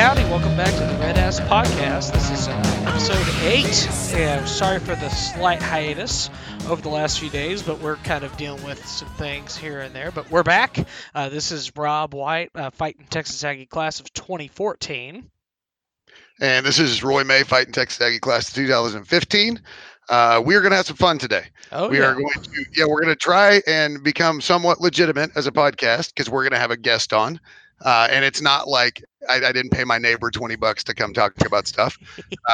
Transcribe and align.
Howdy. 0.00 0.24
Welcome 0.24 0.56
back 0.56 0.72
to 0.72 0.80
the 0.80 0.98
Red 0.98 1.18
Ass 1.18 1.40
Podcast. 1.40 2.14
This 2.14 2.30
is 2.30 2.48
uh, 2.48 2.84
episode 2.86 3.44
8. 3.44 4.16
And 4.18 4.48
sorry 4.48 4.78
for 4.78 4.94
the 4.94 5.10
slight 5.10 5.60
hiatus 5.60 6.30
over 6.70 6.80
the 6.80 6.88
last 6.88 7.20
few 7.20 7.28
days, 7.28 7.62
but 7.62 7.78
we're 7.80 7.96
kind 7.96 8.24
of 8.24 8.34
dealing 8.38 8.64
with 8.64 8.82
some 8.86 9.08
things 9.16 9.58
here 9.58 9.80
and 9.80 9.94
there. 9.94 10.10
But 10.10 10.30
we're 10.30 10.42
back. 10.42 10.78
Uh, 11.14 11.28
this 11.28 11.52
is 11.52 11.76
Rob 11.76 12.14
White, 12.14 12.48
uh, 12.54 12.70
fighting 12.70 13.08
Texas 13.10 13.44
Aggie 13.44 13.66
class 13.66 14.00
of 14.00 14.10
2014. 14.14 15.30
And 16.40 16.64
this 16.64 16.78
is 16.78 17.04
Roy 17.04 17.22
May 17.22 17.42
fighting 17.42 17.74
Texas 17.74 18.00
Aggie 18.00 18.20
class 18.20 18.48
of 18.48 18.54
2015. 18.54 19.60
Uh, 20.08 20.42
we 20.42 20.54
are 20.54 20.60
going 20.60 20.70
to 20.70 20.76
have 20.76 20.86
some 20.86 20.96
fun 20.96 21.18
today. 21.18 21.44
Oh, 21.72 21.90
we 21.90 21.98
yeah. 21.98 22.06
are 22.06 22.14
going 22.14 22.32
to, 22.42 22.64
yeah, 22.74 22.86
we're 22.86 23.02
going 23.02 23.14
to 23.14 23.16
try 23.16 23.60
and 23.66 24.02
become 24.02 24.40
somewhat 24.40 24.80
legitimate 24.80 25.32
as 25.36 25.46
a 25.46 25.52
podcast 25.52 26.14
because 26.14 26.30
we're 26.30 26.42
going 26.42 26.52
to 26.52 26.58
have 26.58 26.70
a 26.70 26.78
guest 26.78 27.12
on. 27.12 27.38
Uh, 27.82 28.08
and 28.10 28.24
it's 28.24 28.42
not 28.42 28.68
like 28.68 29.02
I, 29.28 29.36
I 29.36 29.52
didn't 29.52 29.70
pay 29.70 29.84
my 29.84 29.98
neighbor 29.98 30.30
20 30.30 30.56
bucks 30.56 30.84
to 30.84 30.94
come 30.94 31.12
talk 31.12 31.34
about 31.44 31.66
stuff. 31.66 31.98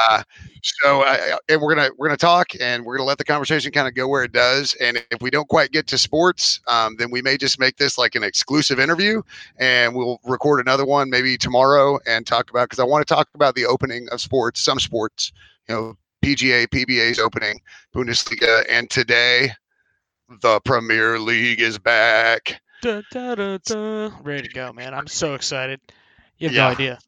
Uh, 0.09 0.23
so 0.61 1.03
I, 1.03 1.37
and 1.49 1.61
we're 1.61 1.73
going 1.73 1.89
to, 1.89 1.95
we're 1.97 2.07
going 2.07 2.17
to 2.17 2.25
talk 2.25 2.51
and 2.59 2.85
we're 2.85 2.97
going 2.97 3.05
to 3.05 3.07
let 3.07 3.17
the 3.17 3.23
conversation 3.23 3.71
kind 3.71 3.87
of 3.87 3.95
go 3.95 4.07
where 4.07 4.23
it 4.23 4.31
does. 4.31 4.73
And 4.75 5.03
if 5.11 5.21
we 5.21 5.29
don't 5.29 5.47
quite 5.47 5.71
get 5.71 5.87
to 5.87 5.97
sports, 5.97 6.59
um, 6.67 6.95
then 6.97 7.09
we 7.09 7.21
may 7.21 7.37
just 7.37 7.59
make 7.59 7.77
this 7.77 7.97
like 7.97 8.15
an 8.15 8.23
exclusive 8.23 8.79
interview 8.79 9.21
and 9.57 9.95
we'll 9.95 10.19
record 10.23 10.59
another 10.59 10.85
one 10.85 11.09
maybe 11.09 11.37
tomorrow 11.37 11.99
and 12.05 12.25
talk 12.27 12.49
about, 12.49 12.69
cause 12.69 12.79
I 12.79 12.83
want 12.83 13.05
to 13.05 13.13
talk 13.13 13.27
about 13.33 13.55
the 13.55 13.65
opening 13.65 14.07
of 14.11 14.21
sports, 14.21 14.61
some 14.61 14.79
sports, 14.79 15.31
you 15.67 15.75
know, 15.75 15.97
PGA, 16.23 16.67
PBA's 16.67 17.19
opening, 17.19 17.59
Bundesliga, 17.95 18.65
and 18.69 18.89
today 18.89 19.51
the 20.41 20.59
Premier 20.61 21.19
League 21.19 21.61
is 21.61 21.77
back. 21.77 22.59
Da, 22.81 23.01
da, 23.11 23.35
da, 23.35 23.57
da. 23.65 24.11
Ready 24.21 24.47
to 24.47 24.53
go, 24.53 24.71
man. 24.73 24.93
I'm 24.93 25.07
so 25.07 25.33
excited. 25.33 25.79
You 26.37 26.47
have 26.49 26.55
Yeah. 26.55 26.63
no 26.65 26.71
idea. 26.71 26.99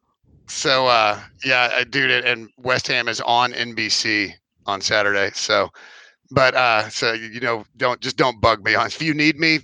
So, 0.48 0.88
uh, 0.88 1.20
yeah, 1.46 1.70
uh, 1.80 1.84
dude, 1.84 2.10
and- 2.10 2.26
and 2.26 2.50
West 2.58 2.88
Ham 2.88 3.08
is 3.08 3.22
on 3.22 3.54
NBC 3.54 4.34
on 4.66 4.82
Saturday. 4.82 5.32
So, 5.36 5.70
but 6.32 6.56
uh, 6.56 6.90
so 6.90 7.14
you 7.14 7.40
know, 7.40 7.66
don't 7.78 8.02
just 8.02 8.18
don't 8.18 8.42
bug 8.42 8.64
me 8.64 8.74
on. 8.76 8.88
If 8.88 9.02
you 9.02 9.14
need 9.14 9.38
me, 9.40 9.60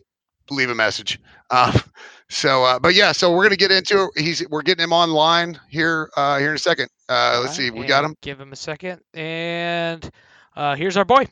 leave 0.52 0.70
a 0.70 0.76
message. 0.76 1.20
Um, 1.50 1.74
so, 2.30 2.64
uh, 2.64 2.78
but 2.80 2.94
yeah, 2.94 3.12
so 3.14 3.32
we're 3.34 3.44
gonna 3.44 3.56
get 3.56 3.72
into 3.72 4.04
it. 4.16 4.22
He's 4.22 4.48
we're 4.50 4.62
getting 4.62 4.84
him 4.84 4.94
online 4.94 5.60
here 5.70 6.10
uh, 6.16 6.38
here 6.38 6.50
in 6.50 6.56
a 6.56 6.60
second. 6.60 6.90
Uh, 7.10 7.40
let's 7.44 7.56
see, 7.56 7.72
we 7.72 7.88
got 7.88 8.06
him. 8.06 8.16
Give 8.22 8.40
him 8.40 8.54
a 8.54 8.56
second. 8.56 9.02
And 9.16 10.08
uh, 10.56 10.76
here's 10.76 10.98
our 10.98 11.06
boy. 11.06 11.28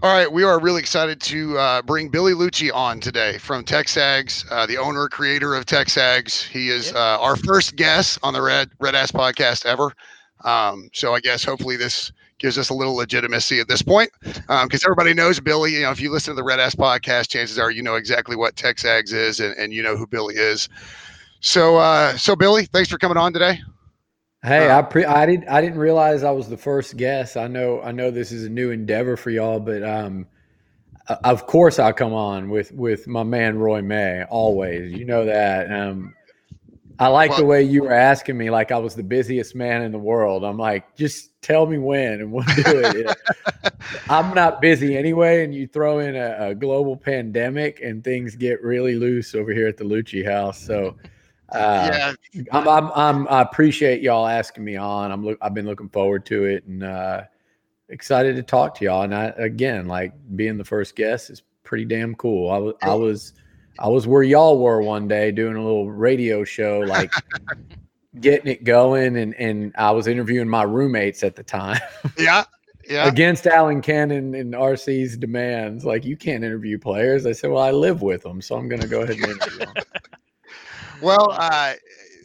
All 0.00 0.12
right, 0.12 0.30
we 0.30 0.44
are 0.44 0.60
really 0.60 0.78
excited 0.78 1.20
to 1.22 1.58
uh, 1.58 1.82
bring 1.82 2.08
Billy 2.08 2.32
Liucci 2.32 2.72
on 2.72 3.00
today 3.00 3.36
from 3.38 3.64
TexAgs, 3.64 4.44
uh, 4.48 4.64
the 4.64 4.76
owner 4.76 5.08
creator 5.08 5.56
of 5.56 5.66
TexAgs. 5.66 6.46
He 6.46 6.68
is 6.68 6.92
uh, 6.92 7.18
our 7.20 7.34
first 7.34 7.74
guest 7.74 8.16
on 8.22 8.32
the 8.32 8.40
Red 8.40 8.70
Red 8.78 8.94
Ass 8.94 9.10
podcast 9.10 9.66
ever. 9.66 9.92
Um, 10.44 10.88
so 10.92 11.14
I 11.16 11.20
guess 11.20 11.42
hopefully 11.42 11.76
this 11.76 12.12
gives 12.38 12.58
us 12.58 12.68
a 12.70 12.74
little 12.74 12.94
legitimacy 12.94 13.58
at 13.58 13.66
this 13.66 13.82
point, 13.82 14.10
because 14.22 14.84
everybody 14.84 15.14
knows 15.14 15.40
Billy. 15.40 15.74
You 15.74 15.82
know, 15.82 15.90
if 15.90 16.00
you 16.00 16.12
listen 16.12 16.32
to 16.32 16.36
the 16.36 16.44
Red 16.44 16.60
Ass 16.60 16.76
podcast, 16.76 17.30
chances 17.30 17.58
are 17.58 17.72
you 17.72 17.82
know 17.82 17.96
exactly 17.96 18.36
what 18.36 18.54
TexAgs 18.54 19.12
is, 19.12 19.40
and, 19.40 19.52
and 19.56 19.74
you 19.74 19.82
know 19.82 19.96
who 19.96 20.06
Billy 20.06 20.36
is. 20.36 20.68
So, 21.40 21.76
uh, 21.76 22.16
so 22.16 22.36
Billy, 22.36 22.66
thanks 22.66 22.88
for 22.88 22.98
coming 22.98 23.16
on 23.16 23.32
today. 23.32 23.58
Hey, 24.44 24.68
Uh, 24.68 24.78
I 24.78 24.82
pre- 24.82 25.04
I 25.04 25.26
didn't 25.26 25.48
I 25.48 25.60
didn't 25.60 25.78
realize 25.78 26.22
I 26.22 26.30
was 26.30 26.48
the 26.48 26.56
first 26.56 26.96
guest. 26.96 27.36
I 27.36 27.48
know 27.48 27.80
I 27.82 27.92
know 27.92 28.10
this 28.10 28.30
is 28.30 28.44
a 28.44 28.48
new 28.48 28.70
endeavor 28.70 29.16
for 29.16 29.30
y'all, 29.30 29.58
but 29.58 29.82
um, 29.82 30.26
of 31.24 31.46
course 31.46 31.78
I'll 31.78 31.92
come 31.92 32.14
on 32.14 32.48
with 32.48 32.70
with 32.72 33.06
my 33.08 33.24
man 33.24 33.58
Roy 33.58 33.82
May 33.82 34.24
always. 34.24 34.92
You 34.92 35.04
know 35.04 35.24
that. 35.24 35.72
Um, 35.72 36.14
I 37.00 37.06
like 37.08 37.36
the 37.36 37.44
way 37.44 37.62
you 37.62 37.84
were 37.84 37.92
asking 37.92 38.36
me 38.36 38.50
like 38.50 38.72
I 38.72 38.78
was 38.78 38.96
the 38.96 39.04
busiest 39.04 39.54
man 39.54 39.82
in 39.82 39.92
the 39.92 39.98
world. 39.98 40.42
I'm 40.44 40.56
like, 40.56 40.96
just 40.96 41.30
tell 41.42 41.64
me 41.66 41.78
when 41.78 42.20
and 42.20 42.32
we'll 42.32 42.44
do 42.44 42.62
it. 42.66 43.16
I'm 44.10 44.34
not 44.34 44.60
busy 44.60 44.96
anyway, 44.96 45.44
and 45.44 45.54
you 45.54 45.68
throw 45.68 46.00
in 46.00 46.16
a, 46.16 46.48
a 46.48 46.54
global 46.56 46.96
pandemic 46.96 47.80
and 47.80 48.02
things 48.02 48.34
get 48.34 48.62
really 48.62 48.96
loose 48.96 49.34
over 49.36 49.52
here 49.52 49.68
at 49.68 49.76
the 49.76 49.84
Liucci 49.84 50.24
house. 50.24 50.60
So. 50.60 50.96
Uh, 51.50 52.14
yeah, 52.32 52.42
I'm, 52.52 52.68
I'm, 52.68 52.92
I'm, 52.94 53.28
I 53.28 53.40
appreciate 53.40 54.02
y'all 54.02 54.26
asking 54.26 54.64
me 54.64 54.76
on. 54.76 55.10
I'm 55.10 55.24
look, 55.24 55.38
I've 55.40 55.54
been 55.54 55.66
looking 55.66 55.88
forward 55.88 56.26
to 56.26 56.44
it 56.44 56.64
and 56.64 56.82
uh, 56.82 57.22
excited 57.88 58.36
to 58.36 58.42
talk 58.42 58.74
to 58.76 58.84
y'all. 58.84 59.02
And 59.02 59.14
I, 59.14 59.26
again, 59.36 59.86
like 59.86 60.12
being 60.36 60.58
the 60.58 60.64
first 60.64 60.94
guest 60.94 61.30
is 61.30 61.42
pretty 61.64 61.84
damn 61.84 62.14
cool. 62.14 62.50
I 62.50 62.58
was, 62.58 62.74
I 62.82 62.94
was, 62.94 63.32
I 63.78 63.88
was 63.88 64.06
where 64.06 64.22
y'all 64.22 64.58
were 64.58 64.82
one 64.82 65.08
day 65.08 65.30
doing 65.30 65.56
a 65.56 65.62
little 65.62 65.90
radio 65.90 66.44
show, 66.44 66.80
like 66.80 67.12
getting 68.20 68.50
it 68.50 68.64
going, 68.64 69.16
and 69.16 69.34
and 69.34 69.72
I 69.78 69.90
was 69.92 70.06
interviewing 70.06 70.48
my 70.48 70.64
roommates 70.64 71.22
at 71.22 71.36
the 71.36 71.42
time 71.42 71.80
yeah, 72.18 72.44
yeah. 72.88 73.06
against 73.06 73.46
Alan 73.46 73.80
Cannon 73.80 74.34
and 74.34 74.54
RC's 74.54 75.16
demands. 75.16 75.84
Like, 75.84 76.04
you 76.04 76.16
can't 76.16 76.44
interview 76.44 76.78
players. 76.78 77.26
I 77.26 77.32
said, 77.32 77.50
well, 77.50 77.62
I 77.62 77.70
live 77.70 78.02
with 78.02 78.22
them, 78.22 78.42
so 78.42 78.56
I'm 78.56 78.68
going 78.68 78.82
to 78.82 78.88
go 78.88 79.02
ahead 79.02 79.16
and 79.16 79.26
interview 79.26 79.58
them. 79.58 79.74
Well, 81.00 81.32
uh, 81.32 81.74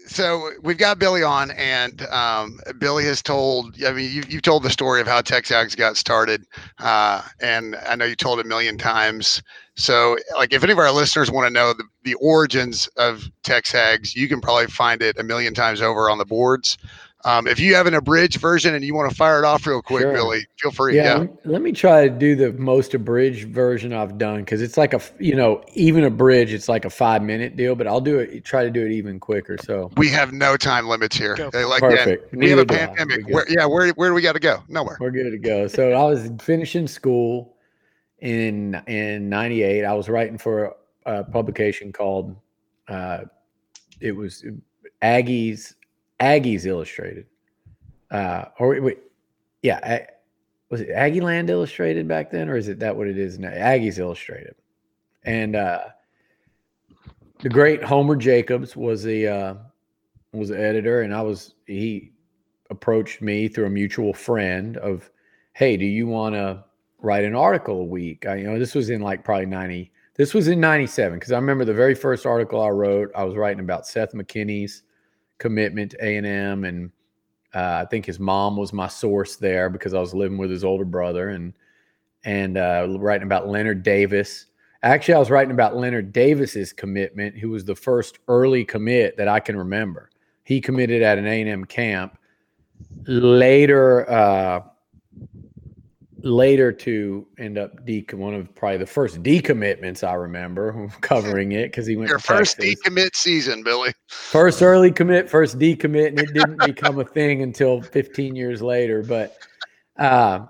so 0.07 0.51
we've 0.61 0.77
got 0.77 0.99
Billy 0.99 1.23
on, 1.23 1.51
and 1.51 2.01
um, 2.07 2.59
Billy 2.77 3.05
has 3.05 3.21
told. 3.21 3.75
I 3.83 3.91
mean, 3.93 4.11
you 4.11 4.23
you 4.27 4.41
told 4.41 4.63
the 4.63 4.69
story 4.69 5.01
of 5.01 5.07
how 5.07 5.21
TexAgs 5.21 5.75
got 5.75 5.97
started, 5.97 6.45
uh, 6.79 7.21
and 7.39 7.75
I 7.87 7.95
know 7.95 8.05
you 8.05 8.15
told 8.15 8.39
it 8.39 8.45
a 8.45 8.49
million 8.49 8.77
times. 8.77 9.41
So, 9.75 10.17
like, 10.35 10.53
if 10.53 10.63
any 10.63 10.71
of 10.71 10.77
our 10.77 10.91
listeners 10.91 11.31
want 11.31 11.47
to 11.47 11.53
know 11.53 11.73
the, 11.73 11.85
the 12.03 12.13
origins 12.15 12.87
of 12.97 13.23
TexAgs, 13.43 14.15
you 14.15 14.27
can 14.27 14.39
probably 14.39 14.67
find 14.67 15.01
it 15.01 15.17
a 15.17 15.23
million 15.23 15.53
times 15.55 15.81
over 15.81 16.09
on 16.09 16.19
the 16.19 16.25
boards. 16.25 16.77
Um, 17.25 17.47
if 17.47 17.57
you 17.59 17.73
have 17.75 17.87
an 17.87 17.93
abridged 17.93 18.37
version 18.41 18.73
and 18.75 18.83
you 18.83 18.93
want 18.93 19.09
to 19.09 19.15
fire 19.15 19.39
it 19.39 19.45
off 19.45 19.65
real 19.65 19.81
quick, 19.81 20.01
Sure. 20.01 20.11
Billy, 20.13 20.45
feel 20.59 20.71
free. 20.71 20.95
Yeah, 20.97 21.03
Yeah. 21.03 21.17
Let, 21.19 21.45
let 21.45 21.61
me 21.61 21.71
try 21.71 22.07
to 22.07 22.09
do 22.09 22.35
the 22.35 22.51
most 22.53 22.93
abridged 22.93 23.47
version 23.47 23.93
I've 23.93 24.17
done 24.17 24.39
because 24.41 24.61
it's 24.61 24.77
like 24.77 24.93
a, 24.93 24.99
you 25.19 25.35
know 25.35 25.63
even 25.73 26.03
a 26.03 26.09
bridge 26.09 26.51
it's 26.51 26.67
like 26.67 26.83
a 26.85 26.89
five 26.89 27.21
minute 27.23 27.55
deal, 27.55 27.75
but 27.75 27.87
I'll 27.87 28.01
do 28.01 28.19
it. 28.19 28.43
Try 28.43 28.63
to 28.63 28.69
do 28.69 28.85
it 28.85 28.91
even 28.91 29.19
quicker. 29.19 29.57
So 29.63 29.89
We 29.95 30.09
have 30.09 30.33
no 30.33 30.57
time 30.57 30.87
limits 30.87 31.15
here. 31.15 31.35
Go 31.35 31.49
for 31.51 31.65
Like, 31.65 31.81
Perfect. 31.81 32.33
yeah, 32.33 32.39
we 32.39 32.49
have 32.49 32.59
a 32.59 32.65
Neither 32.65 32.77
pandemic. 32.87 33.27
Where, 33.29 33.45
yeah, 33.49 33.65
where 33.65 33.89
where 33.91 34.09
do 34.09 34.15
we 34.15 34.21
got 34.21 34.33
to 34.33 34.39
go? 34.39 34.61
Nowhere. 34.67 34.97
we're 34.99 35.11
good 35.11 35.31
to 35.31 35.37
go. 35.37 35.67
So 35.67 35.91
I 35.91 36.03
was 36.03 36.29
finishing 36.41 36.87
school 36.87 37.55
in 38.19 38.81
in 38.87 39.29
'98. 39.29 39.85
I 39.85 39.93
was 39.93 40.09
writing 40.09 40.37
for 40.37 40.65
a, 41.05 41.19
a 41.19 41.23
publication 41.23 41.93
called 41.93 42.35
uh, 42.89 43.19
it 44.01 44.11
was 44.13 44.45
Aggies 45.01 45.75
Aggies 46.19 46.65
Illustrated, 46.65 47.25
uh, 48.11 48.45
or 48.59 48.79
wait, 48.79 48.99
yeah, 49.61 50.05
was 50.69 50.81
it 50.81 50.89
Aggie 50.89 51.21
Land 51.21 51.49
Illustrated 51.49 52.07
back 52.07 52.31
then, 52.31 52.49
or 52.49 52.57
is 52.57 52.67
it 52.67 52.79
that 52.79 52.95
what 52.95 53.07
it 53.07 53.17
is 53.17 53.39
now? 53.39 53.49
Aggies 53.49 53.99
Illustrated, 53.99 54.55
and 55.23 55.55
uh, 55.55 55.83
the 57.41 57.49
great 57.49 57.83
Homer 57.83 58.15
Jacobs 58.15 58.75
was 58.75 59.03
the 59.03 59.27
uh, 59.27 59.55
was 60.31 60.49
the 60.49 60.59
editor, 60.59 61.01
and 61.01 61.13
I 61.13 61.21
was 61.21 61.55
he 61.67 62.11
approached 62.69 63.21
me 63.21 63.47
through 63.47 63.67
a 63.67 63.69
mutual 63.69 64.13
friend 64.13 64.77
of, 64.77 65.09
hey, 65.53 65.77
do 65.77 65.85
you 65.85 66.07
want 66.07 66.33
to 66.35 66.63
write 66.99 67.23
an 67.23 67.35
article 67.35 67.81
a 67.81 67.85
week? 67.85 68.25
I, 68.25 68.37
you 68.37 68.45
know, 68.45 68.57
this 68.57 68.73
was 68.73 68.89
in 68.89 69.01
like 69.01 69.23
probably 69.23 69.45
ninety. 69.45 69.91
This 70.15 70.33
was 70.33 70.47
in 70.47 70.59
'97 70.59 71.19
because 71.19 71.31
I 71.31 71.35
remember 71.35 71.65
the 71.65 71.73
very 71.73 71.95
first 71.95 72.25
article 72.25 72.61
I 72.61 72.69
wrote. 72.69 73.11
I 73.15 73.23
was 73.23 73.35
writing 73.35 73.59
about 73.59 73.87
Seth 73.87 74.13
McKinney's 74.13 74.83
commitment 75.43 75.91
to 75.91 76.05
A 76.05 76.15
and 76.15 76.25
M, 76.25 76.63
and 76.63 76.89
uh, 77.53 77.83
I 77.83 77.85
think 77.85 78.05
his 78.05 78.17
mom 78.17 78.55
was 78.55 78.71
my 78.71 78.87
source 78.87 79.35
there 79.35 79.69
because 79.69 79.93
I 79.93 79.99
was 79.99 80.13
living 80.13 80.37
with 80.37 80.49
his 80.49 80.63
older 80.63 80.85
brother, 80.85 81.29
and 81.29 81.53
and 82.23 82.57
uh, 82.57 82.87
writing 82.97 83.27
about 83.27 83.49
Leonard 83.49 83.83
Davis. 83.83 84.45
Actually, 84.83 85.15
I 85.15 85.19
was 85.19 85.29
writing 85.29 85.51
about 85.51 85.75
Leonard 85.75 86.13
Davis's 86.13 86.71
commitment, 86.71 87.37
who 87.37 87.49
was 87.49 87.65
the 87.65 87.75
first 87.75 88.19
early 88.29 88.63
commit 88.63 89.17
that 89.17 89.27
I 89.27 89.41
can 89.41 89.57
remember. 89.57 90.09
He 90.45 90.61
committed 90.61 91.01
at 91.01 91.17
an 91.17 91.27
A&M 91.27 91.65
camp. 91.65 92.17
Later, 93.05 94.09
uh, 94.09 94.61
later 96.23 96.71
to 96.71 97.27
end 97.37 97.57
up 97.57 97.85
de- 97.85 98.05
one 98.13 98.33
of 98.33 98.53
probably 98.55 98.77
the 98.77 98.85
first 98.85 99.21
decommitments 99.21 100.07
I 100.07 100.13
remember 100.13 100.87
covering 101.01 101.51
it 101.51 101.65
because 101.65 101.85
he 101.85 101.97
went 101.97 102.09
Your 102.09 102.17
first 102.17 102.57
Texas. 102.57 102.75
decommit 102.81 103.13
season, 103.13 103.61
Billy. 103.61 103.91
First 104.07 104.61
early 104.61 104.89
commit, 104.89 105.29
first 105.29 105.59
decommit, 105.59 106.07
and 106.07 106.19
it 106.19 106.33
didn't 106.33 106.65
become 106.65 106.99
a 106.99 107.03
thing 107.03 107.41
until 107.41 107.81
15 107.81 108.35
years 108.37 108.61
later. 108.61 109.03
But 109.03 109.35
uh, 109.99 110.45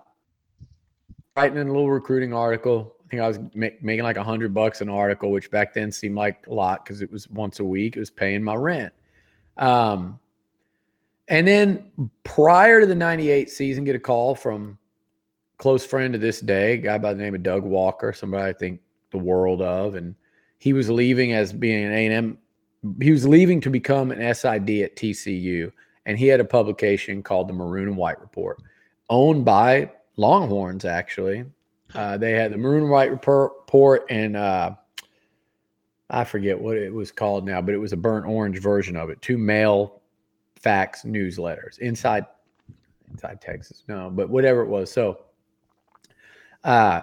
writing 1.36 1.58
a 1.58 1.64
little 1.64 1.90
recruiting 1.90 2.34
article, 2.34 2.96
I 3.06 3.10
think 3.10 3.22
I 3.24 3.28
was 3.28 3.40
ma- 3.56 3.68
making 3.82 4.04
like 4.04 4.18
a 4.18 4.24
hundred 4.24 4.54
bucks 4.54 4.82
an 4.82 4.90
article, 4.90 5.32
which 5.32 5.50
back 5.50 5.74
then 5.74 5.92
seemed 5.92 6.16
like 6.16 6.46
a 6.48 6.54
lot 6.54 6.86
because 6.86 7.02
it 7.02 7.12
was 7.12 7.28
once 7.32 7.60
a 7.60 7.66
week. 7.66 7.96
It 7.96 8.00
was 8.00 8.12
paying 8.12 8.44
my 8.44 8.56
rent. 8.56 8.94
Um, 9.58 10.20
and 11.30 11.48
then 11.48 11.92
prior 12.24 12.80
to 12.80 12.86
the 12.86 12.96
98 12.96 13.50
season, 13.50 13.86
get 13.86 13.96
a 13.96 14.00
call 14.00 14.36
from 14.36 14.78
close 15.64 15.86
friend 15.86 16.12
to 16.12 16.20
this 16.20 16.42
day, 16.42 16.74
a 16.74 16.78
guy 16.78 16.98
by 16.98 17.14
the 17.14 17.22
name 17.24 17.36
of 17.36 17.42
Doug 17.42 17.64
Walker, 17.64 18.12
somebody 18.12 18.50
I 18.50 18.52
think 18.52 18.82
the 19.12 19.18
world 19.18 19.62
of, 19.62 19.96
and 19.96 20.14
he 20.58 20.74
was 20.74 20.90
leaving 20.90 21.32
as 21.32 21.54
being 21.54 21.86
an 21.86 21.94
A&M 21.94 22.38
he 23.02 23.12
was 23.12 23.26
leaving 23.26 23.62
to 23.62 23.70
become 23.70 24.12
an 24.12 24.20
SID 24.36 24.70
at 24.82 24.98
TCU, 24.98 25.72
and 26.06 26.18
he 26.18 26.28
had 26.28 26.42
a 26.42 26.46
publication 26.46 27.24
called 27.24 27.48
the 27.48 27.54
Maroon 27.54 27.88
and 27.88 27.98
White 27.98 28.20
Report, 28.20 28.62
owned 29.10 29.46
by 29.46 29.90
Longhorns. 30.18 30.84
Actually, 30.84 31.46
uh, 31.96 32.18
they 32.18 32.34
had 32.34 32.52
the 32.52 32.58
Maroon 32.58 32.82
and 32.82 32.92
White 32.92 33.12
Report, 33.12 34.06
and 34.10 34.36
uh, 34.36 34.76
I 36.10 36.26
forget 36.26 36.60
what 36.60 36.76
it 36.76 36.94
was 36.94 37.10
called 37.10 37.46
now, 37.46 37.62
but 37.62 37.74
it 37.74 37.78
was 37.78 37.94
a 37.94 37.98
burnt 37.98 38.26
orange 38.26 38.60
version 38.60 38.98
of 38.98 39.10
it. 39.10 39.22
Two 39.22 39.38
mail 39.38 40.02
fax 40.58 41.04
newsletters 41.04 41.80
inside 41.80 42.26
inside 43.10 43.40
Texas. 43.40 43.84
No, 43.88 44.10
but 44.10 44.30
whatever 44.30 44.62
it 44.62 44.68
was. 44.68 44.92
So, 44.92 45.20
uh, 46.64 47.02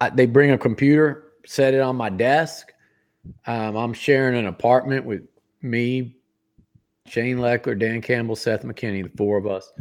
I, 0.00 0.10
they 0.10 0.26
bring 0.26 0.50
a 0.50 0.58
computer, 0.58 1.32
set 1.44 1.74
it 1.74 1.80
on 1.80 1.96
my 1.96 2.10
desk 2.10 2.72
um, 3.46 3.76
I'm 3.76 3.92
sharing 3.92 4.36
an 4.36 4.46
apartment 4.46 5.04
with 5.04 5.22
me, 5.62 6.16
Shane 7.06 7.38
Lechler, 7.38 7.78
Dan 7.78 8.00
Campbell, 8.00 8.36
Seth 8.36 8.62
McKinney, 8.62 9.02
the 9.02 9.16
four 9.16 9.38
of 9.38 9.46
us. 9.46 9.72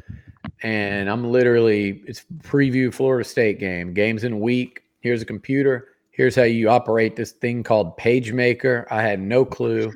And 0.63 1.09
I'm 1.09 1.31
literally, 1.31 2.03
it's 2.07 2.25
preview 2.39 2.93
Florida 2.93 3.27
State 3.27 3.59
game. 3.59 3.93
Games 3.93 4.23
in 4.23 4.33
a 4.33 4.37
week. 4.37 4.83
Here's 5.01 5.21
a 5.21 5.25
computer. 5.25 5.89
Here's 6.11 6.35
how 6.35 6.43
you 6.43 6.69
operate 6.69 7.15
this 7.15 7.31
thing 7.31 7.63
called 7.63 7.97
PageMaker. 7.97 8.85
I 8.89 9.01
had 9.01 9.19
no 9.19 9.43
clue. 9.43 9.91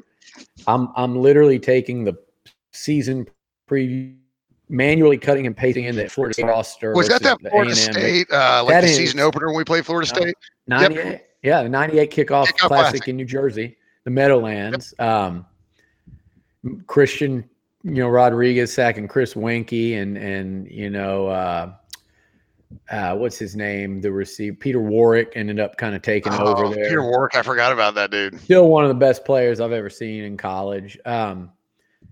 I'm 0.68 0.90
I'm 0.96 1.16
literally 1.16 1.60
taking 1.60 2.04
the 2.04 2.14
season 2.74 3.28
preview, 3.70 4.16
manually 4.70 5.18
cutting 5.18 5.48
and 5.48 5.58
pasting 5.58 5.86
in 5.86 5.96
that 5.96 6.12
Florida 6.12 6.34
State 6.34 6.46
roster. 6.46 6.94
Was 6.94 7.10
that 7.10 7.24
that 7.24 7.40
Florida 7.42 7.72
A&M. 7.72 7.94
State, 7.94 8.32
uh, 8.32 8.64
like 8.64 8.74
that 8.74 8.82
the 8.82 8.88
is, 8.88 8.96
season 8.96 9.20
opener 9.20 9.48
when 9.48 9.58
we 9.58 9.64
played 9.64 9.86
Florida 9.86 10.08
State? 10.08 10.36
98, 10.68 11.06
yep. 11.06 11.26
Yeah, 11.42 11.64
the 11.64 11.70
98 11.70 12.12
kickoff, 12.12 12.28
kickoff 12.28 12.48
classic, 12.48 12.68
classic, 12.68 13.08
in 13.08 13.16
New 13.18 13.26
Jersey, 13.26 13.78
the 14.04 14.12
Meadowlands. 14.12 14.94
Yep. 15.00 15.10
Um, 15.10 15.46
Christian, 16.88 17.50
you 17.84 17.96
know, 17.96 18.10
Rodriguez 18.10 18.74
sacking 18.74 19.08
Chris 19.08 19.34
Weinke 19.34 20.02
and 20.02 20.18
and 20.18 20.70
you 20.70 20.90
know 20.90 21.28
uh, 21.28 21.74
uh, 22.92 23.16
what's 23.16 23.38
his 23.38 23.56
name? 23.56 24.02
The 24.02 24.12
receiver 24.12 24.58
Peter 24.58 24.82
Warrick 24.82 25.32
ended 25.36 25.60
up 25.60 25.78
kind 25.78 25.96
of 25.96 26.02
taking 26.02 26.34
oh, 26.34 26.56
over 26.56 26.76
there. 26.76 26.90
Peter 26.90 27.04
Warrick, 27.04 27.36
I 27.36 27.42
forgot 27.42 27.72
about 27.72 27.96
that 27.96 28.12
dude. 28.12 28.40
Still 28.42 28.68
one 28.68 28.84
of 28.84 28.90
the 28.90 28.96
best 28.96 29.24
players 29.24 29.60
I've 29.60 29.72
ever 29.72 29.90
seen 29.90 30.26
in 30.26 30.36
college. 30.36 30.98
Um, 31.06 31.52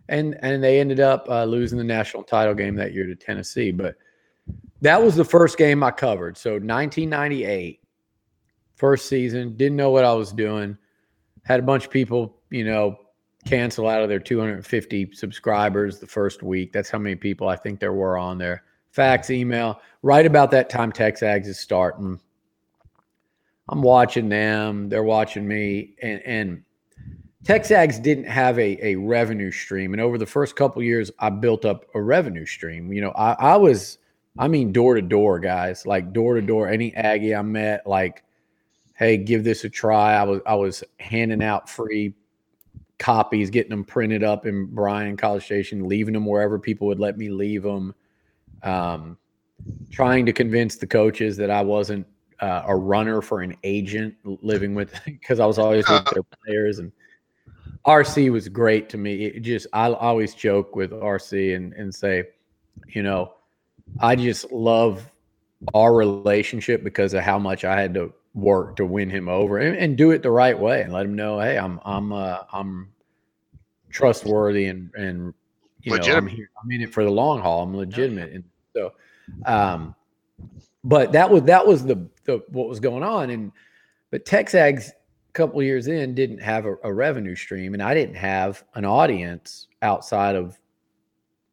and 0.09 0.37
and 0.41 0.63
they 0.63 0.79
ended 0.79 0.99
up 0.99 1.27
uh, 1.29 1.43
losing 1.43 1.77
the 1.77 1.83
national 1.83 2.23
title 2.23 2.53
game 2.53 2.75
that 2.75 2.93
year 2.93 3.05
to 3.05 3.15
Tennessee. 3.15 3.71
But 3.71 3.95
that 4.81 5.01
was 5.01 5.15
the 5.15 5.25
first 5.25 5.57
game 5.57 5.83
I 5.83 5.91
covered. 5.91 6.37
So 6.37 6.51
1998 6.51 7.81
first 8.77 9.09
season, 9.09 9.57
didn't 9.57 9.75
know 9.75 9.89
what 9.89 10.05
I 10.05 10.13
was 10.13 10.31
doing. 10.31 10.77
Had 11.43 11.59
a 11.59 11.63
bunch 11.63 11.85
of 11.85 11.91
people, 11.91 12.37
you 12.49 12.63
know, 12.63 12.97
cancel 13.45 13.87
out 13.87 14.01
of 14.01 14.09
their 14.09 14.19
250 14.19 15.13
subscribers 15.13 15.99
the 15.99 16.07
first 16.07 16.43
week. 16.43 16.71
That's 16.71 16.89
how 16.89 16.99
many 16.99 17.15
people 17.15 17.49
I 17.49 17.55
think 17.55 17.79
there 17.79 17.93
were 17.93 18.17
on 18.17 18.37
there. 18.37 18.63
Fax, 18.91 19.29
email. 19.29 19.81
Right 20.03 20.25
about 20.25 20.51
that 20.51 20.69
time, 20.69 20.91
Texags 20.91 21.47
is 21.47 21.59
starting. 21.59 22.19
I'm 23.69 23.81
watching 23.81 24.29
them. 24.29 24.89
They're 24.89 25.03
watching 25.03 25.47
me, 25.47 25.95
and 26.01 26.21
and 26.25 26.63
Texags 27.47 28.01
didn't 28.01 28.25
have 28.25 28.59
a 28.59 28.77
a 28.85 28.95
revenue 28.95 29.51
stream. 29.51 29.93
And 29.93 30.01
over 30.01 30.17
the 30.17 30.25
first 30.25 30.55
couple 30.55 30.83
years, 30.83 31.11
I 31.19 31.29
built 31.29 31.63
up 31.63 31.85
a 31.95 32.01
revenue 32.01 32.45
stream. 32.45 32.91
You 32.91 33.01
know, 33.01 33.11
I, 33.11 33.33
I 33.53 33.55
was, 33.55 33.99
I 34.37 34.49
mean, 34.49 34.73
door 34.73 34.95
to 34.95 35.01
door, 35.01 35.39
guys, 35.39 35.85
like 35.85 36.11
door 36.11 36.35
to 36.35 36.41
door. 36.41 36.67
Any 36.67 36.93
Aggie 36.95 37.33
I 37.33 37.41
met, 37.41 37.87
like 37.87 38.23
hey, 38.97 39.15
give 39.15 39.43
this 39.43 39.63
a 39.63 39.69
try. 39.69 40.15
I 40.15 40.23
was 40.23 40.41
I 40.45 40.55
was 40.55 40.83
handing 40.99 41.43
out 41.43 41.69
free 41.69 42.13
copies, 42.99 43.49
getting 43.49 43.69
them 43.69 43.85
printed 43.85 44.23
up 44.23 44.45
in 44.45 44.65
Bryan 44.65 45.15
College 45.15 45.45
Station, 45.45 45.87
leaving 45.87 46.13
them 46.13 46.25
wherever 46.25 46.59
people 46.59 46.87
would 46.87 46.99
let 46.99 47.17
me 47.17 47.29
leave 47.29 47.63
them. 47.63 47.95
Um, 48.63 49.17
trying 49.91 50.25
to 50.25 50.33
convince 50.33 50.75
the 50.75 50.87
coaches 50.87 51.37
that 51.37 51.51
I 51.51 51.61
wasn't 51.61 52.07
uh, 52.39 52.63
a 52.65 52.75
runner 52.75 53.21
for 53.21 53.41
an 53.41 53.55
agent 53.63 54.15
living 54.23 54.75
with 54.75 54.93
because 55.05 55.39
I 55.39 55.45
was 55.45 55.59
always 55.59 55.87
with 55.87 56.05
their 56.13 56.23
players 56.23 56.79
and 56.79 56.91
RC 57.85 58.31
was 58.31 58.49
great 58.49 58.89
to 58.89 58.97
me. 58.97 59.25
It 59.25 59.41
just 59.41 59.67
I 59.73 59.91
always 59.91 60.33
joke 60.33 60.75
with 60.75 60.91
RC 60.91 61.55
and 61.55 61.73
and 61.73 61.93
say, 61.93 62.25
you 62.87 63.03
know, 63.03 63.33
I 63.99 64.15
just 64.15 64.51
love 64.51 65.09
our 65.73 65.93
relationship 65.93 66.83
because 66.83 67.13
of 67.13 67.23
how 67.23 67.39
much 67.39 67.63
I 67.65 67.79
had 67.79 67.93
to 67.95 68.13
work 68.33 68.75
to 68.75 68.85
win 68.85 69.09
him 69.09 69.27
over 69.27 69.57
and, 69.57 69.75
and 69.75 69.97
do 69.97 70.11
it 70.11 70.21
the 70.21 70.29
right 70.29 70.57
way 70.57 70.81
and 70.83 70.93
let 70.93 71.05
him 71.05 71.15
know, 71.15 71.39
hey, 71.39 71.57
I'm 71.57 71.79
I'm 71.83 72.11
uh, 72.11 72.39
I'm 72.51 72.89
trustworthy 73.89 74.65
and 74.65 74.93
and 74.95 75.33
you 75.81 75.97
know 75.97 76.15
I'm 76.15 76.27
here 76.27 76.49
I'm 76.61 76.71
in 76.71 76.81
it 76.81 76.93
for 76.93 77.03
the 77.03 77.09
long 77.09 77.41
haul. 77.41 77.63
I'm 77.63 77.75
legitimate, 77.75 78.31
and 78.33 78.43
so 78.73 78.93
um, 79.45 79.95
but 80.83 81.11
that 81.13 81.29
was 81.29 81.43
that 81.43 81.65
was 81.65 81.83
the 81.83 82.07
the 82.25 82.43
what 82.49 82.69
was 82.69 82.79
going 82.79 83.03
on, 83.03 83.29
and 83.29 83.51
but 84.11 84.25
Texags 84.25 84.91
couple 85.37 85.61
years 85.63 85.87
in 85.87 86.15
didn't 86.15 86.39
have 86.39 86.65
a, 86.65 86.75
a 86.83 86.93
revenue 86.93 87.35
stream, 87.35 87.73
and 87.73 87.81
I 87.81 87.93
didn't 87.93 88.15
have 88.15 88.63
an 88.73 88.85
audience 88.85 89.67
outside 89.81 90.35
of. 90.35 90.57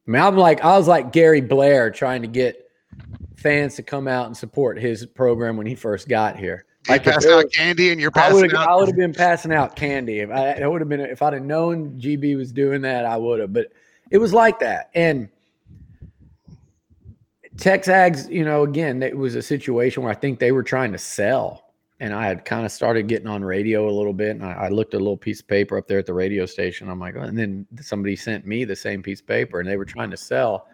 I 0.07 0.11
mean, 0.11 0.21
I'm 0.21 0.35
like 0.35 0.63
I 0.63 0.77
was 0.77 0.87
like 0.87 1.11
Gary 1.11 1.41
Blair 1.41 1.89
trying 1.91 2.21
to 2.23 2.27
get 2.27 2.69
fans 3.35 3.75
to 3.75 3.83
come 3.83 4.07
out 4.07 4.25
and 4.27 4.35
support 4.35 4.79
his 4.79 5.05
program 5.05 5.57
when 5.57 5.67
he 5.67 5.75
first 5.75 6.07
got 6.07 6.37
here. 6.37 6.65
I 6.87 6.99
passed 6.99 7.27
out 7.27 7.51
candy 7.51 7.91
and 7.91 7.99
you're 7.99 8.11
passing 8.11 8.55
I 8.55 8.61
out. 8.61 8.69
I 8.69 8.75
would 8.75 8.87
have 8.87 8.95
been 8.95 9.13
passing 9.13 9.51
out 9.51 9.75
candy 9.75 10.19
if 10.19 10.29
I, 10.29 10.53
I 10.53 10.67
would 10.67 10.81
have 10.81 10.89
been 10.89 10.99
if 10.99 11.21
I'd 11.21 11.33
have 11.33 11.43
known 11.43 11.99
GB 11.99 12.35
was 12.37 12.51
doing 12.51 12.81
that. 12.81 13.05
I 13.05 13.17
would 13.17 13.39
have, 13.39 13.53
but 13.53 13.71
it 14.11 14.17
was 14.17 14.33
like 14.33 14.59
that. 14.59 14.89
And 14.93 15.29
Texags, 17.57 18.29
you 18.29 18.43
know, 18.43 18.63
again, 18.63 19.01
it 19.01 19.17
was 19.17 19.35
a 19.35 19.41
situation 19.41 20.03
where 20.03 20.11
I 20.11 20.15
think 20.15 20.39
they 20.39 20.51
were 20.51 20.63
trying 20.63 20.91
to 20.91 20.97
sell, 20.97 21.64
and 21.99 22.13
I 22.13 22.27
had 22.27 22.45
kind 22.45 22.65
of 22.65 22.71
started 22.71 23.07
getting 23.07 23.27
on 23.27 23.43
radio 23.43 23.89
a 23.89 23.91
little 23.91 24.13
bit, 24.13 24.31
and 24.31 24.43
I, 24.43 24.53
I, 24.53 24.69
looked 24.69 24.93
at 24.93 24.99
a 24.99 25.03
little 25.03 25.17
piece 25.17 25.39
of 25.39 25.47
paper 25.47 25.77
up 25.77 25.87
there 25.87 25.99
at 25.99 26.05
the 26.05 26.13
radio 26.13 26.45
station. 26.45 26.89
I'm 26.89 26.99
like, 26.99 27.15
oh, 27.15 27.21
and 27.21 27.37
then 27.37 27.65
somebody 27.81 28.15
sent 28.15 28.45
me 28.45 28.65
the 28.65 28.75
same 28.75 29.01
piece 29.01 29.21
of 29.21 29.27
paper, 29.27 29.59
and 29.59 29.69
they 29.69 29.77
were 29.77 29.85
trying 29.85 30.11
to 30.11 30.17
sell, 30.17 30.67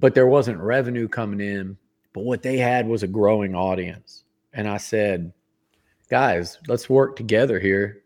but 0.00 0.14
there 0.14 0.26
wasn't 0.26 0.58
revenue 0.58 1.08
coming 1.08 1.40
in. 1.40 1.76
But 2.12 2.24
what 2.24 2.42
they 2.42 2.56
had 2.56 2.88
was 2.88 3.02
a 3.02 3.06
growing 3.06 3.54
audience, 3.54 4.24
and 4.52 4.66
I 4.68 4.78
said 4.78 5.32
guys, 6.08 6.58
let's 6.66 6.88
work 6.88 7.16
together 7.16 7.58
here. 7.58 8.02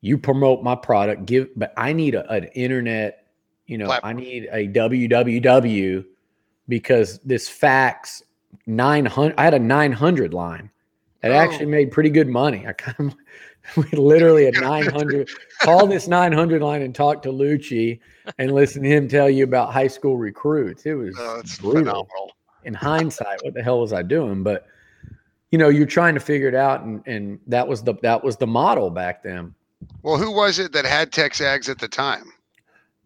You 0.00 0.18
promote 0.18 0.62
my 0.62 0.74
product, 0.74 1.26
give, 1.26 1.48
but 1.54 1.72
I 1.76 1.92
need 1.92 2.14
a, 2.14 2.28
an 2.30 2.44
internet, 2.54 3.26
you 3.66 3.78
know, 3.78 3.98
I 4.02 4.12
need 4.12 4.48
a 4.50 4.66
www 4.68 6.04
because 6.68 7.18
this 7.20 7.48
fax 7.48 8.22
900, 8.66 9.34
I 9.38 9.44
had 9.44 9.54
a 9.54 9.58
900 9.58 10.34
line 10.34 10.70
that 11.22 11.32
oh. 11.32 11.34
actually 11.34 11.66
made 11.66 11.90
pretty 11.90 12.10
good 12.10 12.28
money. 12.28 12.66
I 12.66 12.72
kind 12.72 13.12
of, 13.12 13.16
we 13.76 13.98
literally 13.98 14.46
a 14.46 14.52
900 14.52 15.28
call 15.60 15.86
this 15.86 16.08
900 16.08 16.62
line 16.62 16.82
and 16.82 16.94
talk 16.94 17.22
to 17.22 17.28
Liucci 17.30 18.00
and 18.38 18.52
listen 18.52 18.82
to 18.82 18.88
him 18.88 19.08
tell 19.08 19.30
you 19.30 19.44
about 19.44 19.72
high 19.72 19.86
school 19.86 20.18
recruits. 20.18 20.84
It 20.84 20.94
was 20.94 21.14
oh, 21.18 21.42
brutal. 21.60 21.80
Phenomenal. 21.80 22.32
In 22.64 22.74
hindsight, 22.74 23.40
what 23.42 23.54
the 23.54 23.62
hell 23.62 23.80
was 23.80 23.92
I 23.92 24.02
doing? 24.02 24.42
But 24.44 24.68
you 25.52 25.58
know 25.58 25.68
you're 25.68 25.86
trying 25.86 26.14
to 26.14 26.20
figure 26.20 26.48
it 26.48 26.54
out 26.56 26.82
and 26.82 27.06
and 27.06 27.38
that 27.46 27.68
was 27.68 27.84
the 27.84 27.94
that 28.02 28.24
was 28.24 28.36
the 28.38 28.46
model 28.46 28.90
back 28.90 29.22
then 29.22 29.54
well 30.02 30.16
who 30.16 30.32
was 30.32 30.58
it 30.58 30.72
that 30.72 30.84
had 30.84 31.12
texags 31.12 31.68
at 31.68 31.78
the 31.78 31.86
time 31.86 32.32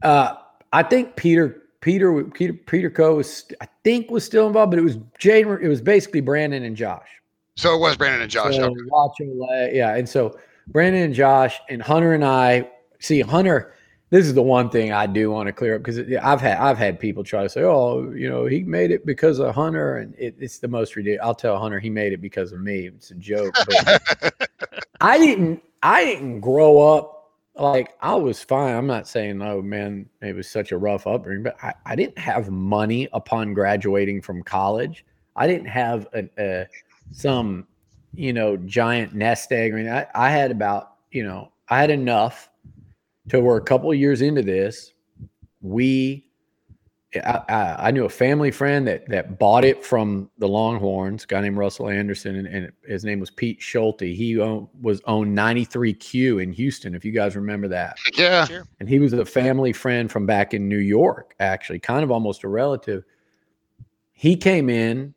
uh 0.02 0.34
i 0.72 0.82
think 0.82 1.16
peter 1.16 1.62
peter 1.82 2.24
peter 2.24 2.54
peter 2.54 2.88
co 2.88 3.16
was 3.16 3.44
i 3.60 3.68
think 3.84 4.10
was 4.10 4.24
still 4.24 4.46
involved 4.46 4.70
but 4.70 4.78
it 4.78 4.82
was 4.82 4.96
jane 5.18 5.46
it 5.60 5.68
was 5.68 5.82
basically 5.82 6.20
brandon 6.20 6.62
and 6.62 6.76
josh 6.76 7.08
so 7.56 7.74
it 7.74 7.78
was 7.78 7.96
brandon 7.96 8.22
and 8.22 8.30
josh 8.30 8.56
so 8.56 8.74
okay. 8.92 9.70
yeah 9.74 9.96
and 9.96 10.08
so 10.08 10.38
brandon 10.68 11.02
and 11.02 11.14
josh 11.14 11.58
and 11.68 11.82
hunter 11.82 12.12
and 12.14 12.24
i 12.24 12.68
see 12.98 13.20
hunter 13.20 13.74
this 14.10 14.24
is 14.24 14.34
the 14.34 14.42
one 14.42 14.70
thing 14.70 14.92
I 14.92 15.06
do 15.06 15.30
want 15.30 15.48
to 15.48 15.52
clear 15.52 15.74
up 15.76 15.82
because 15.82 15.98
I've 15.98 16.40
had 16.40 16.58
I've 16.58 16.78
had 16.78 17.00
people 17.00 17.24
try 17.24 17.42
to 17.42 17.48
say, 17.48 17.62
oh, 17.62 18.12
you 18.12 18.28
know, 18.28 18.46
he 18.46 18.62
made 18.62 18.92
it 18.92 19.04
because 19.04 19.40
of 19.40 19.54
Hunter, 19.54 19.96
and 19.96 20.14
it, 20.16 20.36
it's 20.38 20.58
the 20.58 20.68
most 20.68 20.94
ridiculous. 20.94 21.26
I'll 21.26 21.34
tell 21.34 21.58
Hunter 21.58 21.80
he 21.80 21.90
made 21.90 22.12
it 22.12 22.20
because 22.20 22.52
of 22.52 22.60
me. 22.60 22.86
It's 22.86 23.10
a 23.10 23.16
joke. 23.16 23.54
I 25.00 25.18
didn't 25.18 25.62
I 25.82 26.04
didn't 26.04 26.40
grow 26.40 26.78
up 26.78 27.32
like 27.56 27.94
I 28.00 28.14
was 28.14 28.42
fine. 28.42 28.76
I'm 28.76 28.86
not 28.86 29.08
saying 29.08 29.42
oh 29.42 29.60
man, 29.60 30.08
it 30.22 30.36
was 30.36 30.48
such 30.48 30.70
a 30.70 30.78
rough 30.78 31.06
upbringing, 31.06 31.42
but 31.42 31.56
I, 31.62 31.74
I 31.84 31.96
didn't 31.96 32.18
have 32.18 32.48
money 32.48 33.08
upon 33.12 33.54
graduating 33.54 34.22
from 34.22 34.42
college. 34.42 35.04
I 35.34 35.48
didn't 35.48 35.66
have 35.66 36.06
a, 36.14 36.28
a 36.38 36.66
some 37.12 37.66
you 38.14 38.32
know 38.32 38.56
giant 38.56 39.14
nest 39.14 39.52
egg. 39.52 39.72
I 39.72 39.76
mean, 39.76 39.88
I, 39.88 40.06
I 40.14 40.30
had 40.30 40.50
about 40.50 40.94
you 41.10 41.24
know 41.24 41.52
I 41.68 41.80
had 41.80 41.90
enough 41.90 42.48
to 43.28 43.40
where 43.40 43.56
a 43.56 43.62
couple 43.62 43.90
of 43.90 43.98
years 43.98 44.22
into 44.22 44.42
this, 44.42 44.92
we 45.60 46.26
I, 47.14 47.42
I, 47.48 47.88
I 47.88 47.90
knew 47.90 48.04
a 48.04 48.10
family 48.10 48.50
friend 48.50 48.86
that 48.86 49.08
that 49.08 49.38
bought 49.38 49.64
it 49.64 49.84
from 49.84 50.30
the 50.38 50.48
Longhorns, 50.48 51.24
a 51.24 51.26
guy 51.26 51.40
named 51.40 51.56
Russell 51.56 51.88
Anderson, 51.88 52.36
and, 52.36 52.46
and 52.48 52.72
his 52.86 53.04
name 53.04 53.20
was 53.20 53.30
Pete 53.30 53.60
Schulte. 53.62 54.00
He 54.00 54.38
owned, 54.40 54.68
was 54.80 55.00
owned 55.06 55.36
93Q 55.36 56.42
in 56.42 56.52
Houston, 56.52 56.94
if 56.94 57.04
you 57.04 57.12
guys 57.12 57.36
remember 57.36 57.68
that. 57.68 57.96
Yeah. 58.14 58.46
And 58.80 58.88
he 58.88 58.98
was 58.98 59.12
a 59.12 59.24
family 59.24 59.72
friend 59.72 60.10
from 60.10 60.26
back 60.26 60.54
in 60.54 60.68
New 60.68 60.78
York, 60.78 61.34
actually, 61.40 61.78
kind 61.78 62.02
of 62.02 62.10
almost 62.10 62.44
a 62.44 62.48
relative. 62.48 63.04
He 64.12 64.36
came 64.36 64.68
in. 64.68 65.14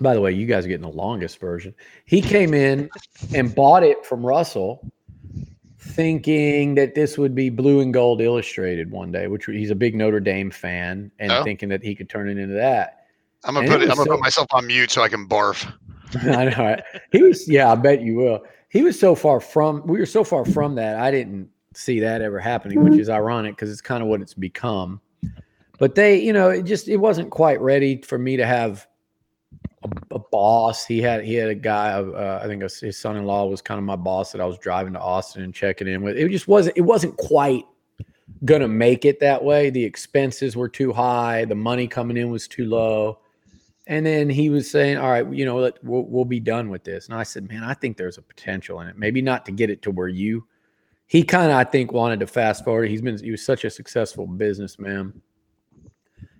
By 0.00 0.14
the 0.14 0.20
way, 0.20 0.32
you 0.32 0.46
guys 0.46 0.64
are 0.64 0.68
getting 0.68 0.82
the 0.88 0.96
longest 0.96 1.38
version. 1.40 1.74
He 2.04 2.20
came 2.20 2.52
in 2.54 2.90
and 3.34 3.54
bought 3.54 3.82
it 3.82 4.04
from 4.04 4.24
Russell 4.24 4.90
thinking 5.78 6.74
that 6.74 6.94
this 6.94 7.16
would 7.16 7.34
be 7.34 7.48
blue 7.50 7.80
and 7.80 7.92
gold 7.94 8.20
illustrated 8.20 8.90
one 8.90 9.12
day, 9.12 9.28
which 9.28 9.46
he's 9.46 9.70
a 9.70 9.74
big 9.74 9.94
Notre 9.94 10.20
Dame 10.20 10.50
fan, 10.50 11.10
and 11.18 11.30
Oh. 11.32 11.44
thinking 11.44 11.68
that 11.70 11.82
he 11.82 11.94
could 11.94 12.08
turn 12.08 12.28
it 12.28 12.38
into 12.38 12.54
that. 12.54 13.06
I'm 13.44 13.54
gonna 13.54 13.64
And 13.66 13.72
put 13.72 13.82
it 13.82 13.84
it, 13.84 13.90
I'm 13.90 13.96
gonna 13.96 14.06
so- 14.06 14.12
put 14.16 14.20
myself 14.20 14.48
on 14.50 14.66
mute 14.66 14.90
so 14.90 15.02
I 15.02 15.08
can 15.08 15.28
barf. 15.28 15.72
I 16.22 16.44
know. 16.46 16.56
right? 16.58 16.82
He 17.12 17.22
was, 17.22 17.48
yeah, 17.48 17.70
I 17.70 17.74
bet 17.76 18.00
you 18.02 18.16
will. 18.16 18.40
He 18.68 18.82
was 18.82 18.98
so 18.98 19.14
far 19.14 19.40
from, 19.40 19.86
we 19.86 19.98
were 19.98 20.06
so 20.06 20.24
far 20.24 20.44
from 20.44 20.74
that. 20.74 20.98
I 20.98 21.10
didn't 21.10 21.48
see 21.74 22.00
that 22.00 22.20
ever 22.22 22.40
happening, 22.40 22.82
which 22.82 22.98
is 22.98 23.08
ironic 23.08 23.54
because 23.54 23.70
it's 23.70 23.80
kind 23.80 24.02
of 24.02 24.08
what 24.08 24.20
it's 24.20 24.34
become. 24.34 25.00
But 25.78 25.94
they, 25.94 26.18
you 26.20 26.32
know, 26.32 26.48
it 26.50 26.62
just, 26.62 26.88
it 26.88 26.96
wasn't 26.96 27.30
quite 27.30 27.60
ready 27.60 28.00
for 28.02 28.18
me 28.18 28.36
to 28.38 28.46
have 28.46 28.86
a, 30.10 30.18
boss. 30.18 30.86
He 30.86 31.00
had, 31.00 31.24
he 31.24 31.34
had 31.34 31.48
a 31.48 31.54
guy, 31.54 31.90
uh, 31.90 32.40
I 32.42 32.46
think 32.46 32.62
his 32.62 32.98
son 32.98 33.16
in 33.16 33.24
law 33.24 33.46
was 33.46 33.62
kind 33.62 33.78
of 33.78 33.84
my 33.84 33.96
boss 33.96 34.32
that 34.32 34.40
I 34.40 34.44
was 34.44 34.58
driving 34.58 34.92
to 34.94 35.00
Austin 35.00 35.42
and 35.42 35.54
checking 35.54 35.88
in 35.88 36.02
with. 36.02 36.16
It 36.16 36.28
just 36.30 36.48
wasn't, 36.48 36.76
it 36.76 36.82
wasn't 36.82 37.16
quite 37.16 37.64
going 38.44 38.60
to 38.60 38.68
make 38.68 39.04
it 39.04 39.20
that 39.20 39.42
way. 39.42 39.70
The 39.70 39.84
expenses 39.84 40.56
were 40.56 40.68
too 40.68 40.92
high, 40.92 41.44
the 41.44 41.54
money 41.54 41.86
coming 41.88 42.16
in 42.16 42.30
was 42.30 42.48
too 42.48 42.66
low. 42.66 43.20
And 43.88 44.04
then 44.04 44.28
he 44.28 44.50
was 44.50 44.68
saying, 44.68 44.98
"All 44.98 45.08
right, 45.10 45.32
you 45.32 45.44
know, 45.44 45.58
let, 45.58 45.82
we'll, 45.84 46.02
we'll 46.02 46.24
be 46.24 46.40
done 46.40 46.70
with 46.70 46.82
this." 46.82 47.06
And 47.06 47.14
I 47.14 47.22
said, 47.22 47.48
"Man, 47.48 47.62
I 47.62 47.72
think 47.72 47.96
there's 47.96 48.18
a 48.18 48.22
potential 48.22 48.80
in 48.80 48.88
it. 48.88 48.98
Maybe 48.98 49.22
not 49.22 49.46
to 49.46 49.52
get 49.52 49.70
it 49.70 49.82
to 49.82 49.92
where 49.92 50.08
you." 50.08 50.44
He 51.06 51.22
kind 51.22 51.52
of, 51.52 51.56
I 51.56 51.62
think, 51.62 51.92
wanted 51.92 52.18
to 52.18 52.26
fast 52.26 52.64
forward. 52.64 52.90
He's 52.90 53.00
been, 53.00 53.16
he 53.16 53.30
was 53.30 53.44
such 53.44 53.64
a 53.64 53.70
successful 53.70 54.26
businessman. 54.26 55.22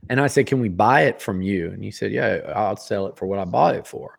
And 0.08 0.20
I 0.20 0.26
said, 0.26 0.46
"Can 0.46 0.60
we 0.60 0.68
buy 0.68 1.02
it 1.02 1.20
from 1.20 1.42
you?" 1.42 1.70
And 1.70 1.82
he 1.82 1.90
said, 1.90 2.12
"Yeah, 2.12 2.52
I'll 2.54 2.76
sell 2.76 3.06
it 3.06 3.16
for 3.16 3.26
what 3.26 3.38
I 3.38 3.44
bought 3.44 3.74
it 3.74 3.86
for. 3.86 4.18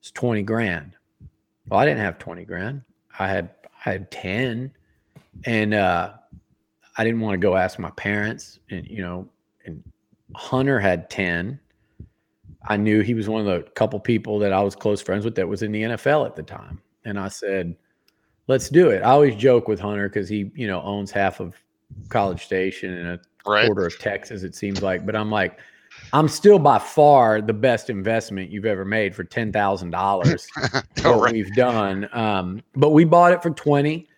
It's 0.00 0.10
twenty 0.10 0.42
grand." 0.42 0.96
Well, 1.68 1.80
I 1.80 1.84
didn't 1.84 2.00
have 2.00 2.18
twenty 2.18 2.44
grand. 2.44 2.82
I 3.18 3.28
had, 3.28 3.50
I 3.84 3.90
had 3.90 4.10
ten, 4.10 4.72
and 5.44 5.74
uh, 5.74 6.12
I 6.96 7.04
didn't 7.04 7.20
want 7.20 7.34
to 7.34 7.38
go 7.38 7.56
ask 7.56 7.78
my 7.78 7.90
parents. 7.90 8.60
And 8.70 8.86
you 8.86 9.02
know, 9.02 9.28
and 9.64 9.82
Hunter 10.34 10.78
had 10.78 11.10
ten. 11.10 11.58
I 12.68 12.76
knew 12.76 13.00
he 13.00 13.14
was 13.14 13.28
one 13.28 13.40
of 13.40 13.46
the 13.46 13.70
couple 13.72 13.98
people 14.00 14.38
that 14.40 14.52
I 14.52 14.60
was 14.60 14.74
close 14.74 15.00
friends 15.00 15.24
with 15.24 15.36
that 15.36 15.48
was 15.48 15.62
in 15.62 15.72
the 15.72 15.82
NFL 15.82 16.26
at 16.26 16.34
the 16.34 16.42
time. 16.42 16.80
And 17.04 17.18
I 17.18 17.28
said, 17.28 17.76
let's 18.48 18.68
do 18.68 18.90
it. 18.90 19.02
I 19.02 19.10
always 19.10 19.36
joke 19.36 19.68
with 19.68 19.80
Hunter 19.80 20.08
because 20.08 20.28
he, 20.28 20.50
you 20.54 20.66
know, 20.66 20.82
owns 20.82 21.10
half 21.10 21.40
of 21.40 21.54
College 22.08 22.44
Station 22.44 22.92
and 22.92 23.08
a 23.08 23.20
Right. 23.46 23.66
quarter 23.66 23.86
of 23.86 23.98
Texas, 23.98 24.42
it 24.42 24.54
seems 24.54 24.82
like. 24.82 25.06
But 25.06 25.16
I'm 25.16 25.30
like, 25.30 25.58
I'm 26.12 26.28
still 26.28 26.58
by 26.58 26.78
far 26.78 27.40
the 27.40 27.52
best 27.52 27.90
investment 27.90 28.50
you've 28.50 28.66
ever 28.66 28.84
made 28.84 29.14
for 29.14 29.24
ten 29.24 29.52
thousand 29.52 29.90
dollars. 29.90 30.46
What 31.02 31.20
right. 31.20 31.32
we've 31.32 31.54
done. 31.54 32.08
Um, 32.12 32.62
but 32.74 32.90
we 32.90 33.04
bought 33.04 33.32
it 33.32 33.40
for 33.40 33.50
20 33.50 34.08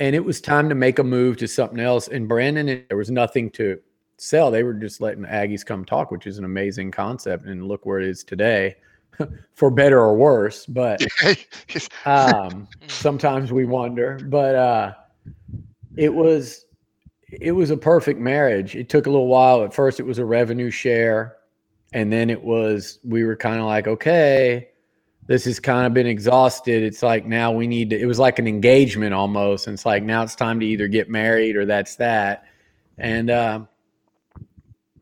and 0.00 0.16
it 0.16 0.24
was 0.24 0.40
time 0.40 0.68
to 0.68 0.74
make 0.74 0.98
a 0.98 1.04
move 1.04 1.36
to 1.36 1.46
something 1.46 1.78
else. 1.78 2.08
And 2.08 2.26
Brandon, 2.26 2.68
and 2.68 2.84
there 2.88 2.96
was 2.96 3.10
nothing 3.10 3.50
to 3.50 3.78
sell. 4.16 4.50
They 4.50 4.62
were 4.62 4.72
just 4.72 5.00
letting 5.00 5.24
Aggies 5.24 5.64
come 5.64 5.84
talk, 5.84 6.10
which 6.10 6.26
is 6.26 6.38
an 6.38 6.44
amazing 6.44 6.90
concept. 6.90 7.44
And 7.44 7.68
look 7.68 7.84
where 7.84 8.00
it 8.00 8.08
is 8.08 8.24
today, 8.24 8.76
for 9.54 9.70
better 9.70 10.00
or 10.00 10.16
worse. 10.16 10.64
But 10.64 11.02
um, 12.06 12.66
sometimes 12.88 13.52
we 13.52 13.66
wonder. 13.66 14.18
But 14.24 14.54
uh, 14.54 14.94
it 15.96 16.12
was 16.12 16.64
it 17.30 17.52
was 17.52 17.70
a 17.70 17.76
perfect 17.76 18.20
marriage. 18.20 18.74
It 18.74 18.88
took 18.88 19.06
a 19.06 19.10
little 19.10 19.28
while. 19.28 19.62
At 19.62 19.74
first, 19.74 20.00
it 20.00 20.04
was 20.04 20.18
a 20.18 20.24
revenue 20.24 20.70
share, 20.70 21.36
and 21.92 22.12
then 22.12 22.30
it 22.30 22.42
was 22.42 22.98
we 23.04 23.24
were 23.24 23.36
kind 23.36 23.60
of 23.60 23.66
like, 23.66 23.86
okay, 23.86 24.70
this 25.26 25.44
has 25.44 25.60
kind 25.60 25.86
of 25.86 25.94
been 25.94 26.08
exhausted. 26.08 26.82
It's 26.82 27.02
like 27.02 27.24
now 27.24 27.52
we 27.52 27.68
need 27.68 27.90
to. 27.90 28.00
It 28.00 28.06
was 28.06 28.18
like 28.18 28.38
an 28.38 28.48
engagement 28.48 29.14
almost. 29.14 29.68
And 29.68 29.74
it's 29.74 29.86
like 29.86 30.02
now 30.02 30.22
it's 30.22 30.34
time 30.34 30.58
to 30.60 30.66
either 30.66 30.88
get 30.88 31.08
married 31.08 31.56
or 31.56 31.66
that's 31.66 31.96
that. 31.96 32.46
And 32.98 33.30
uh, 33.30 33.60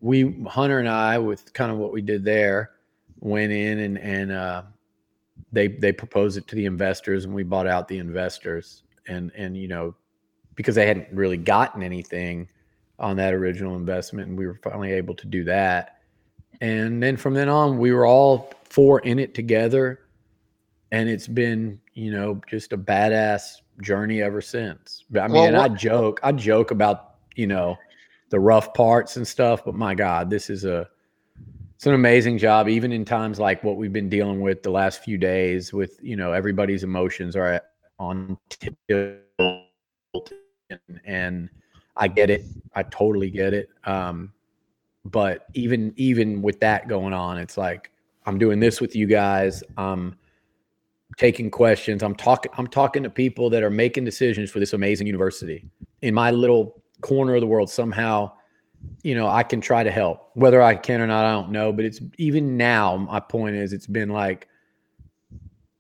we 0.01 0.45
Hunter 0.47 0.79
and 0.79 0.89
I, 0.89 1.19
with 1.19 1.53
kind 1.55 1.73
of 1.73 1.79
what 1.79 1.93
we 1.93 2.03
did 2.03 2.25
there, 2.25 2.73
went 3.21 3.53
in 3.53 3.79
and 3.79 3.99
and 3.99 4.31
uh, 4.33 4.63
they 5.51 5.69
they 5.69 5.93
proposed 5.93 6.37
it 6.37 6.47
to 6.49 6.57
the 6.57 6.67
investors, 6.67 7.25
and 7.25 7.35
we 7.35 7.43
bought 7.43 7.67
out 7.67 7.89
the 7.89 7.99
investors. 7.99 8.83
And 9.07 9.33
and 9.35 9.57
you 9.57 9.69
know 9.69 9.95
because 10.59 10.77
I 10.77 10.85
hadn't 10.85 11.07
really 11.13 11.37
gotten 11.37 11.85
anything 11.85 12.49
on 12.99 13.17
that 13.19 13.33
original 13.33 13.77
investment, 13.77 14.29
and 14.29 14.37
we 14.37 14.45
were 14.45 14.59
finally 14.61 14.91
able 14.91 15.15
to 15.15 15.25
do 15.25 15.45
that. 15.45 16.01
And 16.61 17.01
then 17.01 17.17
from 17.17 17.33
then 17.33 17.49
on, 17.49 17.79
we 17.79 17.93
were 17.93 18.07
all 18.07 18.51
four 18.65 18.99
in 18.99 19.21
it 19.21 19.35
together, 19.35 20.01
and 20.91 21.09
it's 21.09 21.29
been 21.29 21.81
you 21.95 22.11
know 22.11 22.41
just 22.49 22.73
a 22.73 22.77
badass 22.77 23.63
journey 23.83 24.21
ever 24.21 24.41
since. 24.41 25.05
But 25.09 25.21
I 25.21 25.29
mean, 25.29 25.53
Well, 25.53 25.61
I 25.61 25.69
joke, 25.69 26.19
I 26.25 26.33
joke 26.33 26.73
about 26.73 27.15
you 27.37 27.47
know 27.47 27.79
the 28.31 28.41
rough 28.41 28.75
parts 28.75 29.17
and 29.17 29.27
stuff, 29.27 29.65
but 29.65 29.77
my 29.77 29.95
God, 29.95 30.29
this 30.29 30.51
is 30.51 30.65
a 30.65 30.89
it's 31.77 31.87
an 31.87 31.95
amazing 31.95 32.37
job, 32.37 32.69
even 32.69 32.91
in 32.91 33.05
times 33.05 33.39
like 33.39 33.63
what 33.63 33.77
we've 33.77 33.93
been 33.93 34.09
dealing 34.09 34.41
with 34.41 34.65
the 34.65 34.73
last 34.73 35.05
few 35.05 35.19
days. 35.19 35.73
With 35.73 36.01
you 36.03 36.17
know 36.17 36.33
everybody's 36.33 36.83
emotions 36.83 37.37
are 37.37 37.63
on 38.01 38.37
tilt 38.49 39.23
and, 41.05 41.51
I 41.99 42.09
get 42.09 42.31
it. 42.31 42.45
I 42.75 42.85
totally 42.85 43.29
get 43.29 43.53
it. 43.53 43.69
Um, 43.85 44.33
but 45.05 45.47
even 45.55 45.93
even 45.97 46.41
with 46.43 46.61
that 46.61 46.89
going 46.89 47.13
on, 47.13 47.39
it's 47.39 47.59
like 47.59 47.91
I'm 48.25 48.39
doing 48.39 48.61
this 48.61 48.81
with 48.81 48.95
you 48.95 49.07
guys. 49.07 49.63
I'm 49.77 50.17
taking 51.17 51.51
questions. 51.51 52.03
I'm 52.03 52.15
talking. 52.15 52.53
I'm 52.57 52.69
talking 52.69 53.03
to 53.03 53.11
people 53.11 53.51
that 53.51 53.63
are 53.63 53.71
making 53.71 54.05
decisions 54.05 54.51
for 54.51 54.61
this 54.61 54.73
amazing 54.73 55.07
university 55.07 55.69
in 56.03 56.15
my 56.15 56.31
little 56.31 56.83
corner 57.01 57.35
of 57.35 57.41
the 57.41 57.47
world. 57.47 57.69
Somehow, 57.69 58.33
you 59.03 59.17
know, 59.17 59.29
I 59.29 59.43
can 59.43 59.61
try 59.61 59.83
to 59.83 59.91
help. 59.91 60.31
Whether 60.35 60.63
I 60.63 60.77
can 60.77 61.01
or 61.01 61.07
not, 61.09 61.25
I 61.25 61.33
don't 61.33 61.51
know. 61.51 61.73
But 61.73 61.85
it's 61.85 62.01
even 62.19 62.57
now. 62.57 62.97
My 62.97 63.19
point 63.19 63.57
is, 63.57 63.73
it's 63.73 63.89
been 63.89 64.11
like 64.11 64.47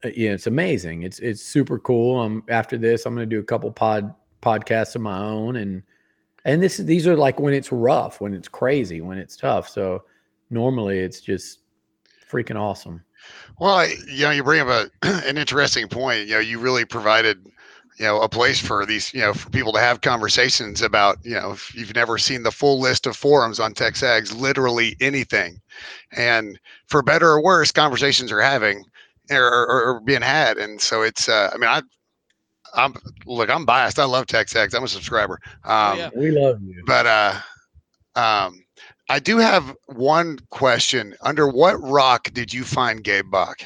uh, 0.04 0.10
yeah, 0.14 0.30
it's 0.30 0.46
amazing. 0.46 1.02
It's 1.02 1.18
it's 1.18 1.42
super 1.42 1.78
cool. 1.78 2.18
Um, 2.20 2.44
after 2.48 2.76
this, 2.76 3.06
I'm 3.06 3.14
going 3.14 3.28
to 3.28 3.36
do 3.36 3.40
a 3.40 3.44
couple 3.44 3.70
pod 3.70 4.14
podcasts 4.42 4.94
of 4.94 5.02
my 5.02 5.18
own, 5.18 5.56
and 5.56 5.82
and 6.44 6.62
this 6.62 6.78
is 6.78 6.86
these 6.86 7.06
are 7.06 7.16
like 7.16 7.40
when 7.40 7.54
it's 7.54 7.72
rough, 7.72 8.20
when 8.20 8.34
it's 8.34 8.48
crazy, 8.48 9.00
when 9.00 9.18
it's 9.18 9.36
tough. 9.36 9.68
So 9.68 10.04
normally, 10.50 10.98
it's 10.98 11.20
just 11.20 11.60
freaking 12.30 12.56
awesome. 12.56 13.02
Well, 13.58 13.88
you 14.06 14.24
know, 14.24 14.30
you 14.30 14.44
bring 14.44 14.60
up 14.60 14.68
a, 14.68 14.90
an 15.26 15.36
interesting 15.38 15.88
point. 15.88 16.26
You 16.26 16.34
know, 16.34 16.40
you 16.40 16.58
really 16.58 16.84
provided, 16.84 17.44
you 17.98 18.04
know, 18.04 18.20
a 18.20 18.28
place 18.28 18.60
for 18.60 18.86
these, 18.86 19.12
you 19.12 19.20
know, 19.20 19.32
for 19.32 19.50
people 19.50 19.72
to 19.72 19.80
have 19.80 20.00
conversations 20.00 20.82
about, 20.82 21.18
you 21.24 21.34
know, 21.34 21.52
if 21.52 21.74
you've 21.74 21.94
never 21.94 22.18
seen 22.18 22.42
the 22.42 22.52
full 22.52 22.80
list 22.80 23.06
of 23.06 23.16
forums 23.16 23.58
on 23.58 23.74
TexAgs, 23.74 24.38
literally 24.38 24.96
anything. 25.00 25.60
And 26.12 26.58
for 26.86 27.02
better 27.02 27.28
or 27.30 27.42
worse, 27.42 27.72
conversations 27.72 28.30
are 28.30 28.40
having 28.40 28.84
or, 29.30 29.44
or, 29.44 29.82
or 29.84 30.00
being 30.00 30.22
had. 30.22 30.56
And 30.56 30.80
so 30.80 31.02
it's, 31.02 31.28
uh, 31.28 31.50
I 31.52 31.58
mean, 31.58 31.68
I, 31.68 31.82
I'm, 32.74 32.94
look, 33.26 33.50
I'm 33.50 33.64
biased. 33.64 33.98
I 33.98 34.04
love 34.04 34.26
TexAgs. 34.26 34.74
I'm 34.74 34.84
a 34.84 34.88
subscriber. 34.88 35.40
Um, 35.64 35.98
yeah. 35.98 36.10
We 36.14 36.30
love 36.30 36.62
you. 36.62 36.82
but 36.86 37.06
uh 37.06 37.34
um 38.16 38.64
I 39.10 39.18
do 39.20 39.38
have 39.38 39.74
one 39.86 40.38
question. 40.50 41.14
Under 41.22 41.48
what 41.48 41.80
rock 41.82 42.30
did 42.32 42.52
you 42.52 42.64
find 42.64 43.02
Gabe 43.02 43.30
Bock? 43.30 43.62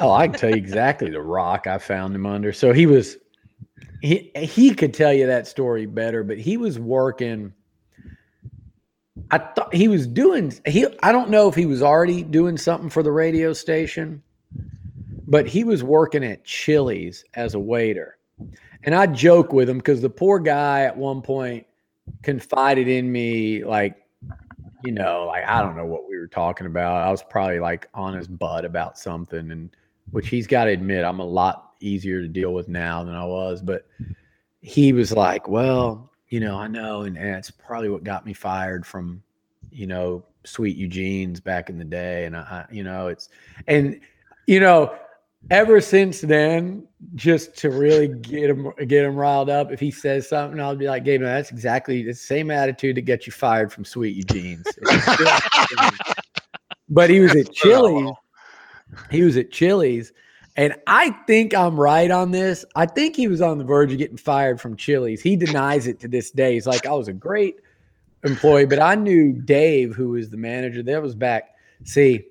Oh, 0.00 0.10
I 0.10 0.28
can 0.28 0.38
tell 0.38 0.50
you 0.50 0.56
exactly 0.56 1.10
the 1.10 1.22
rock 1.22 1.66
I 1.66 1.78
found 1.78 2.14
him 2.14 2.26
under. 2.26 2.52
So 2.52 2.72
he 2.72 2.86
was 2.86 3.16
he 4.02 4.30
he 4.34 4.74
could 4.74 4.92
tell 4.94 5.12
you 5.12 5.26
that 5.26 5.46
story 5.46 5.86
better, 5.86 6.22
but 6.24 6.38
he 6.38 6.56
was 6.56 6.78
working. 6.78 7.52
I 9.30 9.38
thought 9.38 9.74
he 9.74 9.88
was 9.88 10.06
doing 10.06 10.52
he 10.66 10.86
I 11.02 11.12
don't 11.12 11.30
know 11.30 11.48
if 11.48 11.54
he 11.54 11.66
was 11.66 11.82
already 11.82 12.22
doing 12.22 12.56
something 12.56 12.90
for 12.90 13.02
the 13.02 13.12
radio 13.12 13.52
station, 13.52 14.22
but 15.30 15.46
he 15.46 15.64
was 15.64 15.82
working 15.82 16.22
at 16.24 16.44
Chili's 16.44 17.24
as 17.34 17.54
a 17.54 17.58
waiter. 17.58 18.18
And 18.82 18.94
I 18.94 19.06
joke 19.06 19.52
with 19.52 19.68
him 19.68 19.78
because 19.78 20.02
the 20.02 20.10
poor 20.10 20.38
guy 20.38 20.82
at 20.82 20.96
one 20.96 21.22
point 21.22 21.66
confided 22.22 22.88
in 22.88 23.10
me 23.10 23.64
like 23.64 23.96
you 24.82 24.92
know, 24.92 25.26
like 25.26 25.44
I 25.46 25.62
don't 25.62 25.76
know 25.76 25.84
what 25.84 26.08
we 26.08 26.16
were 26.16 26.26
talking 26.26 26.66
about. 26.66 27.06
I 27.06 27.10
was 27.10 27.22
probably 27.22 27.60
like 27.60 27.86
on 27.92 28.14
his 28.14 28.26
butt 28.26 28.64
about 28.64 28.98
something, 28.98 29.50
and 29.50 29.70
which 30.10 30.28
he's 30.28 30.46
got 30.46 30.64
to 30.64 30.70
admit, 30.70 31.04
I'm 31.04 31.20
a 31.20 31.24
lot 31.24 31.74
easier 31.80 32.22
to 32.22 32.28
deal 32.28 32.54
with 32.54 32.66
now 32.66 33.04
than 33.04 33.14
I 33.14 33.24
was. 33.24 33.60
But 33.60 33.86
he 34.62 34.94
was 34.94 35.12
like, 35.12 35.48
"Well, 35.48 36.10
you 36.28 36.40
know, 36.40 36.56
I 36.56 36.66
know, 36.66 37.02
and, 37.02 37.18
and 37.18 37.36
it's 37.36 37.50
probably 37.50 37.90
what 37.90 38.04
got 38.04 38.24
me 38.24 38.32
fired 38.32 38.86
from 38.86 39.22
you 39.70 39.86
know, 39.86 40.24
Sweet 40.44 40.76
Eugene's 40.76 41.40
back 41.40 41.70
in 41.70 41.78
the 41.78 41.84
day, 41.84 42.24
and 42.24 42.36
I, 42.36 42.66
you 42.70 42.82
know, 42.82 43.08
it's 43.08 43.28
and 43.66 44.00
you 44.46 44.60
know, 44.60 44.94
ever 45.48 45.80
since 45.80 46.20
then, 46.20 46.86
just 47.14 47.56
to 47.58 47.70
really 47.70 48.08
get 48.08 48.50
him 48.50 48.72
get 48.86 49.04
him 49.04 49.16
riled 49.16 49.48
up, 49.48 49.72
if 49.72 49.80
he 49.80 49.90
says 49.90 50.28
something, 50.28 50.60
I'll 50.60 50.76
be 50.76 50.86
like, 50.86 51.04
Gabe, 51.04 51.22
no, 51.22 51.28
that's 51.28 51.50
exactly 51.50 52.02
the 52.02 52.14
same 52.14 52.50
attitude 52.50 52.96
that 52.96 53.02
gets 53.02 53.26
you 53.26 53.32
fired 53.32 53.72
from 53.72 53.84
Sweet 53.84 54.16
Eugene's. 54.16 54.66
but 56.88 57.08
he 57.08 57.20
was 57.20 57.34
at 57.34 57.52
Chili's. 57.52 58.12
He 59.10 59.22
was 59.22 59.36
at 59.36 59.50
Chili's. 59.50 60.12
And 60.56 60.74
I 60.86 61.10
think 61.26 61.54
I'm 61.54 61.78
right 61.78 62.10
on 62.10 62.32
this. 62.32 62.64
I 62.74 62.84
think 62.84 63.16
he 63.16 63.28
was 63.28 63.40
on 63.40 63.58
the 63.58 63.64
verge 63.64 63.92
of 63.92 63.98
getting 63.98 64.16
fired 64.16 64.60
from 64.60 64.76
Chili's. 64.76 65.22
He 65.22 65.36
denies 65.36 65.86
it 65.86 66.00
to 66.00 66.08
this 66.08 66.32
day. 66.32 66.54
He's 66.54 66.66
like, 66.66 66.86
I 66.86 66.92
was 66.92 67.08
a 67.08 67.12
great 67.12 67.56
employee, 68.24 68.66
but 68.66 68.80
I 68.80 68.94
knew 68.94 69.32
Dave, 69.32 69.94
who 69.94 70.10
was 70.10 70.28
the 70.28 70.36
manager, 70.36 70.82
that 70.82 71.00
was 71.00 71.14
back. 71.14 71.54
See, 71.84 72.26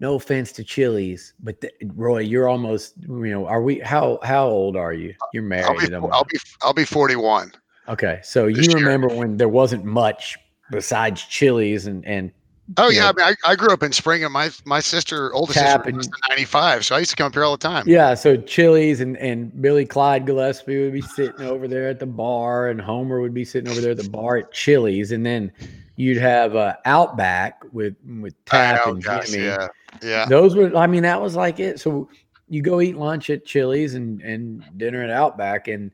no 0.00 0.14
offense 0.14 0.52
to 0.52 0.64
Chili's, 0.64 1.34
but 1.40 1.60
th- 1.60 1.74
Roy, 1.94 2.20
you're 2.20 2.48
almost, 2.48 2.94
you 3.02 3.30
know, 3.30 3.46
are 3.46 3.62
we, 3.62 3.80
how, 3.80 4.18
how 4.22 4.46
old 4.46 4.76
are 4.76 4.92
you? 4.92 5.14
You're 5.32 5.42
married. 5.42 5.94
I'll 5.94 6.00
be, 6.00 6.12
I'll 6.12 6.24
be, 6.24 6.38
I'll 6.62 6.74
be 6.74 6.84
41. 6.84 7.52
Okay. 7.88 8.20
So 8.22 8.46
you 8.46 8.72
remember 8.72 9.08
when 9.08 9.36
there 9.36 9.48
wasn't 9.48 9.84
much 9.84 10.36
besides 10.70 11.22
Chili's 11.22 11.86
and, 11.86 12.04
and 12.04 12.32
Oh 12.76 12.90
yeah, 12.90 13.00
know, 13.00 13.06
I 13.06 13.12
mean, 13.12 13.36
I, 13.44 13.52
I, 13.52 13.56
grew 13.56 13.72
up 13.72 13.82
in 13.82 13.92
Spring, 13.92 14.24
and 14.24 14.32
my 14.32 14.50
my 14.66 14.80
sister, 14.80 15.32
oldest 15.32 15.58
sister, 15.58 15.90
was 15.90 16.10
ninety 16.28 16.44
five, 16.44 16.84
so 16.84 16.96
I 16.96 16.98
used 16.98 17.10
to 17.10 17.16
come 17.16 17.28
up 17.28 17.32
here 17.32 17.42
all 17.42 17.56
the 17.56 17.66
time. 17.66 17.84
Yeah, 17.86 18.12
so 18.12 18.36
Chili's 18.36 19.00
and 19.00 19.16
and 19.16 19.62
Billy 19.62 19.86
Clyde 19.86 20.26
Gillispie 20.26 20.84
would 20.84 20.92
be 20.92 21.00
sitting 21.00 21.46
over 21.46 21.66
there 21.66 21.88
at 21.88 21.98
the 21.98 22.04
bar, 22.04 22.68
and 22.68 22.78
Homer 22.78 23.22
would 23.22 23.32
be 23.32 23.46
sitting 23.46 23.70
over 23.70 23.80
there 23.80 23.92
at 23.92 23.96
the 23.96 24.10
bar 24.10 24.36
at 24.36 24.52
Chili's, 24.52 25.12
and 25.12 25.24
then 25.24 25.50
you'd 25.96 26.18
have 26.18 26.56
uh, 26.56 26.74
Outback 26.84 27.62
with 27.72 27.96
with 28.20 28.34
Tap 28.44 28.86
and 28.86 29.02
gosh, 29.02 29.30
Jimmy. 29.30 29.46
Yeah, 29.46 29.68
yeah. 30.02 30.26
Those 30.26 30.54
were, 30.54 30.74
I 30.76 30.86
mean, 30.86 31.02
that 31.02 31.20
was 31.20 31.36
like 31.36 31.60
it. 31.60 31.80
So 31.80 32.08
you 32.48 32.62
go 32.62 32.80
eat 32.80 32.96
lunch 32.96 33.30
at 33.30 33.44
Chili's 33.44 33.94
and 33.94 34.20
and 34.22 34.64
dinner 34.76 35.02
at 35.02 35.10
Outback, 35.10 35.68
and 35.68 35.90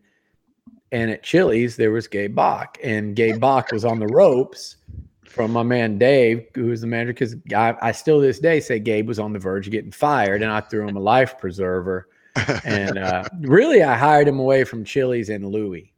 and 0.93 1.11
at 1.11 1.23
Chili's 1.23 1.77
there 1.77 1.91
was 1.91 2.07
Gabe 2.07 2.35
Bock, 2.35 2.79
and 2.83 3.17
Gabe 3.17 3.41
Bock 3.41 3.73
was 3.73 3.85
on 3.85 3.99
the 3.99 4.07
ropes 4.07 4.77
from 5.25 5.51
my 5.51 5.65
man 5.65 5.99
Dave, 5.99 6.47
who 6.55 6.67
was 6.67 6.81
the 6.81 6.87
manager, 6.87 7.13
because 7.13 7.35
I, 7.55 7.75
I, 7.83 7.91
still 7.91 8.21
this 8.21 8.39
day 8.39 8.61
say 8.61 8.79
Gabe 8.79 9.09
was 9.09 9.19
on 9.19 9.33
the 9.33 9.39
verge 9.41 9.67
of 9.67 9.73
getting 9.73 9.91
fired, 9.91 10.43
and 10.43 10.53
I 10.53 10.61
threw 10.61 10.87
him 10.87 10.97
a 10.97 11.01
life 11.01 11.39
preserver. 11.39 12.09
and 12.65 12.99
uh, 12.99 13.25
really, 13.41 13.83
I 13.83 13.97
hired 13.97 14.29
him 14.29 14.39
away 14.39 14.63
from 14.63 14.85
Chili's 14.85 15.31
and 15.31 15.45
Louis. 15.47 15.93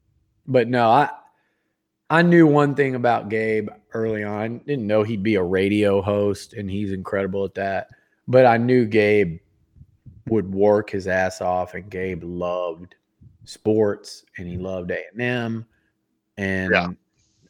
But 0.46 0.68
no, 0.68 0.88
I 0.88 1.10
I 2.08 2.22
knew 2.22 2.46
one 2.46 2.74
thing 2.74 2.94
about 2.94 3.28
Gabe 3.28 3.68
early 3.92 4.22
on. 4.22 4.58
Didn't 4.58 4.86
know 4.86 5.02
he'd 5.02 5.22
be 5.22 5.34
a 5.34 5.42
radio 5.42 6.00
host, 6.00 6.52
and 6.52 6.70
he's 6.70 6.92
incredible 6.92 7.44
at 7.44 7.54
that. 7.54 7.88
But 8.28 8.46
I 8.46 8.58
knew 8.58 8.86
Gabe 8.86 9.38
would 10.28 10.52
work 10.52 10.90
his 10.90 11.08
ass 11.08 11.40
off, 11.40 11.74
and 11.74 11.90
Gabe 11.90 12.22
loved 12.22 12.94
sports, 13.44 14.24
and 14.38 14.46
he 14.46 14.56
loved 14.56 14.90
A 14.90 15.02
and 15.12 15.20
M, 15.20 15.66
and 16.36 16.72
yeah. 16.72 16.88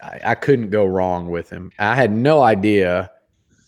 I, 0.02 0.20
I 0.24 0.34
couldn't 0.34 0.70
go 0.70 0.86
wrong 0.86 1.28
with 1.30 1.50
him. 1.50 1.70
I 1.78 1.94
had 1.94 2.12
no 2.12 2.42
idea 2.42 3.10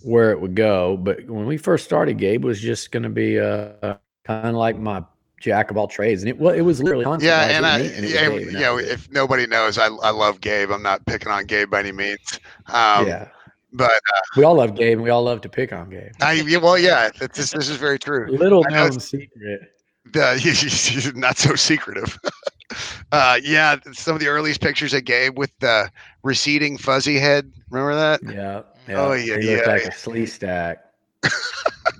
where 0.02 0.30
it 0.30 0.40
would 0.40 0.54
go, 0.54 0.97
but 0.97 1.25
when 1.28 1.47
we 1.47 1.57
first 1.57 1.85
started, 1.85 2.18
Gabe 2.18 2.45
was 2.45 2.61
just 2.61 2.92
going 2.92 3.02
to 3.02 3.09
be 3.09 3.38
uh, 3.38 3.97
kind 4.25 4.49
of 4.49 4.54
like 4.54 4.78
my 4.78 5.02
jack 5.40 5.71
of 5.71 5.76
all 5.76 5.88
trades, 5.88 6.23
and 6.23 6.28
it 6.28 6.38
well, 6.38 6.54
it 6.54 6.62
was 6.62 6.83
literally 6.83 7.04
yeah. 7.25 7.49
And 7.49 7.66
I, 7.66 7.80
and 7.80 8.09
yeah, 8.09 8.28
you 8.28 8.52
know, 8.52 8.78
if 8.78 9.11
nobody 9.11 9.47
knows, 9.47 9.78
I 9.78 9.87
I 9.87 10.11
love 10.11 10.40
Gabe. 10.40 10.71
I'm 10.71 10.83
not 10.83 11.04
picking 11.07 11.30
on 11.30 11.45
Gabe 11.47 11.71
by 11.71 11.80
any 11.80 11.93
means. 11.93 12.41
Um, 12.67 13.06
yeah. 13.06 13.28
But 13.73 13.91
uh, 13.91 14.21
we 14.36 14.45
all 14.45 14.54
love 14.54 14.75
Gabe, 14.76 14.95
and 14.95 15.02
we 15.02 15.10
all 15.10 15.23
love 15.23 15.43
to 15.43 15.49
pick 15.49 15.73
on 15.73 15.91
Gabe. 15.91 16.12
I, 16.23 16.58
well, 16.62 16.78
yeah, 16.78 17.10
this 17.19 17.50
this 17.50 17.69
is 17.69 17.76
very 17.76 17.99
true. 17.99 18.26
Little 18.30 18.65
known 18.65 18.99
secret. 18.99 19.73
Uh, 20.17 20.34
he's 20.39 21.15
not 21.15 21.36
so 21.36 21.54
secretive. 21.54 22.19
uh, 23.12 23.39
yeah, 23.43 23.76
some 23.93 24.15
of 24.15 24.21
the 24.21 24.28
earliest 24.28 24.60
pictures 24.60 24.95
of 24.95 25.04
Gabe 25.04 25.36
with 25.39 25.50
the 25.60 25.91
receding 26.23 26.78
fuzzy 26.78 27.19
head. 27.19 27.52
Remember 27.71 27.95
that? 27.95 28.21
Yeah. 28.23 28.62
yeah. 28.89 29.00
Oh 29.00 29.12
yeah, 29.12 29.39
he 29.39 29.56
yeah. 29.56 29.62
like 29.67 29.84
a 29.84 29.91
Sleestak. 29.91 30.76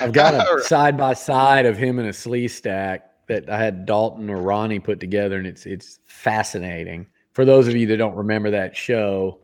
I've 0.00 0.12
got 0.12 0.34
a 0.34 0.62
side 0.64 0.96
by 0.96 1.14
side 1.14 1.66
of 1.66 1.76
him 1.76 1.98
and 1.98 2.08
a 2.08 2.12
Sleestak 2.12 3.00
that 3.26 3.48
I 3.48 3.58
had 3.58 3.86
Dalton 3.86 4.28
or 4.30 4.38
Ronnie 4.38 4.78
put 4.78 5.00
together, 5.00 5.36
and 5.36 5.46
it's 5.46 5.66
it's 5.66 6.00
fascinating. 6.06 7.06
For 7.32 7.44
those 7.44 7.68
of 7.68 7.76
you 7.76 7.86
that 7.86 7.96
don't 7.98 8.16
remember 8.16 8.50
that 8.50 8.76
show, 8.76 9.38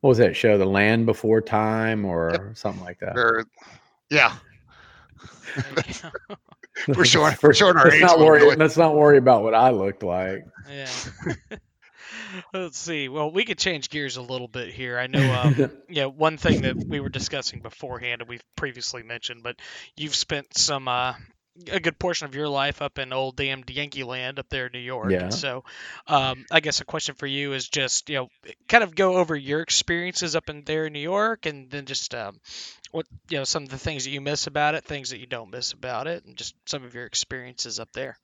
what 0.00 0.08
was 0.08 0.18
that 0.18 0.36
show? 0.36 0.58
The 0.58 0.66
Land 0.66 1.06
Before 1.06 1.40
Time 1.40 2.04
or 2.04 2.30
yep. 2.32 2.56
something 2.56 2.84
like 2.84 2.98
that. 3.00 3.16
Or, 3.16 3.46
yeah. 4.10 4.36
we're 6.88 7.04
showing 7.04 7.34
we're 7.42 7.54
showing 7.54 7.76
our 7.76 7.84
let's 7.84 7.96
age. 7.96 8.02
Not 8.02 8.18
worry, 8.18 8.56
let's 8.56 8.76
not 8.76 8.96
worry 8.96 9.18
about 9.18 9.42
what 9.42 9.54
I 9.54 9.70
looked 9.70 10.02
like. 10.02 10.44
Yeah. 10.68 10.88
Let's 12.52 12.78
see. 12.78 13.08
Well, 13.08 13.30
we 13.30 13.44
could 13.44 13.58
change 13.58 13.90
gears 13.90 14.16
a 14.16 14.22
little 14.22 14.48
bit 14.48 14.72
here. 14.72 14.98
I 14.98 15.06
know, 15.06 15.32
um, 15.32 15.70
yeah, 15.88 16.06
one 16.06 16.36
thing 16.36 16.62
that 16.62 16.76
we 16.76 17.00
were 17.00 17.08
discussing 17.08 17.60
beforehand 17.60 18.20
and 18.20 18.28
we've 18.28 18.44
previously 18.56 19.02
mentioned, 19.02 19.42
but 19.42 19.56
you've 19.96 20.14
spent 20.14 20.56
some 20.56 20.88
uh, 20.88 21.14
a 21.70 21.80
good 21.80 21.98
portion 21.98 22.26
of 22.26 22.34
your 22.34 22.48
life 22.48 22.80
up 22.80 22.98
in 22.98 23.12
old 23.12 23.36
damned 23.36 23.68
Yankee 23.68 24.04
land 24.04 24.38
up 24.38 24.48
there 24.48 24.66
in 24.66 24.72
New 24.72 24.78
York. 24.78 25.10
Yeah. 25.10 25.28
So, 25.28 25.64
um, 26.06 26.46
I 26.50 26.60
guess 26.60 26.80
a 26.80 26.84
question 26.84 27.14
for 27.14 27.26
you 27.26 27.52
is 27.52 27.68
just 27.68 28.08
you 28.08 28.16
know, 28.16 28.28
kind 28.68 28.82
of 28.82 28.94
go 28.94 29.16
over 29.16 29.36
your 29.36 29.60
experiences 29.60 30.34
up 30.34 30.48
in 30.48 30.64
there 30.64 30.86
in 30.86 30.92
New 30.92 31.00
York, 31.00 31.46
and 31.46 31.70
then 31.70 31.84
just 31.84 32.14
um, 32.14 32.40
what 32.90 33.06
you 33.28 33.38
know 33.38 33.44
some 33.44 33.64
of 33.64 33.68
the 33.68 33.78
things 33.78 34.04
that 34.04 34.10
you 34.10 34.20
miss 34.20 34.46
about 34.46 34.74
it, 34.74 34.84
things 34.84 35.10
that 35.10 35.18
you 35.18 35.26
don't 35.26 35.50
miss 35.50 35.72
about 35.72 36.06
it, 36.06 36.24
and 36.24 36.36
just 36.36 36.54
some 36.66 36.84
of 36.84 36.94
your 36.94 37.06
experiences 37.06 37.78
up 37.78 37.92
there. 37.92 38.16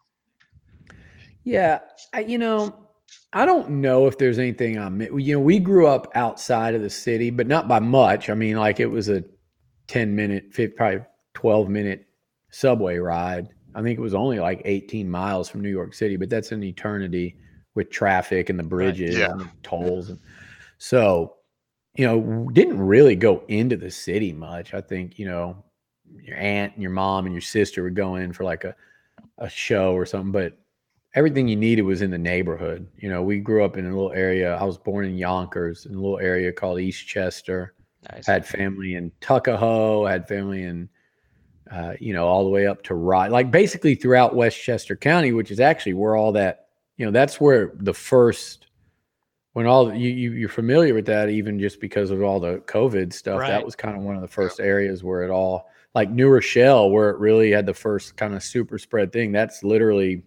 Yeah, 1.45 1.81
I, 2.13 2.21
you 2.21 2.39
know, 2.39 2.88
I 3.33 3.45
don't 3.45 3.69
know 3.69 4.07
if 4.07 4.19
there's 4.19 4.39
anything 4.39 4.79
I'm. 4.79 5.01
You 5.01 5.35
know, 5.35 5.41
we 5.41 5.59
grew 5.59 5.87
up 5.87 6.11
outside 6.15 6.75
of 6.75 6.83
the 6.83 6.91
city, 6.91 7.31
but 7.31 7.47
not 7.47 7.69
by 7.69 7.79
much. 7.79 8.31
I 8.31 8.35
mean, 8.35 8.57
like 8.57 8.81
it 8.81 8.87
was 8.87 9.09
a 9.09 9.25
ten 9.87 10.15
minute, 10.15 10.53
50, 10.53 10.75
probably 10.77 11.01
twelve 11.35 11.69
minute 11.69 12.07
subway 12.51 12.99
ride. 12.99 13.49
I 13.75 13.83
think 13.83 13.99
it 13.99 14.03
was 14.03 14.15
only 14.15 14.41
like 14.41 14.63
18 14.65 15.09
miles 15.09 15.49
from 15.49 15.61
New 15.61 15.71
York 15.71 15.95
City, 15.95 16.17
but 16.17 16.31
that's 16.31 16.53
an 16.53 16.65
eternity 16.65 17.37
with 17.75 17.91
traffic 17.91 18.49
and 18.49 18.59
the 18.59 18.65
bridges 18.65 19.15
right. 19.15 19.21
yeah. 19.21 19.31
and 19.31 19.41
the 19.43 19.49
tolls. 19.63 20.09
And 20.09 20.19
so 20.79 21.35
you 21.99 22.07
know, 22.07 22.49
didn't 22.53 22.81
really 22.81 23.17
go 23.17 23.43
into 23.49 23.77
the 23.77 23.91
city 23.91 24.33
much. 24.33 24.73
I 24.73 24.81
think, 24.81 25.19
you 25.19 25.27
know, 25.27 25.65
your 26.23 26.37
aunt 26.37 26.75
and 26.75 26.83
your 26.83 26.93
mom 26.93 27.27
and 27.27 27.35
your 27.35 27.43
sister 27.43 27.83
would 27.83 27.97
go 27.97 28.15
in 28.15 28.33
for 28.33 28.45
like 28.45 28.63
a, 28.63 28.75
a 29.39 29.51
show 29.51 29.95
or 29.95 30.07
something, 30.07 30.31
but 30.31 30.57
everything 31.15 31.49
you 31.49 31.57
needed 31.57 31.83
was 31.83 32.03
in 32.03 32.11
the 32.11 32.19
neighborhood. 32.19 32.87
You 32.97 33.09
know, 33.09 33.23
we 33.23 33.39
grew 33.39 33.65
up 33.65 33.77
in 33.77 33.87
a 33.87 33.89
little 33.89 34.13
area. 34.13 34.57
I 34.57 34.65
was 34.65 34.79
born 34.79 35.07
in 35.07 35.17
Yonkers, 35.17 35.87
in 35.87 35.95
a 35.95 36.01
little 36.01 36.19
area 36.19 36.53
called 36.53 36.79
Eastchester. 36.79 37.71
Nice. 38.13 38.27
Had 38.27 38.47
family 38.47 38.95
in 38.95 39.11
Tuckahoe, 39.21 40.07
had 40.07 40.29
family 40.29 40.63
in, 40.63 40.89
uh, 41.71 41.95
you 41.99 42.13
know, 42.13 42.27
all 42.27 42.45
the 42.45 42.51
way 42.51 42.67
up 42.67 42.83
to 42.85 42.95
Rye, 42.95 43.29
like 43.29 43.51
basically 43.51 43.95
throughout 43.95 44.37
Westchester 44.37 44.97
County, 44.97 45.33
which 45.33 45.51
is 45.51 45.61
actually 45.61 45.95
where 45.95 46.15
all 46.15 46.33
that, 46.33 46.69
you 46.97 47.05
know, 47.05 47.13
that's 47.13 47.41
where 47.41 47.73
the 47.75 47.95
first 47.95 48.69
when 49.59 49.67
all 49.67 49.93
you, 49.93 50.31
you 50.31 50.47
are 50.47 50.49
familiar 50.49 50.95
with 50.95 51.07
that 51.07 51.29
even 51.29 51.59
just 51.59 51.81
because 51.81 52.13
of 52.13 52.23
all 52.23 52.39
the 52.39 52.59
covid 52.59 53.13
stuff 53.13 53.41
right. 53.41 53.49
that 53.49 53.65
was 53.65 53.75
kind 53.75 53.97
of 53.97 54.03
one 54.05 54.15
of 54.15 54.23
the 54.23 54.29
first 54.29 54.61
areas 54.61 55.03
where 55.03 55.25
it 55.25 55.31
all 55.31 55.69
like 55.97 56.11
new 56.11 56.29
rochelle 56.29 56.91
where 56.91 57.11
it 57.11 57.19
really 57.19 57.51
had 57.51 57.67
the 57.67 57.75
first 57.75 58.17
kind 58.17 58.35
of 58.35 58.43
super 58.45 58.79
spread 58.79 59.13
thing 59.13 59.33
that's 59.33 59.65
literally 59.65 60.23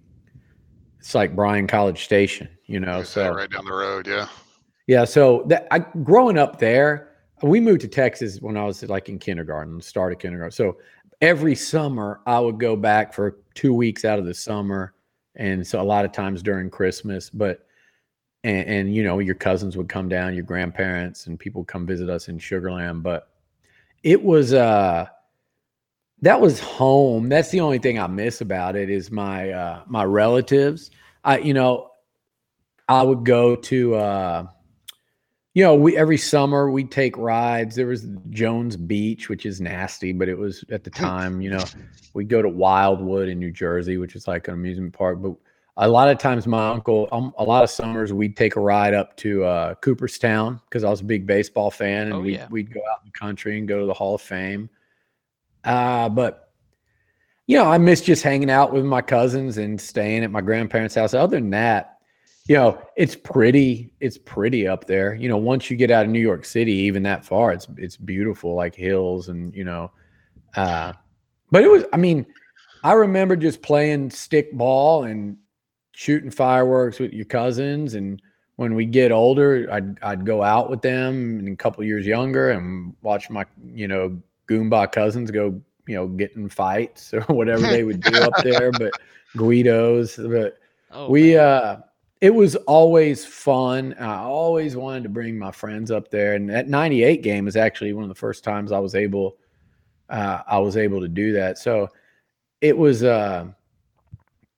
it's 1.01 1.15
like 1.15 1.35
bryan 1.35 1.65
college 1.65 2.03
station 2.03 2.47
you 2.67 2.79
know 2.79 3.01
so 3.01 3.33
right 3.33 3.49
down 3.49 3.65
the 3.65 3.73
road 3.73 4.07
yeah. 4.07 4.27
Yeah 4.85 5.03
so 5.03 5.43
that 5.47 5.67
i 5.71 5.79
growing 5.79 6.37
up 6.37 6.59
there 6.59 7.09
we 7.41 7.59
moved 7.59 7.81
to 7.81 7.87
texas 7.87 8.39
when 8.39 8.55
i 8.55 8.63
was 8.63 8.83
like 8.83 9.09
in 9.09 9.17
kindergarten 9.17 9.81
started 9.81 10.19
kindergarten. 10.19 10.51
So 10.51 10.77
every 11.19 11.55
summer 11.55 12.21
i 12.27 12.39
would 12.39 12.59
go 12.59 12.75
back 12.75 13.13
for 13.13 13.37
two 13.55 13.73
weeks 13.73 14.05
out 14.05 14.19
of 14.19 14.25
the 14.25 14.33
summer 14.33 14.93
and 15.35 15.65
so 15.65 15.81
a 15.81 15.83
lot 15.83 16.05
of 16.05 16.11
times 16.11 16.43
during 16.43 16.69
christmas 16.69 17.29
but 17.29 17.65
and, 18.43 18.67
and, 18.67 18.95
you 18.95 19.03
know 19.03 19.19
your 19.19 19.35
cousins 19.35 19.77
would 19.77 19.89
come 19.89 20.07
down 20.07 20.33
your 20.33 20.43
grandparents 20.43 21.27
and 21.27 21.39
people 21.39 21.63
come 21.63 21.85
visit 21.85 22.09
us 22.09 22.27
in 22.27 22.37
sugarland 22.37 23.01
but 23.01 23.29
it 24.03 24.21
was 24.21 24.53
uh 24.53 25.07
that 26.21 26.39
was 26.39 26.59
home 26.59 27.29
that's 27.29 27.49
the 27.49 27.59
only 27.59 27.79
thing 27.79 27.99
i 27.99 28.07
miss 28.07 28.41
about 28.41 28.75
it 28.75 28.89
is 28.89 29.11
my 29.11 29.49
uh 29.49 29.81
my 29.87 30.03
relatives 30.03 30.91
i 31.23 31.37
you 31.39 31.53
know 31.53 31.89
i 32.87 33.01
would 33.01 33.25
go 33.25 33.55
to 33.55 33.95
uh 33.95 34.45
you 35.53 35.63
know 35.63 35.75
we 35.75 35.97
every 35.97 36.17
summer 36.17 36.69
we'd 36.71 36.91
take 36.91 37.17
rides 37.17 37.75
there 37.75 37.87
was 37.87 38.07
jones 38.29 38.77
beach 38.77 39.29
which 39.29 39.45
is 39.45 39.59
nasty 39.59 40.11
but 40.11 40.29
it 40.29 40.37
was 40.37 40.63
at 40.71 40.83
the 40.83 40.89
time 41.07 41.41
you 41.41 41.49
know 41.49 41.63
we'd 42.13 42.29
go 42.29 42.41
to 42.41 42.49
wildwood 42.49 43.27
in 43.27 43.39
new 43.39 43.51
jersey 43.51 43.97
which 43.97 44.15
is 44.15 44.27
like 44.27 44.47
an 44.47 44.53
amusement 44.53 44.93
park 44.93 45.21
but 45.21 45.33
a 45.77 45.87
lot 45.87 46.09
of 46.09 46.17
times 46.17 46.45
my 46.45 46.69
uncle, 46.69 47.07
um, 47.13 47.33
a 47.37 47.43
lot 47.43 47.63
of 47.63 47.69
summers 47.69 48.11
we'd 48.11 48.35
take 48.35 48.57
a 48.57 48.59
ride 48.59 48.93
up 48.93 49.15
to 49.17 49.43
uh, 49.45 49.73
Cooperstown 49.75 50.59
because 50.65 50.83
I 50.83 50.89
was 50.89 50.99
a 50.99 51.05
big 51.05 51.25
baseball 51.25 51.71
fan, 51.71 52.07
and 52.07 52.13
Oh, 52.13 52.19
we'd, 52.19 52.33
yeah. 52.33 52.47
we'd 52.51 52.73
go 52.73 52.81
out 52.91 52.99
in 53.03 53.05
the 53.11 53.17
country 53.17 53.57
and 53.57 53.67
go 53.67 53.79
to 53.79 53.85
the 53.85 53.93
Hall 53.93 54.13
of 54.13 54.21
Fame. 54.21 54.69
Uh, 55.63 56.09
but 56.09 56.49
you 57.47 57.57
know, 57.57 57.65
I 57.65 57.77
miss 57.77 58.01
just 58.01 58.23
hanging 58.23 58.49
out 58.49 58.71
with 58.71 58.85
my 58.85 59.01
cousins 59.01 59.57
and 59.57 59.79
staying 59.79 60.23
at 60.23 60.31
my 60.31 60.41
grandparents' 60.41 60.95
house. 60.95 61.13
Other 61.13 61.37
than 61.37 61.49
that, 61.49 61.97
you 62.47 62.55
know, 62.55 62.81
it's 62.95 63.15
pretty. 63.15 63.93
It's 63.99 64.17
pretty 64.17 64.67
up 64.67 64.85
there. 64.85 65.13
You 65.13 65.29
know, 65.29 65.37
once 65.37 65.69
you 65.69 65.77
get 65.77 65.91
out 65.91 66.05
of 66.05 66.11
New 66.11 66.19
York 66.19 66.45
City, 66.45 66.73
even 66.73 67.03
that 67.03 67.25
far, 67.25 67.51
it's 67.51 67.67
it's 67.77 67.97
beautiful, 67.97 68.55
like 68.55 68.75
hills 68.75 69.29
and 69.29 69.53
you 69.53 69.63
know. 69.63 69.91
Uh, 70.55 70.93
but 71.51 71.63
it 71.63 71.69
was. 71.69 71.83
I 71.93 71.97
mean, 71.97 72.25
I 72.83 72.93
remember 72.93 73.35
just 73.35 73.61
playing 73.61 74.11
stick 74.11 74.53
ball 74.53 75.03
and 75.03 75.37
shooting 75.91 76.31
fireworks 76.31 76.99
with 76.99 77.13
your 77.13 77.25
cousins, 77.25 77.93
and 77.95 78.21
when 78.55 78.75
we 78.75 78.85
get 78.85 79.11
older, 79.11 79.67
I'd 79.71 80.01
I'd 80.01 80.25
go 80.25 80.41
out 80.41 80.69
with 80.69 80.81
them, 80.81 81.39
and 81.39 81.47
a 81.49 81.55
couple 81.55 81.83
years 81.83 82.05
younger, 82.05 82.51
and 82.51 82.95
watch 83.01 83.29
my 83.29 83.45
you 83.73 83.87
know 83.87 84.21
Goomba 84.47 84.91
cousins 84.91 85.31
go 85.31 85.61
you 85.87 85.95
know 85.95 86.07
get 86.07 86.35
in 86.35 86.49
fights 86.49 87.13
or 87.13 87.21
whatever 87.21 87.67
they 87.67 87.83
would 87.83 88.01
do 88.01 88.21
up 88.21 88.33
there, 88.43 88.71
but 88.79 88.93
Guidos, 89.37 90.17
but 90.17 90.57
Oh, 90.93 91.09
we 91.09 91.35
man. 91.35 91.39
uh 91.39 91.81
it 92.19 92.35
was 92.35 92.55
always 92.67 93.25
fun 93.25 93.95
i 93.99 94.17
always 94.17 94.75
wanted 94.75 95.03
to 95.03 95.09
bring 95.09 95.39
my 95.39 95.51
friends 95.51 95.89
up 95.89 96.11
there 96.11 96.35
and 96.35 96.49
that 96.49 96.67
98 96.67 97.23
game 97.23 97.47
is 97.47 97.55
actually 97.55 97.93
one 97.93 98.03
of 98.03 98.09
the 98.09 98.13
first 98.15 98.43
times 98.43 98.71
i 98.73 98.77
was 98.77 98.93
able 98.93 99.37
uh 100.09 100.39
i 100.47 100.59
was 100.59 100.75
able 100.77 100.99
to 100.99 101.07
do 101.07 101.31
that 101.31 101.57
so 101.57 101.87
it 102.59 102.77
was 102.77 103.03
uh 103.03 103.47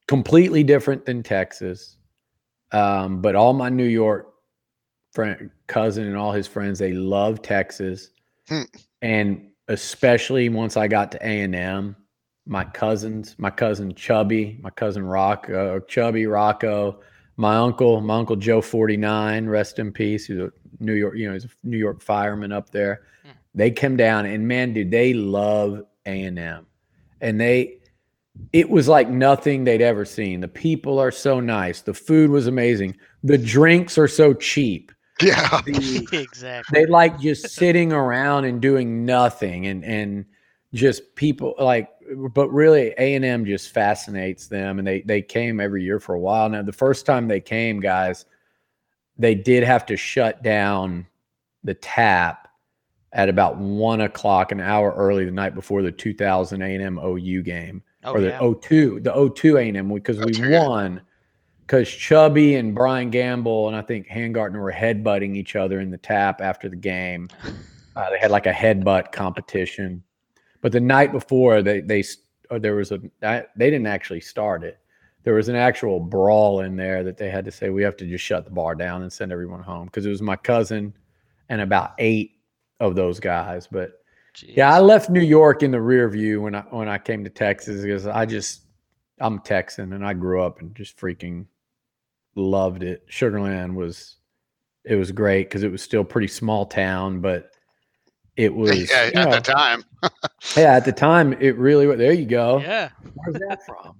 completely 0.08 0.64
different 0.64 1.06
than 1.06 1.24
texas 1.24 1.98
um 2.72 3.22
but 3.22 3.36
all 3.36 3.54
my 3.54 3.70
new 3.70 3.86
york 3.86 4.34
friend 5.14 5.50
cousin 5.68 6.06
and 6.08 6.18
all 6.18 6.32
his 6.32 6.48
friends 6.48 6.80
they 6.80 6.94
love 6.94 7.42
texas 7.42 8.10
Hmm. 8.50 8.64
and 9.02 9.52
especially 9.68 10.50
once 10.50 10.78
i 10.78 10.88
got 10.88 11.12
to 11.12 11.18
a&m 11.22 11.96
my 12.46 12.64
cousins, 12.64 13.36
my 13.38 13.50
cousin 13.50 13.94
Chubby, 13.96 14.60
my 14.62 14.70
cousin 14.70 15.04
Rocco, 15.04 15.80
Chubby 15.82 16.26
Rocco, 16.26 17.00
my 17.38 17.56
uncle, 17.56 18.02
my 18.02 18.18
uncle 18.18 18.36
Joe 18.36 18.62
49, 18.62 19.48
rest 19.48 19.80
in 19.80 19.92
peace. 19.92 20.28
He's 20.28 20.38
a 20.38 20.52
New 20.80 20.94
York, 20.94 21.16
you 21.16 21.28
know, 21.28 21.34
he's 21.34 21.46
a 21.46 21.50
New 21.64 21.78
York 21.78 22.02
fireman 22.02 22.52
up 22.52 22.70
there. 22.70 23.04
Hmm. 23.24 23.32
They 23.56 23.72
come 23.72 23.96
down 23.96 24.26
and 24.26 24.48
man, 24.48 24.74
dude, 24.74 24.92
they 24.92 25.14
love 25.14 25.84
A&M. 26.06 26.66
And 27.22 27.40
they 27.40 27.80
it 28.52 28.68
was 28.68 28.88
like 28.88 29.10
nothing 29.10 29.64
they'd 29.64 29.82
ever 29.82 30.06
seen. 30.06 30.40
The 30.40 30.48
people 30.48 30.98
are 30.98 31.12
so 31.12 31.40
nice. 31.40 31.82
The 31.82 31.94
food 31.94 32.32
was 32.32 32.48
amazing. 32.48 32.98
The 33.24 33.38
drinks 33.38 33.96
are 34.00 34.08
so 34.08 34.34
cheap. 34.34 34.92
Yeah. 35.22 35.62
The, 35.66 36.08
exactly. 36.12 36.80
they 36.80 36.86
like 36.88 37.20
just 37.20 37.50
sitting 37.50 37.94
around 37.94 38.46
and 38.46 38.62
doing 38.62 39.06
nothing 39.06 39.68
and 39.68 39.84
and 39.86 40.26
just 40.74 41.16
people 41.16 41.54
like 41.60 41.90
but 42.32 42.50
really 42.50 42.94
a&m 42.98 43.46
just 43.46 43.70
fascinates 43.70 44.48
them 44.48 44.80
and 44.80 44.88
they 44.88 45.02
they 45.02 45.22
came 45.22 45.60
every 45.60 45.84
year 45.84 46.00
for 46.00 46.16
a 46.16 46.20
while 46.20 46.50
now 46.50 46.64
the 46.64 46.74
first 46.74 47.06
time 47.06 47.28
they 47.28 47.40
came 47.40 47.80
guys 47.80 48.26
they 49.18 49.36
did 49.36 49.64
have 49.64 49.86
to 49.86 49.96
shut 49.96 50.42
down 50.42 51.06
the 51.64 51.76
tap 51.76 52.48
at 53.14 53.30
about 53.30 53.58
one 53.58 54.02
o'clock 54.02 54.52
an 54.52 54.60
hour 54.60 54.94
early 54.98 55.24
the 55.26 55.32
night 55.32 55.54
before 55.54 55.84
the 55.84 55.92
2000 55.92 56.62
a&m 56.62 56.98
ou 56.98 57.42
game 57.44 57.82
Oh, 58.06 58.14
or 58.14 58.22
the 58.22 58.30
yeah. 58.30 58.54
02 58.62 59.00
the 59.02 59.32
02 59.36 59.58
a&m 59.58 59.88
because 59.94 60.18
we 60.18 60.26
That's 60.26 60.40
good. 60.40 60.68
won 60.68 61.02
because 61.66 61.90
chubby 61.90 62.56
and 62.56 62.76
brian 62.76 63.10
gamble 63.10 63.68
and 63.68 63.76
i 63.76 63.82
think 63.82 64.08
hangartner 64.08 64.62
were 64.62 64.72
headbutting 64.72 65.36
each 65.36 65.56
other 65.56 65.80
in 65.80 65.90
the 65.90 65.98
tap 65.98 66.42
after 66.42 66.70
the 66.70 66.76
game. 66.76 67.30
Uh, 67.96 68.10
they 68.10 68.18
had 68.18 68.32
like 68.32 68.48
a 68.48 68.52
headbutt 68.52 69.12
competition. 69.12 70.02
But 70.62 70.72
the 70.72 70.80
night 70.80 71.12
before 71.12 71.62
they 71.62 71.82
they 71.82 72.04
or 72.50 72.60
there 72.60 72.76
was 72.76 72.92
a 72.92 73.00
they 73.22 73.46
didn't 73.56 73.88
actually 73.88 74.22
start 74.22 74.64
it. 74.64 74.80
There 75.24 75.36
was 75.36 75.48
an 75.48 75.56
actual 75.56 76.00
brawl 76.00 76.62
in 76.62 76.76
there 76.76 77.04
that 77.04 77.18
they 77.18 77.30
had 77.30 77.46
to 77.46 77.52
say 77.52 77.70
we 77.70 77.84
have 77.84 77.96
to 77.98 78.06
just 78.08 78.24
shut 78.24 78.46
the 78.46 78.52
bar 78.52 78.76
down 78.76 79.04
and 79.04 79.12
send 79.12 79.32
everyone 79.32 79.62
home. 79.62 79.86
Because 79.86 80.06
it 80.06 80.10
was 80.10 80.22
my 80.22 80.36
cousin 80.36 80.94
and 81.50 81.62
about 81.62 81.94
eight 82.00 82.40
of 82.80 82.96
those 82.96 83.20
guys. 83.20 83.68
But 83.68 84.02
yeah, 84.42 84.74
I 84.74 84.80
left 84.80 85.10
New 85.10 85.22
York 85.22 85.62
in 85.62 85.72
the 85.72 85.82
rear 85.82 86.10
view 86.10 86.42
when 86.42 86.56
I 86.56 86.62
when 86.62 86.88
I 86.88 86.98
came 86.98 87.24
to 87.24 87.30
Texas 87.30 87.82
because 87.82 88.08
I 88.08 88.26
just 88.26 88.62
I'm 89.20 89.40
Texan 89.40 89.94
and 89.94 90.06
I 90.06 90.14
grew 90.14 90.42
up 90.42 90.62
and 90.62 90.74
just 90.74 90.98
freaking 90.98 91.46
loved 92.36 92.84
it. 92.84 93.08
Sugarland 93.10 93.76
was 93.76 94.18
it 94.86 94.96
was 94.96 95.12
great 95.12 95.50
because 95.50 95.64
it 95.64 95.72
was 95.72 95.82
still 95.82 96.04
pretty 96.04 96.28
small 96.28 96.66
town, 96.66 97.22
but 97.22 97.52
it 98.36 98.54
was 98.56 98.90
yeah, 98.90 98.98
at 98.98 99.16
know, 99.16 99.32
that 99.32 99.44
time. 99.46 99.84
yeah 100.58 100.76
at 100.76 100.86
the 100.86 100.92
time 100.92 101.34
it 101.34 101.58
really 101.58 101.88
was. 101.88 101.98
There 101.98 102.14
you 102.14 102.26
go. 102.26 102.60
Yeah. 102.60 102.90
Where's 103.14 103.40
that 103.48 103.66
from? 103.66 103.96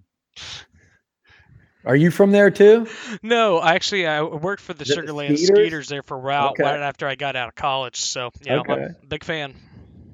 Are 1.86 1.96
you 1.98 2.12
from 2.12 2.32
there 2.32 2.50
too? 2.50 2.88
No, 3.22 3.62
actually, 3.62 4.08
I 4.08 4.24
worked 4.24 4.62
for 4.62 4.74
the 4.74 4.84
Is 4.84 4.92
it 4.92 5.06
the 5.06 5.12
Sugarland 5.12 5.38
Skeeters? 5.38 5.48
Skeeters 5.48 5.88
there 5.90 6.02
for 6.02 6.16
a 6.16 6.20
while, 6.20 6.50
Okay. 6.52 6.64
right 6.64 6.80
after 6.80 7.08
I 7.08 7.16
got 7.16 7.36
out 7.36 7.50
of 7.50 7.56
college. 7.56 7.98
So, 8.00 8.32
yeah, 8.42 8.62
I'm 8.66 8.70
a 8.70 8.96
big 9.06 9.24
fan. 9.26 9.54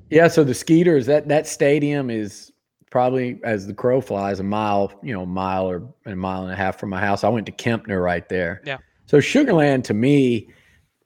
Yeah, 0.10 0.29
so 0.29 0.43
the 0.43 0.55
Skeeters 0.55 1.05
that 1.05 1.27
that 1.27 1.45
stadium 1.47 2.10
is 2.10 2.51
probably 2.89 3.39
as 3.43 3.67
the 3.67 3.73
crow 3.73 4.02
flies 4.02 4.39
a 4.39 4.43
mile, 4.43 4.91
you 5.04 5.13
know, 5.13 5.25
mile 5.25 5.69
or 5.69 5.88
a 6.06 6.15
mile 6.15 6.43
and 6.43 6.52
a 6.52 6.56
half 6.56 6.80
from 6.80 6.89
my 6.89 6.99
house. 6.99 7.23
I 7.23 7.30
went 7.30 7.45
to 7.45 7.52
Kempner 7.52 8.04
right 8.04 8.28
there. 8.30 8.62
Yeah. 8.65 8.78
So 9.06 9.17
Sugarland 9.17 9.84
to 9.86 9.93
me, 9.93 10.49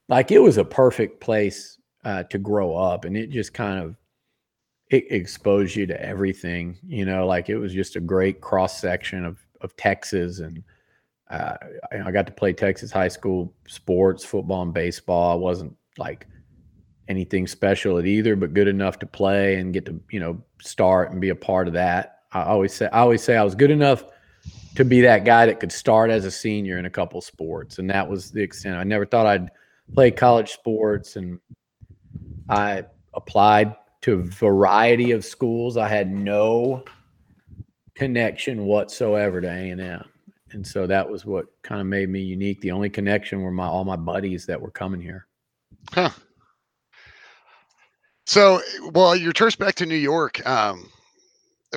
like 0.10 0.32
it 0.32 0.40
was 0.40 0.58
a 0.58 0.66
perfect 0.66 1.22
place 1.22 1.78
uh, 2.04 2.24
to 2.24 2.38
grow 2.38 2.76
up, 2.76 3.06
and 3.06 3.16
it 3.16 3.30
just 3.30 3.54
kind 3.54 3.80
of 3.80 3.96
it 4.90 5.06
exposed 5.10 5.76
you 5.76 5.86
to 5.88 6.02
everything. 6.02 6.78
You 6.86 7.06
know, 7.06 7.26
like 7.26 7.50
it 7.50 7.58
was 7.58 7.74
just 7.74 7.96
a 7.96 8.02
great 8.02 8.42
cross 8.42 8.80
section 8.80 9.26
of 9.26 9.40
of 9.62 9.76
Texas, 9.78 10.40
and 10.40 10.64
uh, 11.30 11.56
I, 11.92 12.08
I 12.08 12.12
got 12.12 12.26
to 12.28 12.34
play 12.34 12.54
Texas 12.54 12.92
high 12.92 13.08
school 13.08 13.54
sports, 13.68 14.26
football 14.26 14.64
and 14.64 14.74
baseball. 14.74 15.32
I 15.32 15.36
wasn't 15.36 15.76
like 15.98 16.28
anything 17.08 17.48
special 17.48 17.98
at 17.98 18.06
either, 18.06 18.36
but 18.36 18.54
good 18.54 18.68
enough 18.68 19.00
to 19.00 19.06
play 19.06 19.56
and 19.56 19.74
get 19.74 19.86
to 19.86 20.00
you 20.10 20.20
know 20.20 20.42
start 20.62 21.12
and 21.12 21.22
be 21.22 21.30
a 21.30 21.36
part 21.36 21.68
of 21.68 21.74
that. 21.74 22.20
I 22.32 22.44
always 22.44 22.74
say 22.74 22.88
I 22.88 23.00
always 23.00 23.24
say 23.24 23.36
I 23.36 23.44
was 23.44 23.56
good 23.56 23.72
enough 23.72 24.04
to 24.76 24.84
be 24.84 25.02
that 25.02 25.24
guy 25.24 25.46
that 25.46 25.60
could 25.60 25.72
start 25.72 26.10
as 26.10 26.26
a 26.26 26.32
senior 26.32 26.78
in 26.80 26.86
a 26.86 26.90
couple 26.90 27.22
sports, 27.22 27.80
and 27.80 27.90
that 27.90 28.10
was 28.10 28.32
the 28.32 28.42
extent. 28.42 28.78
I 28.78 28.84
never 28.84 29.06
thought 29.06 29.26
I'd 29.26 29.52
play 29.94 30.12
college 30.12 30.52
sports, 30.52 31.16
and 31.16 31.40
I 32.50 32.86
applied 33.14 33.76
to 34.02 34.14
a 34.14 34.24
variety 34.24 35.12
of 35.12 35.24
schools. 35.24 35.78
I 35.78 35.88
had 35.88 36.12
no 36.12 36.84
connection 37.96 38.66
whatsoever 38.66 39.40
to 39.42 39.48
A 39.48 39.70
and 39.70 39.80
M. 39.80 40.06
And 40.52 40.66
so 40.66 40.86
that 40.88 41.10
was 41.10 41.26
what 41.26 41.46
kind 41.64 41.82
of 41.82 41.88
made 41.88 42.10
me 42.10 42.22
unique. 42.22 42.62
The 42.62 42.72
only 42.72 42.90
connection 42.90 43.42
were 43.42 43.52
my 43.52 43.66
all 43.66 43.84
my 43.84 43.96
buddies 43.96 44.46
that 44.46 44.62
were 44.62 44.72
coming 44.72 45.02
here. 45.02 45.28
Huh. 45.92 46.12
So, 48.26 48.62
well, 48.94 49.16
your 49.16 49.34
trips 49.34 49.56
back 49.56 49.76
to 49.76 49.86
New 49.86 49.96
York, 49.96 50.46
um, 50.48 50.90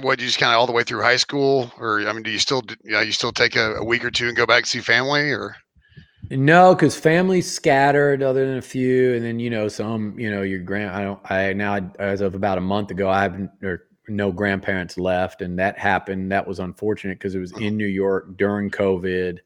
what 0.02 0.20
you 0.20 0.26
just 0.26 0.38
kind 0.38 0.52
of 0.52 0.58
all 0.58 0.66
the 0.66 0.72
way 0.72 0.84
through 0.84 1.02
high 1.02 1.16
school, 1.16 1.72
or 1.78 2.06
I 2.06 2.12
mean, 2.12 2.22
do 2.22 2.30
you 2.30 2.38
still, 2.38 2.62
you 2.84 2.92
know, 2.92 3.00
you 3.00 3.12
still 3.12 3.32
take 3.32 3.56
a, 3.56 3.76
a 3.76 3.84
week 3.84 4.04
or 4.04 4.10
two 4.10 4.28
and 4.28 4.36
go 4.36 4.46
back 4.46 4.58
and 4.58 4.66
see 4.66 4.80
family, 4.80 5.32
or 5.32 5.56
No, 6.30 6.74
because 6.74 6.96
family's 6.96 7.50
scattered, 7.50 8.22
other 8.22 8.46
than 8.46 8.58
a 8.58 8.62
few, 8.62 9.14
and 9.14 9.24
then 9.24 9.38
you 9.40 9.50
know 9.50 9.68
some. 9.68 10.18
You 10.18 10.30
know 10.30 10.42
your 10.42 10.60
grand. 10.60 10.90
I 10.90 11.02
don't. 11.02 11.30
I 11.30 11.52
now 11.52 11.90
as 11.98 12.20
of 12.20 12.34
about 12.34 12.58
a 12.58 12.62
month 12.62 12.90
ago, 12.90 13.08
I 13.08 13.22
have 13.22 13.48
or 13.62 13.86
no 14.08 14.30
grandparents 14.32 14.98
left, 14.98 15.42
and 15.42 15.58
that 15.58 15.78
happened. 15.78 16.30
That 16.32 16.46
was 16.46 16.58
unfortunate 16.58 17.18
because 17.18 17.34
it 17.34 17.40
was 17.40 17.52
in 17.52 17.76
New 17.76 17.86
York 17.86 18.36
during 18.36 18.70
COVID. 18.70 19.38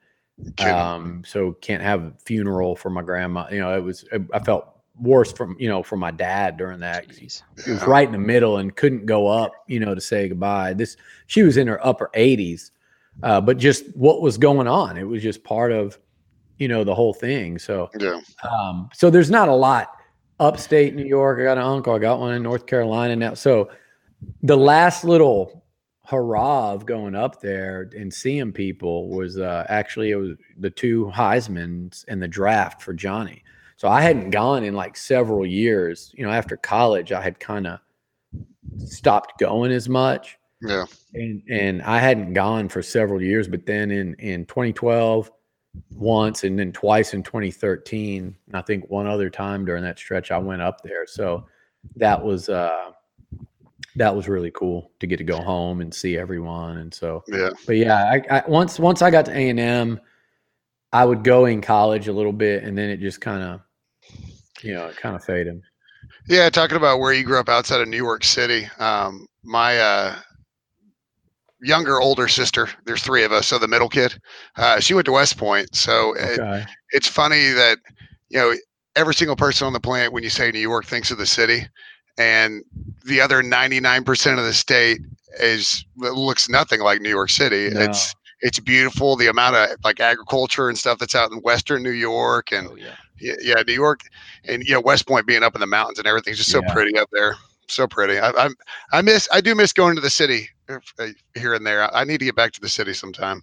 Um, 0.59 1.23
so 1.27 1.53
can't 1.53 1.83
have 1.83 2.03
a 2.03 2.13
funeral 2.25 2.77
for 2.77 2.91
my 2.91 3.03
grandma. 3.03 3.47
You 3.51 3.61
know, 3.61 3.77
it 3.77 3.83
was. 3.83 4.05
I 4.33 4.39
felt 4.39 4.67
worse 5.01 5.33
from 5.33 5.57
you 5.59 5.69
know 5.69 5.83
from 5.83 6.01
my 6.01 6.11
dad 6.11 6.57
during 6.57 6.81
that. 6.81 7.09
Jeez. 7.09 7.43
It 7.57 7.71
was 7.71 7.81
Yeah. 7.83 7.85
right 7.91 8.07
in 8.07 8.13
the 8.13 8.19
middle 8.19 8.59
and 8.59 8.75
couldn't 8.75 9.07
go 9.07 9.27
up, 9.27 9.53
you 9.67 9.81
know, 9.81 9.95
to 9.95 10.01
say 10.01 10.29
goodbye. 10.29 10.75
This 10.75 10.97
she 11.27 11.43
was 11.43 11.57
in 11.57 11.67
her 11.67 11.85
upper 11.87 12.11
80s, 12.15 12.71
uh, 13.23 13.41
but 13.41 13.57
just 13.59 13.85
what 13.97 14.21
was 14.23 14.39
going 14.39 14.67
on, 14.69 14.97
it 14.97 15.05
was 15.05 15.23
just 15.23 15.43
part 15.45 15.73
of, 15.73 15.99
you 16.59 16.69
know, 16.69 16.85
the 16.85 16.95
whole 16.95 17.15
thing. 17.15 17.59
So, 17.59 17.89
Yeah. 17.99 18.21
um, 18.49 18.89
so 18.93 19.11
there's 19.11 19.31
not 19.31 19.49
a 19.49 19.55
lot 19.55 19.89
upstate 20.39 20.95
New 20.95 21.05
York. 21.05 21.39
I 21.41 21.45
got 21.45 21.59
an 21.59 21.65
uncle. 21.65 21.95
I 21.95 21.99
got 21.99 22.19
one 22.21 22.35
in 22.35 22.43
North 22.43 22.67
Carolina 22.67 23.17
now. 23.17 23.35
So, 23.35 23.71
the 24.43 24.57
last 24.57 25.05
little 25.05 25.65
hurrah 26.07 26.73
of 26.73 26.85
going 26.87 27.15
up 27.15 27.41
there 27.41 27.89
and 27.97 28.13
seeing 28.13 28.53
people 28.53 29.09
was 29.09 29.39
uh, 29.39 29.65
actually 29.69 30.11
it 30.11 30.17
was 30.17 30.31
the 30.59 30.69
two 30.71 31.11
Heisman's 31.15 32.05
and 32.09 32.21
the 32.21 32.27
draft 32.29 32.83
for 32.83 32.93
Johnny. 32.93 33.43
So 33.81 33.89
I 33.89 34.03
hadn't 34.03 34.29
gone 34.29 34.63
in 34.63 34.75
like 34.75 34.95
several 34.95 35.47
years. 35.47 36.13
You 36.15 36.27
know, 36.27 36.31
after 36.31 36.55
college, 36.55 37.13
I 37.13 37.23
had 37.23 37.41
kind 37.41 37.67
of 37.67 37.79
stopped 38.77 39.41
going 39.41 39.73
as 39.73 39.89
much. 39.89 40.37
Yeah. 40.61 40.85
And 41.15 41.43
and 41.51 41.81
I 41.81 41.99
hadn't 41.99 42.35
gone 42.35 42.69
for 42.69 42.83
several 42.83 43.23
years, 43.23 43.49
but 43.49 43.65
then 43.65 43.91
in 43.91 44.13
in 44.17 44.45
2012 44.45 45.31
once 45.93 46.45
and 46.45 46.59
then 46.59 46.73
twice 46.73 47.15
in 47.15 47.23
2013, 47.23 48.37
and 48.49 48.55
I 48.55 48.61
think 48.61 48.85
one 48.91 49.07
other 49.07 49.31
time 49.31 49.65
during 49.65 49.83
that 49.85 49.99
stretch 49.99 50.31
I 50.31 50.37
went 50.37 50.61
up 50.61 50.83
there. 50.83 51.07
So 51.07 51.47
that 51.97 52.23
was 52.23 52.51
uh 52.51 52.91
that 53.97 54.15
was 54.15 54.29
really 54.29 54.51
cool 54.51 54.91
to 55.01 55.07
get 55.07 55.17
to 55.17 55.25
go 55.25 55.41
home 55.41 55.81
and 55.81 55.93
see 55.93 56.19
everyone 56.19 56.77
and 56.77 56.93
so 56.93 57.25
Yeah. 57.29 57.49
but 57.67 57.77
yeah, 57.79 57.97
I, 58.31 58.41
I 58.41 58.43
once 58.47 58.79
once 58.79 59.01
I 59.01 59.11
got 59.11 59.25
to 59.25 59.33
A 59.35 59.49
and 59.49 59.59
M, 59.59 60.01
I 60.93 61.07
would 61.07 61.25
go 61.25 61.47
in 61.47 61.63
college 61.63 62.09
a 62.09 62.13
little 62.13 62.33
bit, 62.35 62.65
and 62.65 62.77
then 62.77 62.91
it 62.91 62.99
just 62.99 63.23
kind 63.23 63.43
of, 63.43 63.61
you 64.63 64.75
know, 64.75 64.87
it 64.87 64.97
kind 64.97 65.17
of 65.17 65.25
faded. 65.25 65.63
Yeah, 66.29 66.49
talking 66.51 66.77
about 66.77 67.01
where 67.01 67.13
you 67.13 67.25
grew 67.25 67.39
up 67.39 67.49
outside 67.49 67.81
of 67.81 67.89
New 67.89 67.97
York 67.97 68.25
City. 68.25 68.69
Um, 68.79 69.27
my 69.43 69.79
uh, 69.79 70.17
younger, 71.63 72.01
older 72.01 72.29
sister, 72.29 72.69
there's 72.85 73.03
three 73.03 73.25
of 73.25 73.33
us, 73.33 73.47
so 73.47 73.59
the 73.59 73.69
middle 73.69 73.89
kid, 73.89 74.21
uh, 74.57 74.81
she 74.81 74.95
went 74.95 75.07
to 75.07 75.13
West 75.13 75.37
Point. 75.39 75.75
So 75.75 76.15
it, 76.15 76.39
it's 76.91 77.09
funny 77.09 77.51
that 77.51 77.79
you 78.29 78.39
know 78.39 78.55
every 78.97 79.15
single 79.15 79.37
person 79.37 79.67
on 79.67 79.73
the 79.73 79.81
planet, 79.81 80.13
when 80.13 80.23
you 80.23 80.31
say 80.31 80.51
New 80.51 80.61
York, 80.61 80.85
thinks 80.85 81.11
of 81.11 81.19
the 81.19 81.27
city, 81.27 81.67
and 82.19 82.63
the 83.05 83.21
other 83.21 83.43
99% 83.43 84.39
of 84.39 84.45
the 84.45 84.53
state 84.53 85.01
is 85.39 85.85
looks 85.97 86.49
nothing 86.49 86.81
like 86.81 87.01
New 87.01 87.09
York 87.09 87.31
City. 87.31 87.71
No. 87.71 87.81
It's 87.81 88.15
it's 88.43 88.59
beautiful. 88.59 89.17
The 89.17 89.27
amount 89.27 89.57
of 89.57 89.71
like 89.85 90.01
agriculture 90.01 90.69
and 90.69 90.79
stuff 90.79 90.99
that's 90.99 91.15
out 91.15 91.31
in 91.31 91.39
Western 91.39 91.83
New 91.83 91.91
York 91.91 92.53
and 92.53 92.69
Oh 92.69 92.77
yeah. 92.77 92.95
Yeah, 93.21 93.35
yeah, 93.43 93.63
New 93.67 93.75
York, 93.75 94.01
and 94.49 94.63
you 94.65 94.73
know 94.75 94.81
West 94.81 95.07
Point 95.07 95.27
being 95.27 95.43
up 95.43 95.55
in 95.55 95.61
the 95.61 95.67
mountains 95.67 95.99
and 95.99 96.07
everything's 96.07 96.39
just 96.39 96.51
so 96.51 96.63
Yeah. 96.63 96.73
pretty 96.73 96.99
up 96.99 97.09
there. 97.13 97.35
So 97.69 97.87
pretty. 97.87 98.19
I, 98.19 98.31
I'm 98.31 98.55
I 98.93 99.03
miss 99.03 99.29
I 99.33 99.41
do 99.41 99.55
miss 99.55 99.73
going 99.73 99.95
to 99.95 100.01
the 100.01 100.11
city 100.11 100.49
uh, 100.69 100.79
here 101.35 101.55
and 101.55 101.65
there. 101.67 101.83
I, 101.83 102.01
I 102.01 102.05
need 102.05 102.19
to 102.19 102.25
get 102.25 102.35
back 102.35 102.53
to 102.53 102.61
the 102.61 102.69
city 102.69 102.93
sometime. 102.95 103.43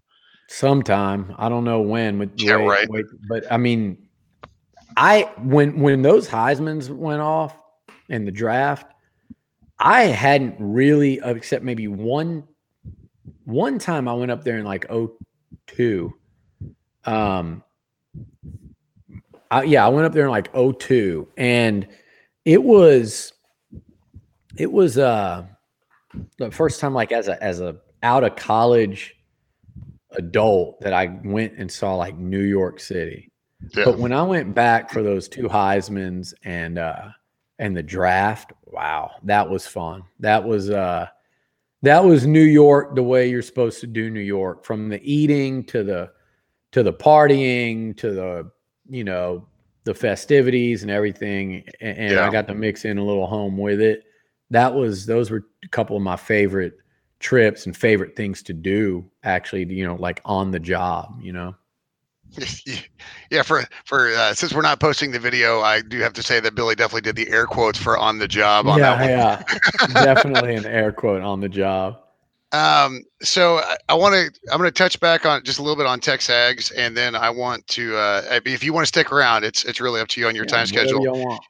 Sometime 0.49 1.33
I 1.37 1.49
don't 1.49 1.63
know 1.63 1.81
when. 1.81 2.19
With 2.19 2.31
Yeah, 2.35 2.57
wait, 2.57 2.67
right. 2.67 2.89
wait, 2.89 3.05
but 3.29 3.49
I 3.51 3.57
mean, 3.57 3.97
I 4.97 5.31
when 5.43 5.79
when 5.79 6.01
those 6.01 6.27
Heisman's 6.27 6.89
went 6.89 7.21
off 7.21 7.55
in 8.09 8.25
the 8.25 8.31
draft, 8.31 8.93
I 9.79 10.03
hadn't 10.03 10.55
really, 10.59 11.21
uh, 11.21 11.33
except 11.35 11.63
maybe 11.63 11.87
one 11.87 12.43
one 13.45 13.79
time 13.79 14.07
I 14.07 14.13
went 14.13 14.31
up 14.31 14.43
there 14.43 14.57
in 14.57 14.65
like 14.65 14.85
02. 15.67 16.13
Um, 17.05 17.63
I, 19.51 19.63
yeah, 19.63 19.85
I 19.85 19.89
went 19.89 20.05
up 20.05 20.13
there 20.13 20.25
in 20.25 20.31
like 20.31 20.53
02 20.53 21.27
and 21.37 21.87
it 22.45 22.61
was 22.61 23.33
it 24.57 24.71
was 24.71 24.97
uh 24.97 25.45
the 26.37 26.51
first 26.51 26.79
time 26.79 26.93
like 26.93 27.11
as 27.11 27.27
a 27.27 27.41
as 27.43 27.61
a 27.61 27.77
out 28.03 28.23
of 28.23 28.35
college 28.35 29.15
adult 30.11 30.79
that 30.81 30.93
I 30.93 31.19
went 31.23 31.53
and 31.57 31.71
saw 31.71 31.95
like 31.95 32.17
New 32.17 32.41
York 32.41 32.79
City. 32.79 33.31
Yeah, 33.75 33.85
But 33.85 33.99
when 33.99 34.13
I 34.13 34.23
went 34.23 34.53
back 34.53 34.89
for 34.89 35.03
those 35.03 35.27
two 35.27 35.47
Heisman's 35.47 36.33
and 36.43 36.77
uh 36.77 37.09
and 37.59 37.75
the 37.75 37.83
draft, 37.83 38.53
wow, 38.65 39.11
that 39.23 39.49
was 39.49 39.67
fun. 39.67 40.03
That 40.19 40.43
was 40.43 40.69
uh 40.69 41.07
that 41.83 42.03
was 42.03 42.25
New 42.25 42.39
York 42.43 42.95
the 42.95 43.03
way 43.03 43.29
you're 43.29 43.41
supposed 43.41 43.79
to 43.81 43.87
do 43.87 44.09
New 44.09 44.19
York 44.19 44.63
from 44.63 44.89
the 44.89 45.01
eating 45.03 45.63
to 45.65 45.83
the 45.83 46.11
to 46.71 46.83
the 46.83 46.93
partying 46.93 47.95
to 47.97 48.11
the 48.11 48.51
you 48.89 49.03
know 49.03 49.45
the 49.83 49.93
festivities 49.93 50.81
and 50.81 50.91
everything 50.91 51.63
and, 51.81 51.97
and 51.97 52.11
Yeah. 52.13 52.27
I 52.27 52.31
got 52.31 52.47
to 52.47 52.53
mix 52.55 52.85
in 52.85 52.97
a 52.97 53.03
little 53.03 53.27
home 53.27 53.57
with 53.57 53.81
it. 53.81 54.03
That 54.49 54.73
was 54.75 55.05
those 55.05 55.31
were 55.31 55.45
a 55.63 55.67
couple 55.69 55.95
of 55.95 56.03
my 56.03 56.15
favorite 56.17 56.77
trips 57.19 57.65
and 57.65 57.75
favorite 57.75 58.15
things 58.15 58.43
to 58.43 58.53
do 58.53 59.03
actually 59.23 59.65
you 59.73 59.83
know 59.85 59.95
like 59.95 60.21
on 60.25 60.51
the 60.51 60.59
job 60.59 61.17
you 61.21 61.33
know 61.33 61.55
yeah. 63.31 63.41
For 63.41 63.63
for 63.85 64.09
uh, 64.09 64.33
since 64.33 64.53
we're 64.53 64.61
not 64.61 64.79
posting 64.81 65.11
the 65.11 65.19
video, 65.19 65.61
I 65.61 65.81
do 65.81 65.99
have 65.99 66.13
to 66.13 66.21
say 66.23 66.39
that 66.41 66.55
Billy 66.55 66.75
definitely 66.75 67.01
did 67.01 67.15
the 67.15 67.29
air 67.33 67.45
quotes 67.45 67.79
for 67.79 67.97
on 67.97 68.19
the 68.19 68.27
job 68.27 68.67
on 68.67 68.81
that 68.81 68.99
one. 68.99 69.09
yeah, 69.09 69.43
yeah. 69.87 69.87
Definitely 69.93 70.55
an 70.55 70.65
air 70.65 70.91
quote 70.91 71.21
on 71.21 71.39
the 71.39 71.49
job. 71.49 71.99
Um, 72.53 73.03
so 73.21 73.57
I, 73.57 73.75
I 73.89 73.93
want 73.93 74.13
to, 74.13 74.31
I'm 74.51 74.57
going 74.57 74.69
to 74.69 74.71
touch 74.71 74.99
back 74.99 75.25
on 75.25 75.43
just 75.43 75.59
a 75.59 75.61
little 75.61 75.75
bit 75.75 75.85
on 75.85 75.99
Texags, 75.99 76.71
and 76.77 76.95
then 76.95 77.13
I 77.13 77.29
want 77.29 77.67
to, 77.67 77.97
uh, 77.97 78.39
if 78.45 78.63
you 78.63 78.71
want 78.71 78.83
to 78.83 78.87
stick 78.87 79.11
around, 79.11 79.43
it's 79.43 79.65
it's 79.65 79.81
really 79.81 79.99
up 79.99 80.07
to 80.09 80.21
you 80.21 80.27
on 80.27 80.35
your 80.35 80.45
Yeah, 80.45 80.51
time 80.51 80.65
schedule. 80.65 81.03
y'all 81.03 81.25
want. 81.25 81.41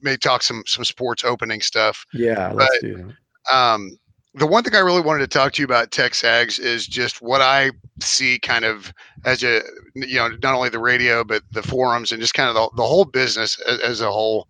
May 0.00 0.16
talk 0.16 0.42
some 0.42 0.62
some 0.66 0.84
sports 0.84 1.24
opening 1.24 1.60
stuff. 1.60 2.06
Yeah, 2.14 2.50
let's 2.54 2.78
do 2.80 2.96
that. 2.96 3.54
Um, 3.54 3.98
the 4.34 4.46
one 4.46 4.64
thing 4.64 4.74
I 4.74 4.78
really 4.78 5.02
wanted 5.02 5.20
to 5.30 5.38
talk 5.38 5.52
to 5.52 5.62
you 5.62 5.66
about 5.66 5.90
Texags 5.90 6.58
is 6.58 6.86
just 6.86 7.20
what 7.20 7.42
I 7.42 7.70
see 8.00 8.38
kind 8.38 8.64
of 8.64 8.92
as 9.26 9.42
a, 9.44 9.60
you 9.94 10.16
know, 10.16 10.28
not 10.42 10.54
only 10.54 10.70
the 10.70 10.78
radio 10.78 11.22
but 11.22 11.42
the 11.52 11.62
forums 11.62 12.12
and 12.12 12.20
just 12.20 12.34
kind 12.34 12.48
of 12.48 12.54
the, 12.54 12.70
the 12.76 12.82
whole 12.82 13.04
business 13.04 13.60
as, 13.60 13.78
as 13.80 14.00
a 14.00 14.10
whole, 14.10 14.48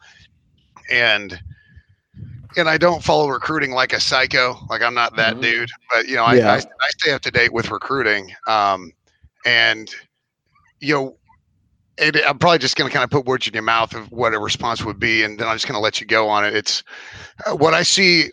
and. 0.88 1.40
And 2.56 2.68
I 2.68 2.78
don't 2.78 3.02
follow 3.02 3.28
recruiting 3.28 3.72
like 3.72 3.92
a 3.92 4.00
psycho. 4.00 4.56
Like 4.70 4.82
I'm 4.82 4.94
not 4.94 5.16
that 5.16 5.36
Mhm. 5.36 5.42
dude, 5.42 5.70
but 5.92 6.08
you 6.08 6.16
know, 6.16 6.24
I, 6.24 6.34
Yeah. 6.34 6.52
I, 6.52 6.56
I 6.56 6.88
stay 6.98 7.12
up 7.12 7.22
to 7.22 7.30
date 7.30 7.52
with 7.52 7.70
recruiting. 7.70 8.34
Um, 8.46 8.92
and 9.44 9.90
you 10.80 10.94
know, 10.94 11.16
it, 11.98 12.16
I'm 12.26 12.38
probably 12.38 12.58
just 12.58 12.76
going 12.76 12.90
to 12.90 12.94
kind 12.94 13.04
of 13.04 13.10
put 13.10 13.24
words 13.26 13.46
in 13.46 13.54
your 13.54 13.62
mouth 13.62 13.94
of 13.94 14.10
what 14.12 14.34
a 14.34 14.38
response 14.38 14.84
would 14.84 14.98
be, 14.98 15.22
and 15.22 15.38
then 15.38 15.48
I'm 15.48 15.54
just 15.54 15.66
going 15.66 15.76
to 15.76 15.80
let 15.80 16.00
you 16.00 16.06
go 16.06 16.28
on 16.28 16.44
it. 16.44 16.54
It's 16.54 16.82
uh, 17.46 17.56
what 17.56 17.74
I 17.74 17.82
see. 17.82 18.30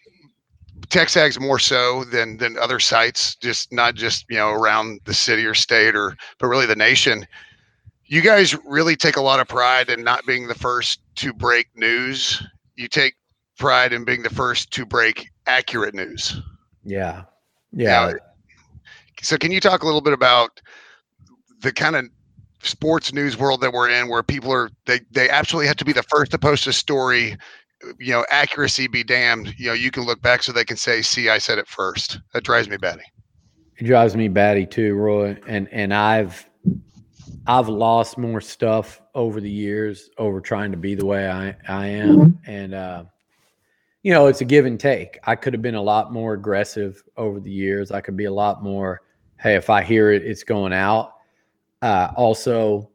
TexAgs 0.87 1.39
more 1.39 1.59
so 1.59 2.03
than 2.03 2.37
than 2.37 2.57
other 2.57 2.79
sites, 2.79 3.35
just 3.35 3.71
not 3.71 3.95
just 3.95 4.25
you 4.29 4.35
know 4.37 4.49
around 4.49 4.99
the 5.05 5.13
city 5.13 5.45
or 5.45 5.53
state 5.53 5.95
or 5.95 6.15
but 6.39 6.47
really 6.47 6.65
the 6.65 6.75
nation. 6.75 7.25
You 8.05 8.21
guys 8.21 8.55
really 8.65 8.95
take 8.95 9.15
a 9.15 9.21
lot 9.21 9.39
of 9.39 9.47
pride 9.47 9.89
in 9.89 10.03
not 10.03 10.25
being 10.25 10.47
the 10.47 10.55
first 10.55 10.99
to 11.15 11.33
break 11.33 11.67
news. 11.75 12.43
You 12.75 12.87
take 12.87 13.15
pride 13.57 13.93
in 13.93 14.03
being 14.05 14.23
the 14.23 14.29
first 14.29 14.71
to 14.71 14.85
break 14.85 15.29
accurate 15.47 15.93
news. 15.93 16.41
Yeah, 16.83 17.23
yeah. 17.71 18.13
So 19.21 19.37
can 19.37 19.51
you 19.51 19.59
talk 19.59 19.83
a 19.83 19.85
little 19.85 20.01
bit 20.01 20.13
about 20.13 20.59
the 21.61 21.71
kind 21.71 21.95
of 21.95 22.05
sports 22.61 23.13
news 23.13 23.37
world 23.37 23.61
that 23.61 23.71
we're 23.73 23.89
in 23.89 24.07
where 24.07 24.23
people 24.23 24.51
are 24.51 24.69
they 24.85 25.01
they 25.11 25.29
absolutely 25.29 25.67
have 25.67 25.75
to 25.75 25.85
be 25.85 25.91
the 25.93 26.03
first 26.03 26.31
to 26.31 26.39
post 26.39 26.65
a 26.65 26.71
story 26.73 27.35
you 27.99 28.11
know 28.13 28.25
accuracy 28.29 28.87
be 28.87 29.03
damned 29.03 29.53
you 29.57 29.67
know 29.67 29.73
you 29.73 29.91
can 29.91 30.03
look 30.03 30.21
back 30.21 30.41
so 30.41 30.53
they 30.53 30.63
can 30.63 30.77
say 30.77 31.01
see 31.01 31.27
i 31.27 31.37
said 31.37 31.57
it 31.57 31.67
first 31.67 32.19
that 32.33 32.41
drives 32.43 32.69
me 32.69 32.77
batty 32.77 33.03
It 33.77 33.85
drives 33.85 34.15
me 34.15 34.27
batty 34.27 34.65
too, 34.65 34.93
Roy. 34.93 35.37
And 35.47 35.67
and 35.71 35.93
I've 35.93 36.47
I've 37.47 37.67
lost 37.67 38.17
more 38.17 38.39
stuff 38.39 39.01
over 39.15 39.41
the 39.41 39.49
years 39.49 40.09
over 40.17 40.39
trying 40.39 40.71
to 40.71 40.77
be 40.77 40.95
the 40.95 41.05
way 41.05 41.29
I 41.29 41.55
I 41.67 41.87
am, 41.87 42.39
and 42.45 42.73
uh, 42.73 43.03
you 44.03 44.11
know 44.13 44.27
it's 44.27 44.41
a 44.41 44.45
give 44.45 44.65
and 44.65 44.79
take. 44.79 45.17
I 45.23 45.35
could 45.35 45.53
have 45.53 45.61
been 45.61 45.75
a 45.75 45.81
lot 45.81 46.11
more 46.11 46.33
aggressive 46.33 47.01
over 47.17 47.39
the 47.39 47.51
years. 47.51 47.91
I 47.91 48.01
could 48.01 48.17
be 48.17 48.25
a 48.25 48.33
lot 48.33 48.61
more. 48.61 49.01
Hey, 49.39 49.55
if 49.55 49.69
I 49.69 49.81
hear 49.81 50.11
it, 50.11 50.23
it's 50.23 50.43
going 50.43 50.73
out. 50.73 51.13
Uh, 51.81 52.09
also, 52.15 52.89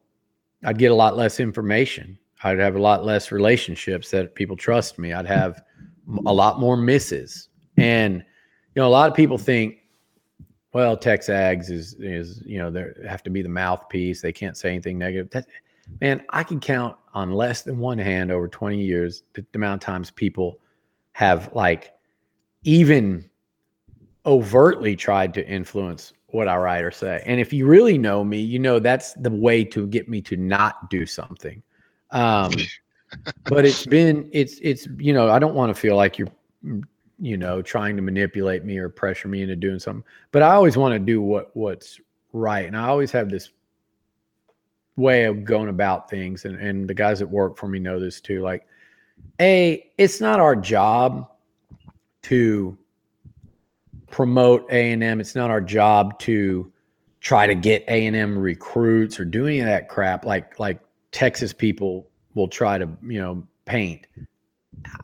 I'd 0.63 0.77
get 0.77 0.91
a 0.91 0.95
lot 0.95 1.17
less 1.17 1.39
information. 1.39 2.17
I'd 2.43 2.59
have 2.59 2.75
a 2.75 2.81
lot 2.81 3.03
less 3.03 3.31
relationships 3.31 4.11
that 4.11 4.35
people 4.35 4.55
trust 4.55 4.97
me. 4.97 5.11
I'd 5.11 5.27
have 5.27 5.61
a 6.25 6.33
lot 6.33 6.59
more 6.59 6.77
misses. 6.77 7.49
And 7.77 8.23
you 8.75 8.81
know, 8.81 8.87
a 8.87 8.89
lot 8.89 9.09
of 9.09 9.15
people 9.15 9.37
think, 9.37 9.77
well, 10.73 10.95
Texags 10.95 11.71
is 11.71 11.95
is 11.95 12.43
you 12.45 12.59
know 12.59 12.69
they 12.69 12.85
have 13.07 13.23
to 13.23 13.31
be 13.31 13.41
the 13.41 13.49
mouthpiece. 13.49 14.21
They 14.21 14.31
can't 14.31 14.55
say 14.55 14.69
anything 14.69 14.99
negative. 14.99 15.31
That, 15.31 15.47
man, 16.01 16.23
I 16.29 16.43
can 16.43 16.59
count 16.59 16.95
on 17.15 17.31
less 17.31 17.63
than 17.63 17.79
one 17.79 17.97
hand 17.97 18.31
over 18.31 18.47
20 18.47 18.79
years 18.79 19.23
the, 19.33 19.41
the 19.51 19.57
amount 19.57 19.81
of 19.81 19.85
times 19.85 20.11
people 20.11 20.59
have 21.13 21.53
like 21.53 21.93
even 22.63 23.29
overtly 24.25 24.95
tried 24.95 25.33
to 25.33 25.47
influence 25.47 26.13
what 26.27 26.47
I 26.47 26.57
write 26.57 26.83
or 26.83 26.91
say. 26.91 27.23
And 27.25 27.39
if 27.39 27.51
you 27.51 27.65
really 27.65 27.97
know 27.97 28.23
me, 28.23 28.39
you 28.39 28.59
know 28.59 28.79
that's 28.79 29.13
the 29.13 29.31
way 29.31 29.63
to 29.65 29.87
get 29.87 30.07
me 30.07 30.21
to 30.23 30.37
not 30.37 30.89
do 30.89 31.05
something. 31.05 31.61
Um, 32.11 32.53
but 33.45 33.65
it's 33.65 33.85
been 33.85 34.29
it's 34.31 34.59
it's 34.61 34.87
you 34.97 35.13
know 35.13 35.29
I 35.29 35.39
don't 35.39 35.55
want 35.55 35.73
to 35.73 35.79
feel 35.79 35.95
like 35.95 36.17
you're 36.19 36.29
you 37.19 37.37
know 37.37 37.61
trying 37.61 37.95
to 37.95 38.01
manipulate 38.01 38.63
me 38.63 38.77
or 38.77 38.89
pressure 38.89 39.27
me 39.27 39.41
into 39.41 39.55
doing 39.55 39.79
something. 39.79 40.03
But 40.31 40.43
I 40.43 40.53
always 40.53 40.77
want 40.77 40.93
to 40.93 40.99
do 40.99 41.21
what 41.21 41.55
what's 41.55 41.99
right, 42.33 42.65
and 42.65 42.77
I 42.77 42.87
always 42.87 43.11
have 43.11 43.29
this 43.29 43.49
way 44.95 45.23
of 45.23 45.43
going 45.43 45.69
about 45.69 46.09
things. 46.09 46.45
And 46.45 46.55
and 46.57 46.87
the 46.87 46.93
guys 46.93 47.19
that 47.19 47.27
work 47.27 47.57
for 47.57 47.67
me 47.67 47.79
know 47.79 47.99
this 47.99 48.21
too. 48.21 48.41
Like, 48.41 48.67
a 49.39 49.85
it's 49.97 50.21
not 50.21 50.39
our 50.39 50.55
job 50.55 51.29
to 52.23 52.77
promote 54.09 54.65
A 54.71 54.91
and 54.91 55.03
M. 55.03 55.19
It's 55.19 55.35
not 55.35 55.49
our 55.49 55.61
job 55.61 56.19
to 56.19 56.71
try 57.21 57.47
to 57.47 57.55
get 57.55 57.83
A 57.87 58.05
and 58.05 58.15
M 58.15 58.37
recruits 58.37 59.19
or 59.19 59.25
do 59.25 59.47
any 59.47 59.59
of 59.59 59.65
that 59.65 59.89
crap. 59.89 60.25
Like 60.25 60.59
like 60.59 60.79
Texas 61.11 61.53
people 61.53 62.07
will 62.35 62.47
try 62.47 62.77
to 62.77 62.89
you 63.03 63.19
know 63.19 63.43
paint. 63.65 64.05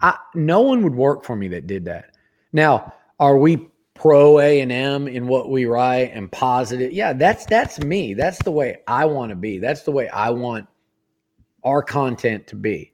I, 0.01 0.17
no 0.33 0.61
one 0.61 0.83
would 0.83 0.95
work 0.95 1.23
for 1.23 1.35
me 1.35 1.47
that 1.49 1.67
did 1.67 1.85
that. 1.85 2.15
Now, 2.53 2.93
are 3.19 3.37
we 3.37 3.69
pro 3.95 4.39
A 4.39 4.61
and 4.61 4.71
M 4.71 5.07
in 5.07 5.27
what 5.27 5.49
we 5.49 5.65
write 5.65 6.11
and 6.13 6.31
positive. 6.31 6.91
Yeah, 6.91 7.13
that's 7.13 7.45
that's 7.47 7.79
me. 7.79 8.13
That's 8.13 8.43
the 8.43 8.51
way 8.51 8.77
I 8.87 9.05
want 9.05 9.31
to 9.31 9.35
be. 9.35 9.57
That's 9.57 9.81
the 9.81 9.91
way 9.91 10.07
I 10.09 10.29
want 10.29 10.67
our 11.63 11.81
content 11.81 12.45
to 12.47 12.55
be. 12.55 12.91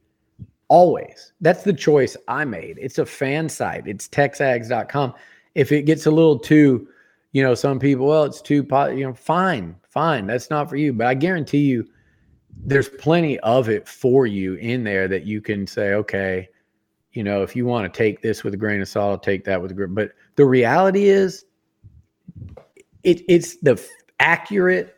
Always. 0.72 1.34
That's 1.42 1.64
the 1.64 1.74
choice 1.74 2.16
I 2.30 2.46
made. 2.46 2.78
It's 2.80 2.98
a 2.98 3.06
fan 3.06 3.50
site. 3.50 3.86
It's 3.88 4.08
texags.com. 4.08 5.14
If 5.54 5.70
it 5.74 5.82
gets 5.82 6.06
a 6.06 6.12
little 6.12 6.40
too, 6.40 6.88
you 7.34 7.44
know, 7.44 7.56
some 7.56 7.78
people, 7.78 8.08
well, 8.08 8.24
it's 8.24 8.42
too, 8.42 8.66
you 8.96 9.06
know, 9.06 9.14
fine, 9.14 9.76
fine. 9.90 10.28
That's 10.28 10.50
not 10.50 10.70
for 10.70 10.78
you. 10.78 10.94
But 10.94 11.08
I 11.08 11.14
guarantee 11.14 11.58
you, 11.58 11.90
there's 12.64 12.88
plenty 12.88 13.38
of 13.40 13.68
it 13.68 13.86
for 13.86 14.26
you 14.26 14.54
in 14.56 14.86
there 14.86 15.10
that 15.10 15.26
you 15.26 15.42
can 15.42 15.68
say, 15.68 15.94
okay, 15.94 16.48
you 17.12 17.22
know, 17.22 17.44
if 17.44 17.54
you 17.54 17.66
want 17.66 17.92
to 17.92 17.98
take 17.98 18.22
this 18.22 18.46
with 18.46 18.54
a 18.54 18.58
grain 18.58 18.80
of 18.80 18.88
salt, 18.88 19.12
I'll 19.12 19.18
take 19.18 19.44
that 19.44 19.62
with 19.62 19.72
a 19.72 19.74
grain. 19.74 19.94
But 19.94 20.14
the 20.38 20.46
reality 20.46 21.10
is, 21.10 21.44
it, 23.04 23.24
it's 23.28 23.58
the 23.58 23.86
accurate, 24.22 24.96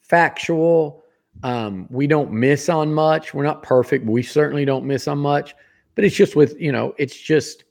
factual. 0.00 1.01
Um, 1.42 1.86
we 1.90 2.06
don't 2.06 2.32
miss 2.32 2.68
on 2.68 2.92
much. 2.92 3.34
We're 3.34 3.44
not 3.44 3.62
perfect, 3.62 4.06
but 4.06 4.12
we 4.12 4.22
certainly 4.22 4.64
don't 4.64 4.84
miss 4.84 5.08
on 5.08 5.18
much. 5.18 5.54
But 5.94 6.04
it's 6.04 6.16
just 6.16 6.36
with 6.36 6.58
you 6.60 6.72
know, 6.72 6.94
it's 6.98 7.18
just 7.18 7.64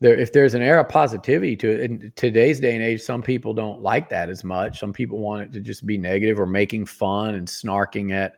there. 0.00 0.14
If 0.14 0.32
there's 0.32 0.54
an 0.54 0.62
air 0.62 0.78
of 0.80 0.88
positivity 0.88 1.56
to 1.56 1.70
it 1.70 1.80
in 1.80 2.12
today's 2.16 2.58
day 2.60 2.74
and 2.74 2.82
age, 2.82 3.02
some 3.02 3.22
people 3.22 3.54
don't 3.54 3.82
like 3.82 4.08
that 4.10 4.30
as 4.30 4.44
much. 4.44 4.80
Some 4.80 4.92
people 4.92 5.18
want 5.18 5.42
it 5.42 5.52
to 5.52 5.60
just 5.60 5.86
be 5.86 5.98
negative 5.98 6.40
or 6.40 6.46
making 6.46 6.86
fun 6.86 7.34
and 7.34 7.46
snarking 7.46 8.12
at 8.12 8.36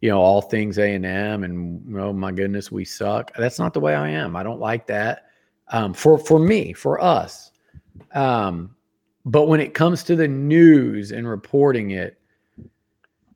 you 0.00 0.08
know 0.08 0.20
all 0.20 0.40
things 0.40 0.78
A 0.78 0.94
and 0.94 1.04
M 1.04 1.44
and 1.44 1.98
oh 1.98 2.12
my 2.12 2.32
goodness 2.32 2.70
we 2.70 2.84
suck. 2.84 3.34
That's 3.36 3.58
not 3.58 3.74
the 3.74 3.80
way 3.80 3.94
I 3.94 4.10
am. 4.10 4.36
I 4.36 4.42
don't 4.42 4.60
like 4.60 4.86
that. 4.86 5.26
Um, 5.68 5.92
for 5.92 6.18
for 6.18 6.38
me, 6.38 6.72
for 6.72 7.00
us. 7.00 7.50
Um, 8.14 8.74
but 9.24 9.46
when 9.46 9.60
it 9.60 9.74
comes 9.74 10.02
to 10.04 10.16
the 10.16 10.28
news 10.28 11.12
and 11.12 11.28
reporting 11.28 11.90
it, 11.90 12.18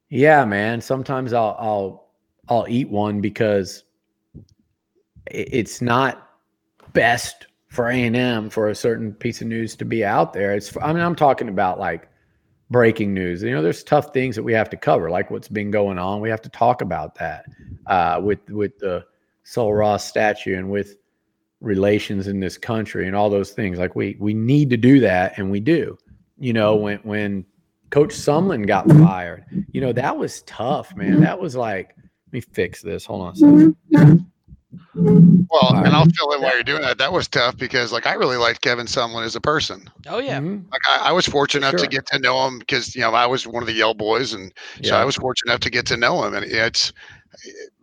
yeah, 0.09 0.45
man. 0.45 0.81
Sometimes 0.81 1.33
I'll 1.33 1.57
I'll 1.59 2.09
I'll 2.49 2.67
eat 2.69 2.89
one 2.89 3.21
because 3.21 3.85
it's 5.27 5.83
not 5.83 6.31
best 6.93 7.47
for 7.69 7.89
A 7.89 8.05
and 8.05 8.17
M 8.17 8.49
for 8.49 8.69
a 8.69 8.75
certain 8.75 9.13
piece 9.13 9.41
of 9.41 9.49
news 9.49 9.77
to 9.77 9.85
be 9.85 10.05
out 10.05 10.33
there. 10.33 10.55
It's 10.55 10.77
I 10.81 10.93
mean 10.93 11.03
I'm 11.03 11.17
talking 11.17 11.49
about 11.49 11.79
like 11.79 12.09
breaking 12.71 13.15
news. 13.15 13.43
You 13.43 13.53
know, 13.53 13.63
there's 13.63 13.83
tough 13.85 14.13
things 14.13 14.37
that 14.37 14.43
we 14.43 14.53
have 14.53 14.71
to 14.71 14.77
cover, 14.77 15.11
like 15.11 15.31
what's 15.31 15.49
been 15.49 15.71
going 15.71 15.99
on. 15.99 16.21
We 16.21 16.31
have 16.31 16.43
to 16.43 16.49
talk 16.49 16.81
about 16.83 17.15
that 17.17 17.47
uh, 17.87 18.21
with 18.23 18.49
with 18.51 18.79
the 18.79 19.05
Sul 19.45 19.73
Ross 19.73 20.05
statue 20.05 20.57
and 20.57 20.71
with 20.71 20.97
relations 21.61 22.29
in 22.29 22.41
this 22.41 22.59
country 22.59 23.07
and 23.07 23.17
all 23.17 23.31
those 23.31 23.53
things. 23.53 23.79
Like 23.79 23.95
we 23.95 24.17
we 24.21 24.35
need 24.35 24.71
to 24.71 24.77
do 24.77 25.01
that, 25.01 25.39
and 25.39 25.51
we 25.51 25.61
do. 25.61 25.99
You 26.39 26.53
know, 26.53 26.77
when 26.77 26.99
when 26.99 27.47
Coach 27.91 28.11
Sumlin 28.11 28.67
got 28.67 28.87
mm-hmm. 28.87 29.05
fired, 29.05 29.45
you 29.71 29.81
know 29.81 29.93
that 29.93 30.17
was 30.17 30.43
tough, 30.43 30.95
man. 30.97 31.13
Mm-hmm. 31.13 31.23
That 31.23 31.41
was 31.41 31.57
like, 31.57 31.95
let 31.97 32.33
me 32.33 32.41
fix 32.41 32.83
this. 32.83 33.05
Hold 33.05 33.23
on 33.23 33.33
a 33.33 33.37
second. 33.37 33.77
Mm-hmm. 33.95 35.43
Well, 35.51 35.77
and 35.77 35.89
I'll 35.89 36.07
fill 36.07 36.33
in 36.33 36.43
while 36.43 36.55
you're 36.55 36.63
doing 36.63 36.83
that. 36.83 36.99
That 36.99 37.13
was 37.13 37.29
tough 37.29 37.57
because, 37.57 37.93
like, 37.93 38.07
I 38.07 38.15
really 38.15 38.37
liked 38.37 38.63
Kevin 38.63 38.87
Sumlin 38.87 39.25
as 39.25 39.37
a 39.37 39.41
person. 39.41 39.89
Oh 40.07 40.19
yeah, 40.19 40.39
mm-hmm. 40.39 40.69
like 40.71 40.81
I, 40.89 41.09
I, 41.09 41.13
was 41.13 41.27
fortunate 41.27 41.69
enough 41.69 41.81
sure. 41.81 41.89
to 41.89 41.95
get 41.95 42.07
to 42.07 42.19
know 42.19 42.47
him 42.47 42.59
because 42.59 42.95
you 42.95 43.03
know 43.03 43.13
I 43.13 43.27
was 43.27 43.47
one 43.47 43.63
of 43.63 43.67
the 43.67 43.73
Yale 43.73 43.95
boys, 43.95 44.33
and 44.33 44.53
yeah. 44.81 44.91
so 44.91 44.97
I 44.97 45.05
was 45.05 45.17
fortunate 45.17 45.53
enough 45.53 45.61
to 45.61 45.71
get 45.71 45.87
to 45.87 45.97
know 45.97 46.25
him. 46.25 46.35
And 46.35 46.45
it's, 46.45 46.93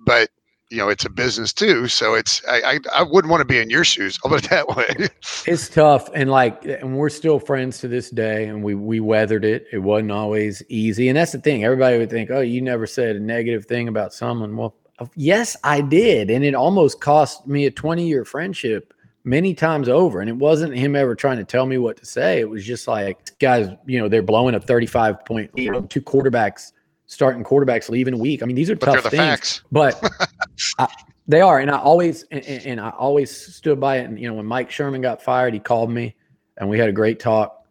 but 0.06 0.30
you 0.74 0.80
know, 0.80 0.90
it's 0.90 1.06
a 1.06 1.10
business 1.10 1.54
too, 1.54 1.88
so 1.88 2.16
it's 2.16 2.42
I 2.50 2.62
I, 2.62 2.80
I 3.00 3.04
wouldn't 3.04 3.32
want 3.32 3.42
to 3.42 3.46
be 3.46 3.60
in 3.60 3.70
your 3.70 3.84
shoes. 3.84 4.20
I'll 4.24 4.32
put 4.32 4.46
it 4.46 4.50
that 4.50 4.68
way. 4.70 5.10
it's 5.46 5.70
tough, 5.70 6.10
and 6.14 6.30
like, 6.30 6.66
and 6.66 6.98
we're 6.98 7.10
still 7.10 7.40
friends 7.40 7.80
to 7.80 7.88
this 7.88 8.10
day, 8.10 8.46
and 8.46 8.64
we 8.64 8.76
we 8.76 9.00
weathered 9.00 9.46
it. 9.46 9.68
It 9.72 9.80
wasn't 9.80 10.12
always 10.12 10.64
easy, 10.70 11.10
and 11.10 11.18
that's 11.18 11.32
the 11.32 11.40
thing. 11.40 11.64
Everybody 11.64 11.98
would 11.98 12.10
think, 12.10 12.32
oh, 12.32 12.42
you 12.42 12.62
never 12.62 12.88
said 12.88 13.16
a 13.16 13.20
negative 13.20 13.66
thing 13.66 13.88
about 13.88 14.14
someone. 14.14 14.58
Well 14.58 14.76
Yes, 15.16 15.58
I 15.64 15.82
did. 15.82 16.30
And 16.30 16.44
it 16.44 16.56
almost 16.56 17.02
cost 17.02 17.48
me 17.48 17.66
a 17.66 17.72
20 17.72 18.08
year 18.08 18.26
friendship 18.26 18.94
many 19.24 19.54
times 19.54 19.90
over. 19.90 20.22
And 20.22 20.30
it 20.30 20.36
wasn't 20.36 20.76
him 20.76 20.96
ever 20.96 21.16
trying 21.16 21.38
to 21.38 21.44
tell 21.44 21.66
me 21.66 21.78
what 21.78 21.98
to 21.98 22.06
say. 22.06 22.40
It 22.40 22.50
was 22.50 22.66
just 22.66 22.88
like, 22.88 23.38
guys, 23.40 23.70
you 23.86 24.00
know, 24.00 24.08
they're 24.08 24.22
blowing 24.22 24.56
up 24.56 24.64
35 24.66 25.26
point, 25.26 25.52
two 25.56 26.02
quarterbacks, 26.02 26.73
starting 27.14 27.44
quarterbacks 27.44 27.90
leaving 27.90 28.14
a 28.14 28.18
week. 28.18 28.44
I 28.44 28.46
mean, 28.46 28.56
these 28.56 28.70
are 28.70 28.76
but 28.76 28.94
tough 28.94 29.04
things. 29.04 29.16
Facts. 29.16 29.62
But 29.72 30.02
I, 30.80 30.88
they 31.28 31.42
are. 31.42 31.60
And 31.60 31.72
I 31.72 31.78
always, 31.78 32.24
and, 32.32 32.44
and 32.46 32.82
I 32.82 32.90
always 32.92 33.56
stood 33.56 33.80
by 33.80 33.98
it. 33.98 34.06
And, 34.06 34.20
you 34.20 34.28
know, 34.28 34.34
when 34.34 34.46
Mike 34.46 34.72
Sherman 34.72 35.02
got 35.02 35.22
fired, 35.22 35.54
he 35.54 35.60
called 35.60 35.92
me 35.92 36.16
and 36.58 36.70
we 36.70 36.80
had 36.80 36.90
a 36.90 36.94
great 36.94 37.20
talk. 37.20 37.66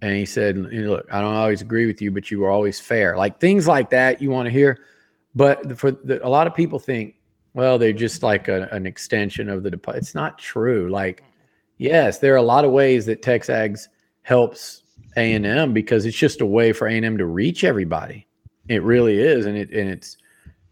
And 0.00 0.14
he 0.14 0.26
said, 0.26 0.56
Look, 0.56 1.08
I 1.12 1.20
don't 1.20 1.34
always 1.34 1.60
agree 1.60 1.86
with 1.86 2.00
you, 2.00 2.12
but 2.12 2.30
you 2.30 2.38
were 2.38 2.50
always 2.50 2.78
fair. 2.78 3.16
Like 3.16 3.40
things 3.40 3.66
like 3.66 3.90
that 3.90 4.22
you 4.22 4.30
want 4.30 4.46
to 4.46 4.50
hear. 4.50 4.78
But 5.34 5.76
for 5.76 5.90
the, 5.90 6.24
a 6.24 6.28
lot 6.28 6.46
of 6.46 6.54
people 6.54 6.78
think, 6.78 7.16
well, 7.54 7.78
they're 7.78 7.92
just 7.92 8.22
like 8.22 8.46
a, 8.46 8.68
an 8.70 8.86
extension 8.86 9.48
of 9.48 9.64
the 9.64 9.70
department. 9.70 10.04
It's 10.04 10.14
not 10.14 10.38
true. 10.38 10.88
Like, 10.88 11.24
yes, 11.78 12.18
there 12.18 12.32
are 12.34 12.36
a 12.36 12.42
lot 12.42 12.64
of 12.64 12.70
ways 12.70 13.06
that 13.06 13.22
TexAgs 13.22 13.88
helps 14.22 14.84
A 15.16 15.32
and 15.32 15.44
M 15.44 15.72
because 15.72 16.06
it's 16.06 16.16
just 16.16 16.40
a 16.40 16.46
way 16.46 16.72
for 16.72 16.86
A 16.86 16.96
and 16.96 17.04
M 17.04 17.18
to 17.18 17.26
reach 17.26 17.64
everybody. 17.64 18.27
It 18.68 18.82
really 18.82 19.18
is, 19.18 19.46
and 19.46 19.56
it 19.56 19.70
and 19.70 19.88
it's 19.88 20.18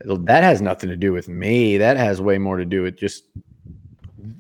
that 0.05 0.45
has 0.45 0.61
nothing 0.61 0.91
to 0.91 0.97
do 0.97 1.13
with 1.13 1.29
me. 1.29 1.79
That 1.79 1.97
has 1.97 2.21
way 2.21 2.39
more 2.39 2.59
to 2.59 2.65
do 2.65 2.83
with 2.83 2.97
just 2.97 3.25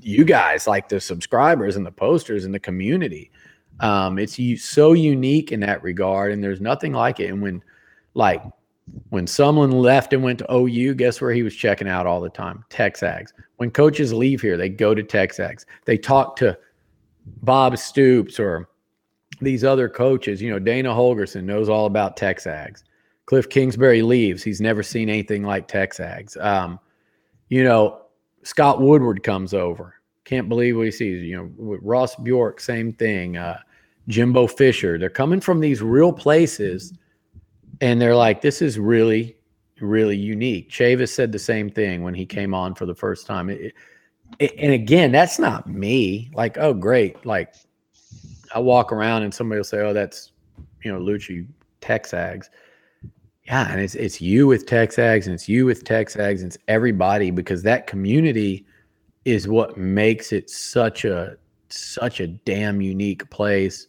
you 0.01 0.25
guys, 0.25 0.66
like 0.66 0.88
the 0.88 1.01
subscribers 1.01 1.77
and 1.77 1.85
the 1.85 1.92
posters 1.92 2.45
and 2.45 2.55
the 2.55 2.61
community. 2.61 3.31
Um, 3.81 4.19
it's 4.19 4.38
so 4.62 4.92
unique 4.92 5.53
in 5.53 5.61
that 5.61 5.83
regard, 5.83 6.33
and 6.33 6.42
there's 6.42 6.61
nothing 6.61 6.92
like 6.92 7.21
it. 7.21 7.31
And 7.31 7.42
when 7.42 7.62
like 8.14 8.42
when 9.11 9.27
someone 9.27 9.71
left 9.71 10.12
and 10.12 10.23
went 10.23 10.38
to 10.38 10.55
OU, 10.55 10.95
guess 10.95 11.21
where 11.21 11.33
he 11.33 11.42
was 11.42 11.55
checking 11.55 11.88
out 11.88 12.07
all 12.07 12.21
the 12.21 12.31
time? 12.31 12.64
Texags. 12.71 13.33
When 13.57 13.71
coaches 13.71 14.12
leave 14.12 14.40
here, 14.40 14.57
they 14.57 14.69
go 14.69 14.95
to 14.95 15.03
Texags. 15.03 15.64
They 15.85 15.99
talk 15.99 16.37
to 16.37 16.59
Bob 17.42 17.77
Stoops 17.79 18.38
or 18.38 18.69
these 19.40 19.64
other 19.64 19.88
coaches. 19.88 20.40
You 20.40 20.51
know, 20.51 20.59
Dana 20.59 20.90
Holgorsen 20.90 21.45
knows 21.45 21.69
all 21.69 21.87
about 21.87 22.16
Texags. 22.16 22.85
Cliff 23.27 23.49
Kingsbury 23.49 24.03
leaves. 24.03 24.43
He's 24.43 24.61
never 24.61 24.83
seen 24.83 25.09
anything 25.09 25.43
like 25.43 25.69
Texags. 25.69 26.43
Um, 26.43 26.81
you 27.49 27.62
know, 27.62 28.03
Scott 28.43 28.81
Woodward 28.81 29.23
comes 29.23 29.53
over. 29.53 29.95
Can't 30.25 30.49
believe 30.49 30.77
what 30.77 30.87
he 30.87 30.91
sees. 30.91 31.23
You 31.23 31.37
know, 31.37 31.79
Ross 31.83 32.17
Bjork, 32.17 32.61
same 32.61 32.93
thing. 32.93 33.37
Uh, 33.37 33.59
Jimbo 34.09 34.47
Fisher. 34.47 34.99
They're 34.99 35.11
coming 35.11 35.41
from 35.41 35.61
these 35.61 35.83
real 35.83 36.12
places– 36.12 36.93
and 37.81 38.01
they're 38.01 38.17
like, 38.17 38.41
this 38.41 38.62
is 38.62 38.79
really, 38.79 39.37
really 39.81 40.17
unique. 40.17 40.71
Chavis 40.71 41.11
said 41.11 41.33
the 41.33 41.39
same 41.39 41.71
thing 41.71 42.03
when 42.03 42.15
he 42.15 42.25
came 42.25 42.55
on 42.55 42.75
for 42.75 42.87
the 42.87 42.95
first 42.95 43.27
time. 43.27 43.51
It, 43.51 43.75
it, 44.39 44.55
and 44.59 44.73
again, 44.73 45.12
that's 45.12 45.39
not 45.39 45.69
me. 45.69 46.31
Like, 46.35 46.59
oh, 46.59 46.73
great. 46.73 47.25
Like, 47.27 47.55
I 48.55 48.61
walk 48.61 48.93
around 48.93 49.23
and 49.23 49.35
somebody 49.35 49.59
will 49.59 49.65
say, 49.65 49.81
oh, 49.81 49.93
that's, 49.93 50.33
you 50.83 50.93
know, 50.93 51.01
Liucci 51.01 51.47
Texags. 51.81 52.47
Yeah, 53.47 53.71
and 53.71 53.81
it's 53.81 53.95
it's 53.95 54.21
you 54.21 54.47
with 54.47 54.67
Texags 54.67 55.27
and 55.27 55.35
it's 55.35 55.49
you 55.49 55.67
with 55.67 55.85
Texags 55.85 56.39
and 56.39 56.47
it's 56.47 56.59
everybody 56.69 57.31
because 57.31 57.63
that 57.63 57.87
community 57.87 58.67
is 59.25 59.47
what 59.47 59.77
makes 59.77 60.33
it 60.33 60.51
such 60.51 61.05
a 61.05 61.37
such 61.69 62.21
a 62.21 62.27
damn 62.27 62.81
unique 62.81 63.29
place 63.31 63.87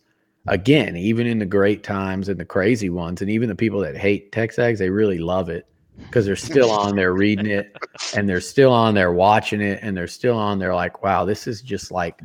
again, 0.47 0.95
even 0.95 1.27
in 1.27 1.39
the 1.39 1.45
great 1.45 1.83
times 1.83 2.29
and 2.29 2.39
the 2.39 2.45
crazy 2.45 2.89
ones, 2.89 3.21
and 3.21 3.29
even 3.29 3.49
the 3.49 3.55
people 3.55 3.79
that 3.81 3.97
hate 3.97 4.31
Texags, 4.31 4.77
they 4.77 4.89
really 4.89 5.19
love 5.19 5.49
it 5.49 5.67
because 5.97 6.25
they're 6.25 6.35
still 6.35 6.71
on 6.71 6.95
there 6.95 7.13
reading 7.13 7.47
it 7.47 7.75
and 8.15 8.29
they're 8.29 8.39
still 8.39 8.71
on 8.71 8.93
there 8.93 9.11
watching 9.11 9.61
it 9.61 9.79
and 9.81 9.97
they're 9.97 10.07
still 10.07 10.37
on 10.37 10.59
there 10.59 10.73
like, 10.73 11.03
wow, 11.03 11.25
this 11.25 11.47
is 11.47 11.61
just 11.61 11.91
like 11.91 12.21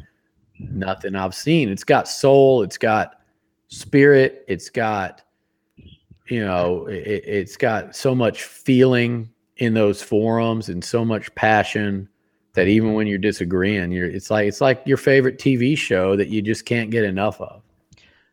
nothing 0.58 1.14
I've 1.14 1.34
seen. 1.34 1.68
It's 1.68 1.84
got 1.84 2.06
soul, 2.06 2.62
it's 2.62 2.78
got 2.78 3.20
spirit, 3.68 4.44
it's 4.46 4.68
got, 4.68 5.22
you 6.32 6.44
know, 6.44 6.86
it, 6.86 7.24
it's 7.26 7.56
got 7.56 7.94
so 7.94 8.14
much 8.14 8.44
feeling 8.44 9.30
in 9.58 9.74
those 9.74 10.02
forums 10.02 10.68
and 10.68 10.82
so 10.82 11.04
much 11.04 11.34
passion 11.34 12.08
that 12.54 12.68
even 12.68 12.94
when 12.94 13.06
you're 13.06 13.18
disagreeing, 13.18 13.92
you're 13.92 14.08
it's 14.08 14.30
like 14.30 14.48
it's 14.48 14.60
like 14.60 14.82
your 14.86 14.96
favorite 14.96 15.38
TV 15.38 15.76
show 15.76 16.16
that 16.16 16.28
you 16.28 16.42
just 16.42 16.64
can't 16.64 16.90
get 16.90 17.04
enough 17.04 17.40
of. 17.40 17.62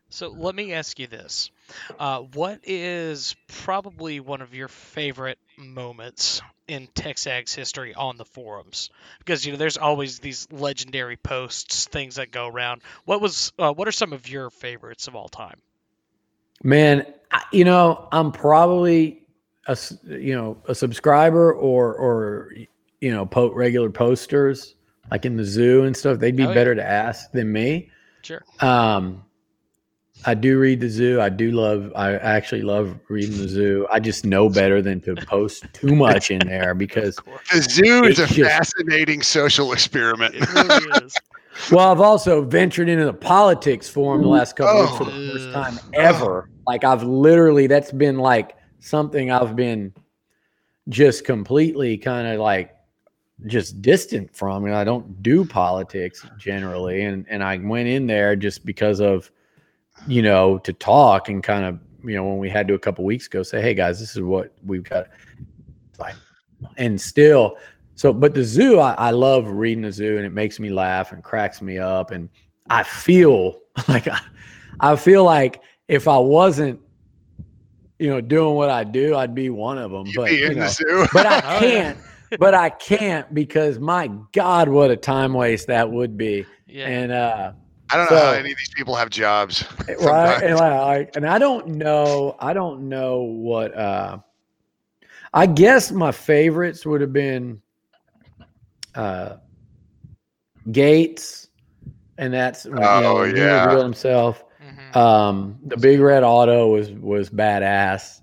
So 0.08 0.28
let 0.28 0.54
me 0.54 0.72
ask 0.72 0.98
you 0.98 1.06
this. 1.06 1.50
Uh, 1.98 2.20
what 2.20 2.60
is 2.64 3.36
probably 3.46 4.18
one 4.18 4.40
of 4.40 4.54
your 4.54 4.66
favorite 4.66 5.38
moments 5.56 6.42
in 6.66 6.88
Texag's 6.88 7.54
history 7.54 7.94
on 7.94 8.16
the 8.16 8.24
forums? 8.24 8.90
Because 9.18 9.44
you 9.44 9.52
know 9.52 9.58
there's 9.58 9.76
always 9.76 10.18
these 10.18 10.48
legendary 10.50 11.16
posts, 11.16 11.86
things 11.86 12.16
that 12.16 12.30
go 12.30 12.46
around. 12.46 12.82
What 13.04 13.20
was 13.20 13.52
uh, 13.58 13.72
what 13.72 13.86
are 13.86 13.92
some 13.92 14.12
of 14.12 14.28
your 14.28 14.50
favorites 14.50 15.06
of 15.06 15.14
all 15.14 15.28
time? 15.28 15.60
Man, 16.62 17.06
you 17.52 17.64
know 17.64 18.08
I'm 18.12 18.32
probably 18.32 19.22
a 19.66 19.76
you 20.06 20.34
know 20.34 20.58
a 20.66 20.74
subscriber 20.74 21.52
or 21.52 21.94
or 21.94 22.52
you 23.00 23.10
know 23.10 23.26
po- 23.26 23.52
regular 23.52 23.90
posters 23.90 24.74
like 25.10 25.24
in 25.24 25.36
the 25.36 25.44
zoo 25.44 25.84
and 25.84 25.96
stuff. 25.96 26.18
They'd 26.18 26.36
be 26.36 26.46
oh, 26.46 26.54
better 26.54 26.72
yeah. 26.72 26.82
to 26.82 26.88
ask 26.88 27.32
than 27.32 27.52
me. 27.52 27.90
Sure. 28.22 28.44
Um, 28.60 29.24
I 30.26 30.34
do 30.34 30.58
read 30.58 30.80
the 30.80 30.88
zoo. 30.88 31.20
I 31.20 31.30
do 31.30 31.50
love. 31.50 31.92
I 31.96 32.14
actually 32.16 32.62
love 32.62 32.98
reading 33.08 33.38
the 33.38 33.48
zoo. 33.48 33.86
I 33.90 34.00
just 34.00 34.26
know 34.26 34.50
better 34.50 34.82
than 34.82 35.00
to 35.02 35.16
post 35.16 35.64
too 35.72 35.96
much 35.96 36.30
in 36.30 36.46
there 36.46 36.74
because 36.86 37.16
The 37.52 37.62
zoo 37.62 38.04
is 38.04 38.18
a 38.18 38.26
just- 38.26 38.38
fascinating 38.38 39.22
social 39.22 39.72
experiment. 39.72 40.34
It 40.36 40.52
really 40.52 41.04
is. 41.04 41.14
Well, 41.70 41.90
I've 41.90 42.00
also 42.00 42.42
ventured 42.42 42.88
into 42.88 43.04
the 43.04 43.12
politics 43.12 43.88
forum 43.88 44.22
the 44.22 44.28
last 44.28 44.56
couple 44.56 44.82
of 44.82 44.90
weeks 44.90 44.98
for 44.98 45.04
the 45.04 45.10
Oh. 45.10 45.32
first 45.32 45.48
mm. 45.48 45.52
time 45.52 45.78
ever. 45.94 46.48
Like 46.66 46.84
I've 46.84 47.02
literally 47.02 47.66
that's 47.66 47.92
been 47.92 48.18
like 48.18 48.56
something 48.78 49.30
I've 49.30 49.56
been 49.56 49.92
just 50.88 51.24
completely 51.24 51.96
kind 51.96 52.26
of 52.26 52.40
like 52.40 52.74
just 53.46 53.80
distant 53.82 54.34
from. 54.34 54.64
And 54.64 54.74
I 54.74 54.84
don't 54.84 55.22
do 55.22 55.44
politics 55.44 56.26
generally. 56.38 57.02
And 57.04 57.26
and 57.28 57.42
I 57.42 57.56
went 57.58 57.88
in 57.88 58.06
there 58.06 58.36
just 58.36 58.64
because 58.64 59.00
of, 59.00 59.30
you 60.06 60.22
know, 60.22 60.58
to 60.58 60.72
talk 60.72 61.28
and 61.28 61.42
kind 61.42 61.64
of, 61.64 61.78
you 62.04 62.14
know, 62.14 62.24
when 62.24 62.38
we 62.38 62.48
had 62.48 62.68
to 62.68 62.74
a 62.74 62.78
couple 62.78 63.04
weeks 63.04 63.26
ago 63.26 63.42
say, 63.42 63.60
hey 63.60 63.74
guys, 63.74 63.98
this 63.98 64.14
is 64.16 64.22
what 64.22 64.52
we've 64.64 64.84
got. 64.84 65.08
Like, 65.98 66.14
and 66.76 67.00
still 67.00 67.56
so, 68.00 68.14
but 68.14 68.32
the 68.32 68.42
zoo, 68.42 68.80
I, 68.80 68.94
I 68.94 69.10
love 69.10 69.46
reading 69.46 69.82
the 69.82 69.92
zoo, 69.92 70.16
and 70.16 70.24
it 70.24 70.32
makes 70.32 70.58
me 70.58 70.70
laugh 70.70 71.12
and 71.12 71.22
cracks 71.22 71.60
me 71.60 71.76
up, 71.76 72.12
and 72.12 72.30
I 72.70 72.82
feel 72.82 73.60
like 73.88 74.08
I, 74.08 74.18
I 74.80 74.96
feel 74.96 75.22
like 75.22 75.60
if 75.86 76.08
I 76.08 76.16
wasn't, 76.16 76.80
you 77.98 78.08
know, 78.08 78.22
doing 78.22 78.54
what 78.54 78.70
I 78.70 78.84
do, 78.84 79.14
I'd 79.16 79.34
be 79.34 79.50
one 79.50 79.76
of 79.76 79.90
them. 79.90 80.06
You 80.06 80.14
But 80.16 80.30
be 80.30 80.36
you 80.36 80.54
know, 80.54 80.62
the 80.62 80.68
zoo. 80.70 81.06
but 81.12 81.26
I 81.26 81.36
Oh, 81.56 81.58
can't. 81.60 81.98
But 82.38 82.54
I 82.54 82.70
can't 82.70 83.34
because 83.34 83.78
my 83.78 84.10
God, 84.32 84.70
what 84.70 84.90
a 84.90 84.96
time 84.96 85.34
waste 85.34 85.66
that 85.66 85.90
would 85.92 86.16
be. 86.16 86.46
Yeah. 86.66 86.86
And 86.86 87.12
uh, 87.12 87.52
I 87.90 87.96
don't 87.98 88.10
know 88.10 88.16
how 88.16 88.32
any 88.32 88.52
of 88.52 88.56
these 88.56 88.72
people 88.74 88.94
have 88.94 89.10
jobs. 89.10 89.62
right 90.00 90.42
and 90.42 90.56
like, 90.58 91.14
and 91.16 91.26
i 91.26 91.38
don't 91.38 91.66
know 91.66 92.34
i 92.38 92.54
don't 92.54 92.88
know 92.88 93.22
what 93.22 93.76
uh 93.76 94.16
i 95.34 95.44
guess 95.44 95.90
my 95.92 96.12
favorites 96.12 96.86
would 96.86 97.00
have 97.00 97.12
been 97.12 97.60
uh 98.94 99.36
gates 100.70 101.48
and 102.18 102.32
that's 102.32 102.64
you 102.64 102.72
know, 102.72 102.80
Oh, 102.82 103.24
he 103.24 103.32
yeah. 103.38 103.64
revealed 103.64 103.84
himself 103.84 104.44
Mhm. 104.62 104.96
um 104.96 105.58
the 105.64 105.76
big 105.76 106.00
red 106.00 106.22
auto 106.22 106.68
was 106.68 106.90
was 106.92 107.30
badass 107.30 108.20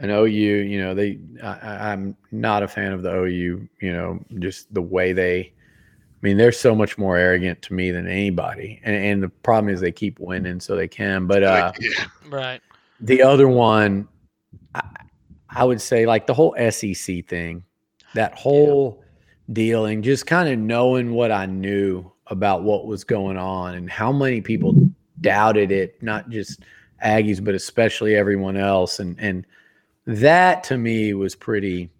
and 0.00 0.10
OU, 0.12 0.26
you 0.28 0.80
know, 0.80 0.94
they 0.94 1.18
I, 1.42 1.48
I- 1.48 1.92
I'm 1.92 2.16
not 2.30 2.62
a 2.62 2.68
fan 2.68 2.92
of 2.92 3.02
the 3.02 3.12
OU, 3.12 3.68
you 3.80 3.92
know, 3.92 4.24
just 4.38 4.72
the 4.72 4.82
way 4.82 5.12
they 5.12 5.40
I 5.40 6.26
mean, 6.26 6.36
they're 6.36 6.50
so 6.50 6.74
much 6.74 6.98
more 6.98 7.16
arrogant 7.16 7.62
to 7.62 7.74
me 7.74 7.92
than 7.92 8.08
anybody. 8.08 8.80
And, 8.82 8.96
and 8.96 9.22
the 9.22 9.28
problem 9.28 9.72
is 9.72 9.80
they 9.80 9.92
keep 9.92 10.18
winning 10.18 10.58
so 10.58 10.74
they 10.74 10.88
can. 10.88 11.26
But 11.26 11.42
uh 11.44 11.72
yeah. 11.80 12.06
right. 12.28 12.60
the 13.00 13.22
other 13.22 13.46
one 13.48 14.08
I, 14.74 14.82
I 15.48 15.64
would 15.64 15.80
say 15.80 16.06
like 16.06 16.26
the 16.26 16.34
whole 16.34 16.54
SEC 16.70 17.26
thing, 17.26 17.62
that 18.14 18.34
whole 18.34 19.02
dealing, 19.52 20.02
just 20.02 20.26
kind 20.26 20.48
of 20.48 20.58
knowing 20.58 21.12
what 21.12 21.32
I 21.32 21.46
knew 21.46 22.10
about 22.26 22.62
what 22.62 22.86
was 22.86 23.04
going 23.04 23.36
on 23.36 23.74
and 23.74 23.90
how 23.90 24.12
many 24.12 24.40
people 24.40 24.74
doubted 25.20 25.72
it, 25.72 26.02
not 26.02 26.28
just 26.28 26.60
Aggies, 27.04 27.42
but 27.42 27.54
especially 27.54 28.14
everyone 28.14 28.56
else. 28.56 28.98
And 28.98 29.18
and 29.18 29.46
that 30.06 30.64
to 30.64 30.78
me 30.78 31.14
was 31.14 31.34
pretty 31.34 31.90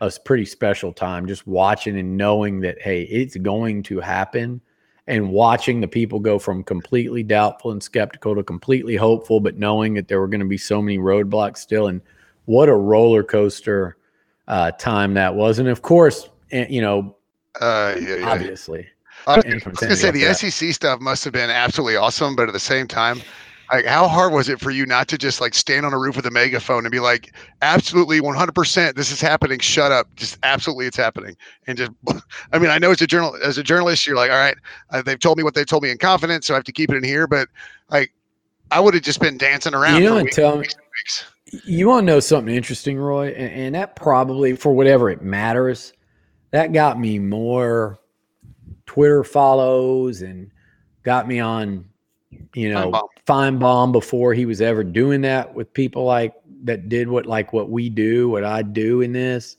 a 0.00 0.12
pretty 0.24 0.44
special 0.44 0.92
time 0.92 1.26
just 1.26 1.46
watching 1.46 1.98
and 1.98 2.16
knowing 2.16 2.60
that 2.60 2.80
hey, 2.80 3.02
it's 3.02 3.36
going 3.36 3.82
to 3.84 4.00
happen 4.00 4.60
and 5.06 5.30
watching 5.30 5.80
the 5.80 5.88
people 5.88 6.20
go 6.20 6.38
from 6.38 6.62
completely 6.62 7.22
doubtful 7.22 7.72
and 7.72 7.82
skeptical 7.82 8.34
to 8.34 8.42
completely 8.42 8.94
hopeful, 8.94 9.40
but 9.40 9.58
knowing 9.58 9.94
that 9.94 10.06
there 10.06 10.20
were 10.20 10.28
going 10.28 10.40
to 10.40 10.46
be 10.46 10.58
so 10.58 10.80
many 10.80 10.98
roadblocks 10.98 11.58
still. 11.58 11.88
And 11.88 12.00
what 12.44 12.68
a 12.68 12.74
roller 12.74 13.24
coaster 13.24 13.96
uh, 14.46 14.70
time 14.72 15.14
that 15.14 15.34
was. 15.34 15.58
And 15.58 15.68
of 15.68 15.82
course, 15.82 16.28
you 16.52 16.80
know, 16.80 17.16
Uh, 17.60 17.96
yeah, 18.00 18.16
yeah. 18.16 18.30
obviously, 18.30 18.86
I 19.26 19.36
was, 19.36 19.44
I 19.44 19.68
was 19.70 19.78
gonna 19.80 19.96
say 19.96 20.10
the 20.10 20.32
SEC 20.34 20.72
stuff 20.72 21.00
must 21.00 21.24
have 21.24 21.32
been 21.32 21.50
absolutely 21.50 21.96
awesome, 21.96 22.36
but 22.36 22.48
at 22.48 22.52
the 22.52 22.60
same 22.60 22.86
time, 22.86 23.20
like 23.72 23.84
how 23.86 24.08
hard 24.08 24.32
was 24.32 24.48
it 24.48 24.58
for 24.60 24.70
you 24.70 24.84
not 24.86 25.06
to 25.08 25.18
just 25.18 25.40
like 25.40 25.54
stand 25.54 25.86
on 25.86 25.92
a 25.92 25.98
roof 25.98 26.16
with 26.16 26.26
a 26.26 26.30
megaphone 26.30 26.84
and 26.84 26.90
be 26.90 26.98
like, 27.00 27.32
absolutely 27.62 28.20
100%, 28.20 28.94
this 28.94 29.12
is 29.12 29.20
happening. 29.20 29.60
Shut 29.60 29.92
up. 29.92 30.08
Just 30.16 30.38
absolutely, 30.42 30.86
it's 30.86 30.96
happening. 30.96 31.36
And 31.66 31.78
just, 31.78 31.92
I 32.52 32.58
mean, 32.58 32.70
I 32.70 32.78
know 32.78 32.90
as 32.90 33.00
a 33.00 33.06
journal, 33.06 33.36
as 33.44 33.58
a 33.58 33.62
journalist, 33.62 34.06
you're 34.06 34.16
like, 34.16 34.30
all 34.30 34.38
right, 34.38 34.56
uh, 34.90 35.02
they've 35.02 35.20
told 35.20 35.38
me 35.38 35.44
what 35.44 35.54
they 35.54 35.64
told 35.64 35.82
me 35.84 35.90
in 35.90 35.98
confidence, 35.98 36.46
so 36.46 36.54
I 36.54 36.56
have 36.56 36.64
to 36.64 36.72
keep 36.72 36.90
it 36.90 36.96
in 36.96 37.04
here. 37.04 37.26
But 37.28 37.48
like, 37.90 38.12
I 38.72 38.80
would 38.80 38.94
have 38.94 39.02
just 39.04 39.20
been 39.20 39.38
dancing 39.38 39.74
around 39.74 40.00
You 40.02 40.08
know, 40.08 40.18
for 40.18 40.24
weeks, 40.24 40.36
tell 40.36 40.52
me- 40.52 40.58
weeks, 40.60 40.74
and 40.74 40.82
weeks. 41.52 41.66
You 41.68 41.88
want 41.88 42.06
to 42.06 42.12
know 42.12 42.20
something 42.20 42.54
interesting, 42.54 42.96
Roy? 42.98 43.28
And, 43.28 43.52
and 43.52 43.74
that 43.74 43.96
probably, 43.96 44.54
for 44.56 44.72
whatever 44.72 45.10
it 45.10 45.22
matters, 45.22 45.92
that 46.50 46.72
got 46.72 46.98
me 46.98 47.18
more 47.18 47.98
Twitter 48.86 49.22
follows 49.22 50.22
and 50.22 50.50
got 51.02 51.28
me 51.28 51.38
on, 51.40 51.84
you 52.54 52.72
know, 52.72 52.90
Finebaum. 52.90 53.08
Finebaum 53.26 53.92
before 53.92 54.34
he 54.34 54.46
was 54.46 54.60
ever 54.60 54.82
doing 54.82 55.20
that 55.22 55.54
with 55.54 55.72
people 55.72 56.04
like 56.04 56.34
that 56.64 56.88
did 56.88 57.08
what 57.08 57.26
like 57.26 57.52
what 57.52 57.70
we 57.70 57.88
do, 57.88 58.28
what 58.28 58.44
I 58.44 58.62
do 58.62 59.00
in 59.00 59.12
this. 59.12 59.56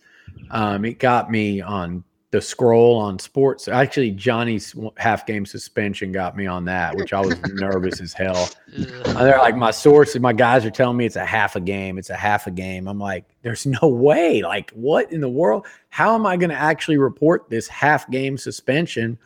Um, 0.51 0.85
it 0.85 0.99
got 0.99 1.31
me 1.31 1.61
on 1.61 2.03
the 2.31 2.41
scroll 2.41 2.95
on 2.95 3.19
sports. 3.19 3.67
Actually, 3.67 4.11
Johnny's 4.11 4.73
half 4.95 5.25
game 5.25 5.45
suspension 5.45 6.13
got 6.13 6.37
me 6.37 6.47
on 6.47 6.63
that, 6.63 6.95
which 6.95 7.11
I 7.11 7.19
was 7.19 7.37
nervous 7.53 7.99
as 7.99 8.13
hell. 8.13 8.49
And 8.73 9.17
they're 9.17 9.37
like 9.37 9.57
my 9.57 9.71
sources, 9.71 10.21
my 10.21 10.31
guys 10.31 10.65
are 10.65 10.71
telling 10.71 10.95
me 10.95 11.05
it's 11.05 11.17
a 11.17 11.25
half 11.25 11.57
a 11.57 11.59
game. 11.59 11.97
It's 11.97 12.09
a 12.09 12.15
half 12.15 12.47
a 12.47 12.51
game. 12.51 12.87
I'm 12.87 12.99
like, 12.99 13.25
there's 13.41 13.65
no 13.65 13.85
way. 13.89 14.41
Like, 14.41 14.71
what 14.71 15.11
in 15.11 15.19
the 15.19 15.29
world? 15.29 15.67
How 15.89 16.15
am 16.15 16.25
I 16.25 16.37
going 16.37 16.49
to 16.51 16.55
actually 16.55 16.97
report 16.97 17.49
this 17.49 17.67
half 17.67 18.09
game 18.09 18.37
suspension 18.37 19.17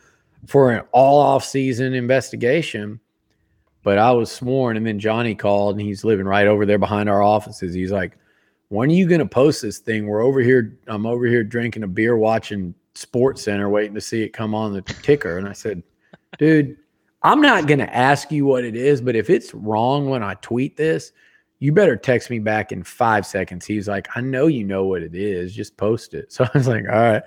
for 0.48 0.72
an 0.72 0.84
all 0.90 1.20
off 1.20 1.44
season 1.44 1.94
investigation? 1.94 2.98
But 3.84 3.98
I 3.98 4.10
was 4.10 4.32
sworn, 4.32 4.76
and 4.76 4.84
then 4.84 4.98
Johnny 4.98 5.36
called, 5.36 5.76
and 5.76 5.86
he's 5.86 6.04
living 6.04 6.26
right 6.26 6.48
over 6.48 6.66
there 6.66 6.78
behind 6.78 7.08
our 7.08 7.22
offices. 7.22 7.72
He's 7.72 7.92
like, 7.92 8.18
"When 8.68 8.90
are 8.90 8.92
you 8.92 9.06
going 9.06 9.20
to 9.20 9.26
post 9.26 9.62
this 9.62 9.78
thing? 9.78 10.08
We're 10.08 10.22
over 10.22 10.40
here. 10.40 10.76
I'm 10.88 11.06
over 11.06 11.24
here 11.26 11.44
drinking 11.44 11.84
a 11.84 11.86
beer, 11.86 12.16
watching 12.16 12.74
Sports 12.96 13.42
Center, 13.42 13.68
waiting 13.68 13.94
to 13.94 14.00
see 14.00 14.22
it 14.22 14.30
come 14.30 14.54
on 14.54 14.72
the 14.72 14.82
ticker." 14.82 15.38
And 15.38 15.48
I 15.48 15.52
said, 15.52 15.82
"Dude." 16.38 16.76
I'm 17.22 17.40
not 17.40 17.66
going 17.66 17.80
to 17.80 17.96
ask 17.96 18.30
you 18.30 18.46
what 18.46 18.62
it 18.62 18.76
is, 18.76 19.00
but 19.00 19.16
if 19.16 19.30
it's 19.30 19.52
wrong 19.52 20.08
when 20.08 20.22
I 20.22 20.34
tweet 20.34 20.76
this, 20.76 21.10
you 21.58 21.72
better 21.72 21.96
text 21.96 22.30
me 22.30 22.38
back 22.38 22.72
in 22.72 22.82
five 22.82 23.26
seconds. 23.26 23.64
He's 23.64 23.88
like, 23.88 24.08
I 24.14 24.20
know 24.20 24.46
you 24.46 24.64
know 24.64 24.84
what 24.84 25.02
it 25.02 25.14
is. 25.14 25.54
Just 25.54 25.76
post 25.76 26.14
it. 26.14 26.32
So 26.32 26.44
I 26.44 26.50
was 26.54 26.68
like, 26.68 26.84
all 26.88 26.94
right. 26.94 27.22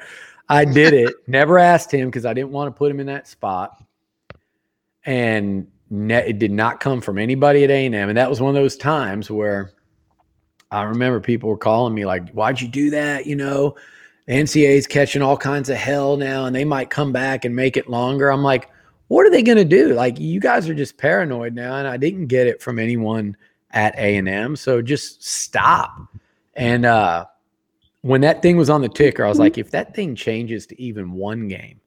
I 0.47 0.65
did 0.65 0.93
it. 0.93 1.15
Never 1.27 1.59
asked 1.59 1.91
him 1.91 2.07
because 2.07 2.25
I 2.25 2.33
didn't 2.33 2.51
want 2.51 2.73
to 2.73 2.77
put 2.77 2.91
him 2.91 2.99
in 2.99 3.07
that 3.07 3.27
spot. 3.27 3.83
And 5.05 5.67
ne- 5.89 6.29
it 6.29 6.39
did 6.39 6.51
not 6.51 6.79
come 6.79 7.01
from 7.01 7.17
anybody 7.17 7.63
at 7.63 7.69
A&M. 7.69 7.93
And 7.93 8.17
that 8.17 8.29
was 8.29 8.41
one 8.41 8.55
of 8.55 8.61
those 8.61 8.77
times 8.77 9.29
where 9.29 9.73
I 10.71 10.83
remember 10.83 11.19
people 11.19 11.49
were 11.49 11.57
calling 11.57 11.93
me 11.93 12.05
like, 12.05 12.29
why'd 12.31 12.61
you 12.61 12.67
do 12.67 12.91
that? 12.91 13.25
You 13.25 13.35
know, 13.35 13.75
the 14.29 14.35
NCAA 14.35 14.77
is 14.77 14.85
catching 14.85 15.23
all 15.23 15.35
kinds 15.35 15.69
of 15.69 15.77
hell 15.77 16.15
now 16.15 16.45
and 16.45 16.55
they 16.55 16.63
might 16.63 16.91
come 16.91 17.11
back 17.11 17.45
and 17.45 17.55
make 17.55 17.75
it 17.77 17.89
longer. 17.89 18.31
I'm 18.31 18.43
like, 18.43 18.69
what 19.07 19.25
are 19.25 19.31
they 19.31 19.41
going 19.41 19.57
to 19.57 19.65
do? 19.65 19.95
Like 19.95 20.19
you 20.19 20.39
guys 20.39 20.69
are 20.69 20.75
just 20.75 20.99
paranoid 20.99 21.55
now, 21.55 21.77
and 21.77 21.87
I 21.87 21.97
didn't 21.97 22.27
get 22.27 22.45
it 22.45 22.61
from 22.61 22.77
anyone 22.77 23.35
at 23.71 23.97
A 23.97 24.17
and 24.17 24.29
M. 24.29 24.55
So 24.55 24.83
just 24.83 25.23
stop. 25.23 25.99
And 26.53 26.85
uh, 26.85 27.25
when 28.01 28.21
that 28.21 28.43
thing 28.43 28.55
was 28.55 28.69
on 28.69 28.81
the 28.81 28.89
ticker, 28.89 29.25
I 29.25 29.29
was 29.29 29.39
like, 29.39 29.57
if 29.57 29.71
that 29.71 29.95
thing 29.95 30.13
changes 30.13 30.67
to 30.67 30.79
even 30.79 31.13
one 31.13 31.47
game, 31.47 31.81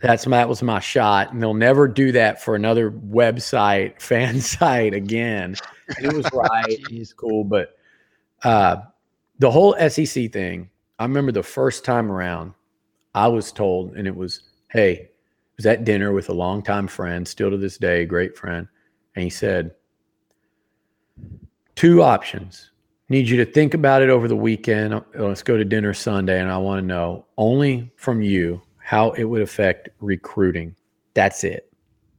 that's 0.00 0.24
my, 0.24 0.36
that 0.36 0.48
was 0.48 0.62
my 0.62 0.78
shot, 0.78 1.32
and 1.32 1.42
they'll 1.42 1.52
never 1.52 1.88
do 1.88 2.12
that 2.12 2.40
for 2.40 2.54
another 2.54 2.92
website, 2.92 4.00
fan 4.00 4.40
site 4.40 4.94
again. 4.94 5.56
And 5.96 6.06
it 6.06 6.12
was 6.12 6.30
right. 6.32 6.78
He's 6.88 7.12
cool, 7.12 7.42
but 7.42 7.76
uh, 8.44 8.76
the 9.40 9.50
whole 9.50 9.74
SEC 9.88 10.32
thing. 10.32 10.70
I 10.98 11.04
remember 11.04 11.32
the 11.32 11.42
first 11.42 11.84
time 11.84 12.10
around, 12.10 12.54
I 13.14 13.28
was 13.28 13.52
told, 13.52 13.96
and 13.96 14.06
it 14.06 14.14
was, 14.14 14.42
hey 14.70 15.10
was 15.58 15.66
at 15.66 15.84
dinner 15.84 16.12
with 16.12 16.30
a 16.30 16.32
longtime 16.32 16.86
friend, 16.86 17.28
still 17.28 17.50
to 17.50 17.58
this 17.58 17.76
day, 17.76 18.06
great 18.06 18.38
friend, 18.38 18.66
and 19.14 19.22
he 19.22 19.28
said, 19.28 19.72
Two 21.74 22.02
options. 22.02 22.70
Need 23.08 23.28
you 23.28 23.36
to 23.44 23.50
think 23.50 23.74
about 23.74 24.02
it 24.02 24.08
over 24.08 24.28
the 24.28 24.36
weekend. 24.36 24.94
Uh, 24.94 25.02
Let's 25.14 25.42
go 25.42 25.56
to 25.56 25.64
dinner 25.64 25.94
Sunday, 25.94 26.40
and 26.40 26.50
I 26.50 26.58
want 26.58 26.80
to 26.80 26.86
know 26.86 27.26
only 27.36 27.92
from 27.96 28.22
you 28.22 28.60
how 28.78 29.10
it 29.12 29.24
would 29.24 29.42
affect 29.42 29.88
recruiting. 30.00 30.74
That's 31.14 31.44
it. 31.44 31.72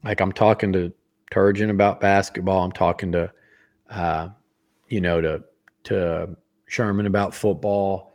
Like 0.03 0.21
I'm 0.21 0.31
talking 0.31 0.71
to 0.73 0.91
Turgeon 1.31 1.69
about 1.69 1.99
basketball. 1.99 2.63
I'm 2.63 2.71
talking 2.71 3.11
to, 3.11 3.31
uh, 3.89 4.29
you 4.87 5.01
know, 5.01 5.21
to 5.21 5.43
to 5.85 6.35
Sherman 6.67 7.05
about 7.05 7.33
football. 7.33 8.08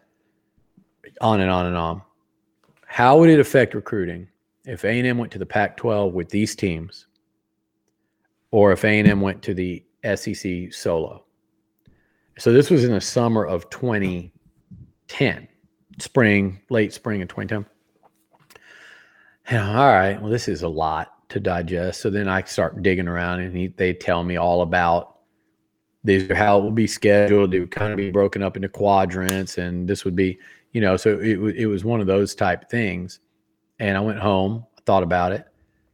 On 1.21 1.41
and 1.41 1.51
on 1.51 1.67
and 1.67 1.77
on. 1.77 2.03
How 2.87 3.19
would 3.19 3.31
it 3.31 3.41
affect 3.41 3.75
recruiting? 3.75 4.29
if 4.67 4.85
A&M 4.85 5.19
went 5.19 5.33
to 5.33 5.39
the 5.39 5.47
Pac-12 5.47 6.13
with 6.13 6.31
these 6.31 6.57
teams, 6.57 7.07
or 8.51 8.73
if 8.73 8.85
A&M 8.85 9.21
went 9.21 9.43
to 9.43 9.55
the 9.55 9.83
SEC 10.15 10.73
solo. 10.73 11.25
So 12.39 12.53
this 12.53 12.71
was 12.71 12.85
in 12.85 12.93
the 12.93 13.01
summer 13.01 13.45
of 13.45 13.69
2010, 13.71 15.49
spring, 15.99 16.61
late 16.71 16.93
spring 16.93 17.23
of 17.23 17.29
2010. 17.29 17.67
And 19.49 19.63
all 19.63 19.93
right, 19.93 20.21
well, 20.21 20.31
this 20.31 20.49
is 20.49 20.63
a 20.63 20.69
lot 20.69 21.29
to 21.29 21.39
digest. 21.39 22.01
So 22.01 22.09
then 22.11 22.29
I 22.29 22.43
start 22.45 22.83
digging 22.83 23.09
around, 23.09 23.41
and 23.41 23.57
he, 23.57 23.69
they 23.69 23.93
tell 23.93 24.25
me 24.25 24.37
all 24.37 24.63
about 24.63 25.11
these 26.03 26.29
are 26.31 26.35
how 26.35 26.59
it 26.59 26.63
will 26.63 26.71
be 26.71 26.87
scheduled. 26.87 27.55
It 27.55 27.61
would 27.61 27.71
kind 27.71 27.93
of 27.93 27.97
be 27.97 28.11
broken 28.11 28.43
up 28.43 28.57
into 28.57 28.69
quadrants, 28.69 29.59
and 29.59 29.89
this 29.89 30.05
would 30.05 30.17
be, 30.17 30.39
you 30.75 30.83
know, 30.83 30.99
so 30.99 31.19
it, 31.19 31.39
it 31.57 31.67
was 31.67 31.85
one 31.85 32.03
of 32.03 32.07
those 32.07 32.35
type 32.35 32.69
things. 32.69 33.21
And 33.79 33.97
I 33.97 34.01
went 34.01 34.19
home, 34.19 34.67
thought 34.85 35.03
about 35.03 35.33
it, 35.33 35.47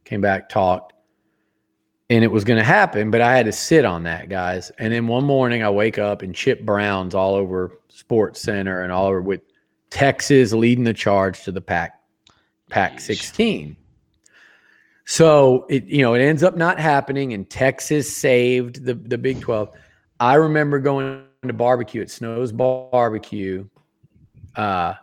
came 0.04 0.20
back, 0.20 0.48
talked, 0.48 0.94
and 2.08 2.24
it 2.24 2.32
was 2.32 2.42
going 2.42 2.58
to 2.58 2.64
happen, 2.64 3.12
but 3.12 3.20
I 3.20 3.36
had 3.36 3.46
to 3.46 3.52
sit 3.52 3.84
on 3.84 4.02
that, 4.02 4.28
guys. 4.28 4.72
And 4.78 4.92
then 4.92 5.06
one 5.06 5.22
morning 5.22 5.62
I 5.62 5.70
wake 5.70 5.96
up 5.96 6.22
and 6.22 6.34
Chip 6.34 6.62
Brown's 6.62 7.14
all 7.14 7.36
over 7.36 7.78
Sports 7.88 8.40
Center 8.40 8.82
and 8.82 8.90
all 8.90 9.06
over 9.06 9.22
with 9.22 9.42
Texas 9.90 10.52
leading 10.52 10.82
the 10.82 10.92
charge 10.92 11.44
to 11.44 11.52
the 11.52 11.60
Pac 11.60 12.00
Pac 12.68 13.00
16. 13.00 13.76
So 15.04 15.66
it 15.68 15.84
you 15.84 16.02
know 16.02 16.14
it 16.14 16.20
ends 16.20 16.42
up 16.42 16.56
not 16.56 16.78
happening, 16.80 17.32
and 17.32 17.48
Texas 17.48 18.14
saved 18.16 18.84
the 18.84 18.94
the 18.94 19.18
Big 19.18 19.40
12. 19.40 19.70
I 20.18 20.34
remember 20.34 20.78
going 20.78 21.24
to 21.42 21.52
barbecue 21.52 22.02
at 22.02 22.10
Snow's 22.10 22.52
Barbecue, 22.52 23.66
uh, 24.56 24.94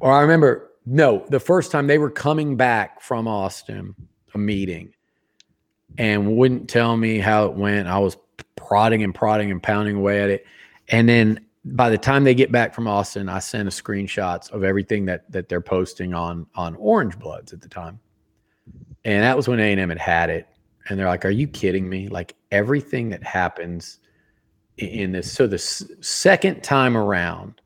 or 0.00 0.12
I 0.12 0.20
remember 0.20 0.70
no, 0.86 1.24
the 1.28 1.40
first 1.40 1.72
time 1.72 1.88
they 1.88 1.98
were 1.98 2.10
coming 2.10 2.56
back 2.56 3.00
from 3.02 3.26
Austin, 3.26 3.94
a 4.34 4.38
meeting, 4.38 4.94
and 5.98 6.36
wouldn't 6.36 6.70
tell 6.70 6.96
me 6.96 7.18
how 7.18 7.46
it 7.46 7.54
went. 7.54 7.88
I 7.88 7.98
was 7.98 8.16
prodding 8.54 9.02
and 9.02 9.14
prodding 9.14 9.50
and 9.50 9.60
pounding 9.62 9.96
away 9.96 10.22
at 10.22 10.30
it, 10.30 10.46
and 10.88 11.08
then 11.08 11.40
by 11.64 11.90
the 11.90 11.98
time 11.98 12.22
they 12.22 12.34
get 12.34 12.52
back 12.52 12.72
from 12.72 12.86
Austin, 12.86 13.28
I 13.28 13.40
sent 13.40 13.66
a 13.66 13.72
screenshots 13.72 14.50
of 14.52 14.62
everything 14.62 15.04
that 15.06 15.30
that 15.32 15.48
they're 15.48 15.60
posting 15.60 16.14
on 16.14 16.46
on 16.54 16.76
Orange 16.76 17.18
Bloods 17.18 17.52
at 17.52 17.60
the 17.60 17.68
time, 17.68 17.98
and 19.04 19.24
that 19.24 19.36
was 19.36 19.48
when 19.48 19.58
A 19.58 19.72
and 19.72 19.80
M 19.80 19.88
had 19.88 19.98
had 19.98 20.30
it, 20.30 20.46
and 20.88 20.98
they're 20.98 21.08
like, 21.08 21.24
"Are 21.24 21.30
you 21.30 21.48
kidding 21.48 21.88
me? 21.88 22.08
Like 22.08 22.36
everything 22.52 23.08
that 23.08 23.24
happens 23.24 23.98
in 24.76 25.10
this." 25.10 25.32
So 25.32 25.48
the 25.48 25.54
s- 25.54 25.84
second 26.00 26.62
time 26.62 26.96
around, 26.96 27.60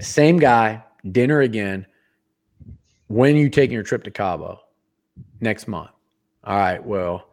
same 0.00 0.38
guy, 0.38 0.82
dinner 1.10 1.40
again. 1.40 1.86
When 3.08 3.36
you 3.36 3.48
taking 3.48 3.74
your 3.74 3.82
trip 3.82 4.04
to 4.04 4.10
Cabo? 4.10 4.60
Next 5.40 5.66
month. 5.66 5.90
All 6.44 6.56
right. 6.56 6.84
Well, 6.84 7.28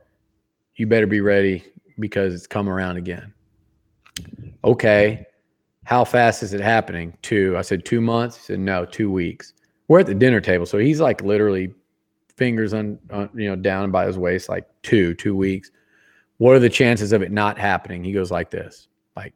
you 0.76 0.88
better 0.88 1.08
be 1.08 1.22
ready 1.22 1.64
because 2.00 2.34
it's 2.34 2.48
come 2.48 2.68
around 2.68 2.98
again. 2.98 3.34
Okay 4.64 5.28
how 5.88 6.04
fast 6.04 6.44
is 6.44 6.54
it 6.54 6.60
happening? 6.60 7.18
Two. 7.22 7.56
I 7.58 7.62
said, 7.62 7.86
two 7.86 8.02
months. 8.02 8.36
He 8.36 8.44
said, 8.44 8.60
no, 8.60 8.84
two 8.84 9.10
weeks. 9.10 9.54
We're 9.88 10.02
at 10.02 10.06
the 10.06 10.14
dinner 10.14 10.42
table. 10.42 10.66
So 10.66 10.78
he's 10.78 11.00
like 11.00 11.22
literally 11.22 11.74
fingers 12.36 12.74
on, 12.74 13.00
on, 13.10 13.30
you 13.34 13.48
know, 13.48 13.56
down 13.56 13.90
by 13.90 14.06
his 14.06 14.18
waist, 14.18 14.50
like 14.50 14.68
two, 14.84 15.14
two 15.14 15.34
weeks. 15.34 15.72
What 16.40 16.58
are 16.58 16.60
the 16.60 16.68
chances 16.68 17.14
of 17.14 17.22
it 17.22 17.32
not 17.32 17.58
happening? 17.58 18.04
He 18.04 18.12
goes 18.12 18.32
like 18.32 18.50
this, 18.50 18.90
like 19.16 19.34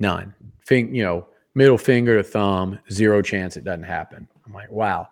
none. 0.00 0.34
Think, 0.66 0.92
you 0.92 1.04
know, 1.04 1.28
middle 1.54 1.78
finger 1.78 2.16
to 2.16 2.22
thumb, 2.22 2.78
zero 2.90 3.22
chance 3.22 3.56
it 3.56 3.64
doesn't 3.64 3.84
happen. 3.84 4.28
I'm 4.46 4.52
like, 4.52 4.70
wow. 4.70 5.08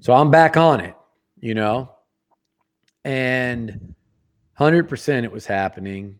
So 0.00 0.12
I'm 0.12 0.30
back 0.30 0.56
on 0.56 0.80
it, 0.80 0.94
you 1.40 1.54
know, 1.54 1.90
and 3.04 3.94
100% 4.58 5.24
it 5.24 5.32
was 5.32 5.46
happening 5.46 6.18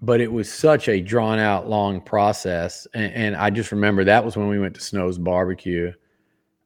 but 0.00 0.20
it 0.20 0.30
was 0.30 0.52
such 0.52 0.88
a 0.88 1.00
drawn 1.00 1.38
out 1.38 1.68
long 1.68 2.00
process. 2.00 2.86
And, 2.94 3.12
and, 3.12 3.36
i 3.36 3.50
just 3.50 3.72
remember 3.72 4.04
that 4.04 4.24
was 4.24 4.36
when 4.36 4.48
we 4.48 4.58
went 4.58 4.74
to 4.74 4.80
snow's 4.80 5.18
barbecue 5.18 5.92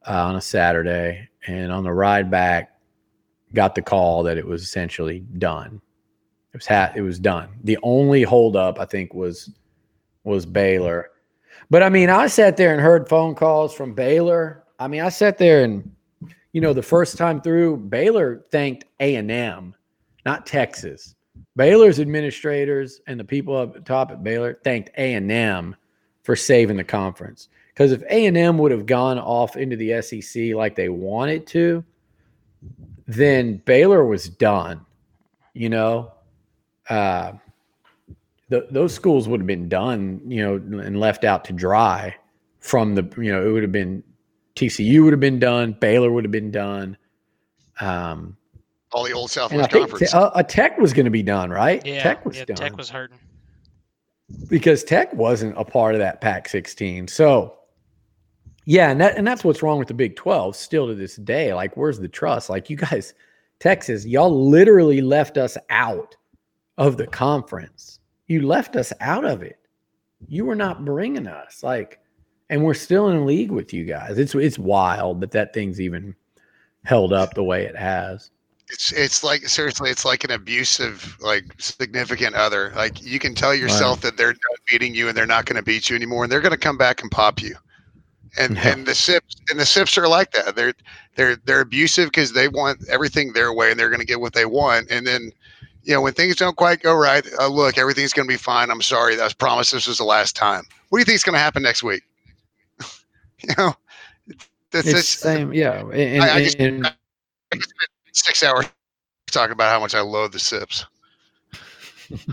uh, 0.07 0.25
on 0.25 0.35
a 0.35 0.41
saturday. 0.41 1.29
And 1.47 1.71
on 1.71 1.83
the 1.83 1.93
ride 1.93 2.29
back 2.29 2.77
got 3.53 3.73
the 3.73 3.81
call 3.81 4.23
that 4.23 4.37
it 4.37 4.45
was 4.45 4.61
essentially 4.61 5.21
done. 5.37 5.81
It 6.53 6.57
was 6.57 6.67
ha- 6.67 6.91
it 6.95 7.01
was 7.01 7.19
done. 7.19 7.49
The 7.63 7.77
only 7.83 8.23
holdup 8.23 8.79
i 8.79 8.85
think 8.85 9.13
was 9.13 9.49
was 10.23 10.45
baylor 10.45 11.09
but 11.71 11.81
i 11.81 11.89
mean 11.89 12.09
i 12.11 12.27
sat 12.27 12.55
there 12.55 12.71
and 12.71 12.79
heard 12.79 13.09
phone 13.09 13.33
calls 13.33 13.73
from 13.73 13.95
baylor 13.95 14.63
i 14.77 14.87
mean 14.87 15.01
i 15.01 15.09
sat 15.09 15.39
there 15.39 15.63
and 15.63 15.91
you 16.51 16.61
know 16.61 16.73
the 16.73 16.83
first 16.83 17.17
time 17.17 17.41
through 17.41 17.75
baylor 17.77 18.45
thanked 18.51 18.85
a&m 18.99 19.73
not 20.23 20.45
texas 20.45 21.15
Baylor's 21.55 21.99
administrators 21.99 23.01
and 23.07 23.19
the 23.19 23.23
people 23.23 23.55
up 23.55 23.83
top 23.85 24.11
at 24.11 24.23
Baylor 24.23 24.59
thanked 24.63 24.89
A&M 24.97 25.75
for 26.23 26.35
saving 26.35 26.77
the 26.77 26.83
conference. 26.83 27.49
Because 27.69 27.91
if 27.91 28.01
A&M 28.03 28.57
would 28.57 28.71
have 28.71 28.85
gone 28.85 29.19
off 29.19 29.57
into 29.57 29.75
the 29.75 30.01
SEC 30.01 30.53
like 30.53 30.75
they 30.75 30.89
wanted 30.89 31.47
to, 31.47 31.83
then 33.07 33.57
Baylor 33.65 34.05
was 34.05 34.29
done. 34.29 34.85
You 35.53 35.69
know, 35.69 36.13
uh, 36.89 37.33
the, 38.51 38.67
those 38.69 38.93
schools 38.93 39.29
would 39.29 39.39
have 39.39 39.47
been 39.47 39.69
done, 39.69 40.21
you 40.27 40.43
know, 40.43 40.55
and 40.79 40.99
left 40.99 41.23
out 41.23 41.45
to 41.45 41.53
dry 41.53 42.13
from 42.59 42.95
the, 42.95 43.09
you 43.17 43.31
know, 43.31 43.47
it 43.47 43.49
would 43.49 43.63
have 43.63 43.71
been 43.71 44.03
TCU 44.55 45.05
would 45.05 45.13
have 45.13 45.21
been 45.21 45.39
done, 45.39 45.71
Baylor 45.79 46.11
would 46.11 46.25
have 46.25 46.31
been 46.31 46.51
done. 46.51 46.97
Um, 47.79 48.35
all 48.91 49.05
the 49.05 49.13
old 49.13 49.31
Southwest 49.31 49.71
Conference. 49.71 50.11
Te- 50.11 50.17
uh, 50.17 50.31
a 50.35 50.43
Tech 50.43 50.77
was 50.77 50.91
going 50.91 51.05
to 51.05 51.11
be 51.11 51.23
done, 51.23 51.49
right? 51.49 51.83
Yeah, 51.85 52.03
Tech 52.03 52.25
was 52.25 52.37
yeah, 52.37 52.43
done. 52.43 52.57
Tech 52.57 52.75
was 52.75 52.89
hurting 52.89 53.17
because 54.49 54.83
Tech 54.83 55.13
wasn't 55.13 55.57
a 55.57 55.63
part 55.63 55.95
of 55.95 55.99
that 55.99 56.19
Pac-16. 56.19 57.09
So, 57.09 57.57
yeah, 58.65 58.91
and 58.91 58.99
that 58.99 59.17
and 59.17 59.25
that's 59.25 59.45
what's 59.45 59.63
wrong 59.63 59.79
with 59.79 59.87
the 59.87 59.93
Big 59.93 60.17
12 60.17 60.57
still 60.57 60.87
to 60.87 60.93
this 60.93 61.15
day. 61.15 61.53
Like, 61.53 61.77
where's 61.77 61.99
the 61.99 62.09
trust? 62.09 62.49
Like, 62.49 62.69
you 62.69 62.75
guys, 62.75 63.13
Texas, 63.59 64.05
y'all 64.05 64.49
literally 64.49 64.99
left 64.99 65.37
us 65.37 65.57
out 65.69 66.17
of 66.77 66.97
the 66.97 67.07
conference. 67.07 67.90
You 68.31 68.47
left 68.47 68.75
us 68.75 68.93
out 69.01 69.25
of 69.25 69.43
it. 69.43 69.59
You 70.27 70.45
were 70.45 70.55
not 70.55 70.85
bringing 70.85 71.27
us 71.27 71.63
like, 71.63 71.99
and 72.49 72.63
we're 72.63 72.73
still 72.73 73.09
in 73.09 73.17
a 73.17 73.25
league 73.25 73.51
with 73.51 73.73
you 73.73 73.83
guys. 73.85 74.17
It's 74.17 74.35
it's 74.35 74.57
wild 74.57 75.21
that 75.21 75.31
that 75.31 75.53
thing's 75.53 75.81
even 75.81 76.15
held 76.83 77.13
up 77.13 77.33
the 77.33 77.43
way 77.43 77.63
it 77.63 77.75
has 77.75 78.31
it's 78.71 78.91
it's 78.93 79.23
like 79.23 79.47
seriously 79.47 79.89
it's 79.89 80.05
like 80.05 80.23
an 80.23 80.31
abusive 80.31 81.17
like 81.19 81.43
significant 81.59 82.33
other 82.35 82.71
like 82.75 83.01
you 83.03 83.19
can 83.19 83.35
tell 83.35 83.53
yourself 83.53 83.97
right. 83.97 84.03
that 84.03 84.17
they're 84.17 84.29
not 84.29 84.59
beating 84.69 84.95
you 84.95 85.09
and 85.09 85.17
they're 85.17 85.25
not 85.25 85.45
going 85.45 85.57
to 85.57 85.61
beat 85.61 85.89
you 85.89 85.95
anymore 85.95 86.23
and 86.23 86.31
they're 86.31 86.41
going 86.41 86.53
to 86.53 86.57
come 86.57 86.77
back 86.77 87.01
and 87.01 87.11
pop 87.11 87.41
you 87.41 87.53
and 88.39 88.55
yeah. 88.55 88.69
and 88.69 88.85
the 88.85 88.95
sips 88.95 89.35
and 89.49 89.59
the 89.59 89.65
sips 89.65 89.97
are 89.97 90.07
like 90.07 90.31
that 90.31 90.55
they're 90.55 90.73
they're 91.15 91.35
they're 91.45 91.61
abusive 91.61 92.07
because 92.07 92.31
they 92.31 92.47
want 92.47 92.79
everything 92.89 93.33
their 93.33 93.53
way 93.53 93.69
and 93.69 93.79
they're 93.79 93.89
going 93.89 93.99
to 93.99 94.05
get 94.05 94.21
what 94.21 94.33
they 94.33 94.45
want 94.45 94.89
and 94.89 95.05
then 95.05 95.31
you 95.83 95.93
know 95.93 96.01
when 96.01 96.13
things 96.13 96.35
don't 96.35 96.55
quite 96.55 96.81
go 96.81 96.95
right 96.95 97.25
uh, 97.39 97.47
look 97.47 97.77
everything's 97.77 98.13
going 98.13 98.27
to 98.27 98.31
be 98.31 98.37
fine 98.37 98.69
i'm 98.69 98.81
sorry 98.81 99.19
i 99.19 99.23
was 99.23 99.33
promised 99.33 99.71
this 99.71 99.87
was 99.87 99.97
the 99.97 100.03
last 100.03 100.35
time 100.35 100.63
what 100.89 100.97
do 100.97 101.01
you 101.01 101.05
think 101.05 101.15
is 101.15 101.23
going 101.23 101.33
to 101.33 101.39
happen 101.39 101.63
next 101.63 101.83
week 101.83 102.03
you 103.39 103.53
know 103.57 103.75
that's 104.71 104.87
it's 104.87 105.07
same 105.07 105.53
yeah 105.53 105.81
and, 105.89 106.23
I, 106.23 106.35
I 106.35 106.43
just, 106.43 106.59
and, 106.59 106.87
I 106.87 106.93
just 107.55 107.73
six 108.13 108.43
hours 108.43 108.65
talking 109.31 109.53
about 109.53 109.71
how 109.71 109.79
much 109.79 109.95
I 109.95 110.01
loathe 110.01 110.33
the 110.33 110.39
sips. 110.39 110.85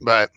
but 0.00 0.30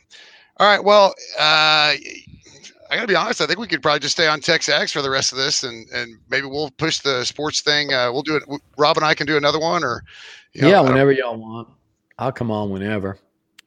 all 0.58 0.68
right, 0.68 0.84
well, 0.84 1.14
uh, 1.40 1.94
I 1.94 2.96
gotta 2.96 3.08
be 3.08 3.16
honest. 3.16 3.42
I 3.42 3.46
think 3.46 3.60
we 3.60 3.68
could 3.68 3.82
probably 3.82 4.00
just 4.00 4.16
stay 4.16 4.28
on 4.28 4.40
TexAgs 4.40 4.92
for 4.92 5.02
the 5.02 5.10
rest 5.10 5.32
of 5.32 5.38
this, 5.38 5.64
and 5.64 5.88
and 5.90 6.18
maybe 6.30 6.48
we'll 6.48 6.72
push 6.72 7.00
the 7.00 7.24
sports 7.24 7.62
thing. 7.62 7.94
Uh, 7.94 8.12
we'll 8.12 8.22
do 8.22 8.36
it. 8.36 8.44
Rob 8.78 8.98
and 8.98 9.06
I 9.06 9.14
can 9.14 9.28
do 9.28 9.38
another 9.38 9.60
one, 9.60 9.84
or 9.84 10.04
you 10.54 10.62
know, 10.62 10.70
yeah, 10.70 10.82
whenever 10.82 11.12
y'all 11.12 11.38
want. 11.38 11.68
I'll 12.24 12.32
come 12.32 12.51
on 12.51 12.69
whenever. 12.69 13.17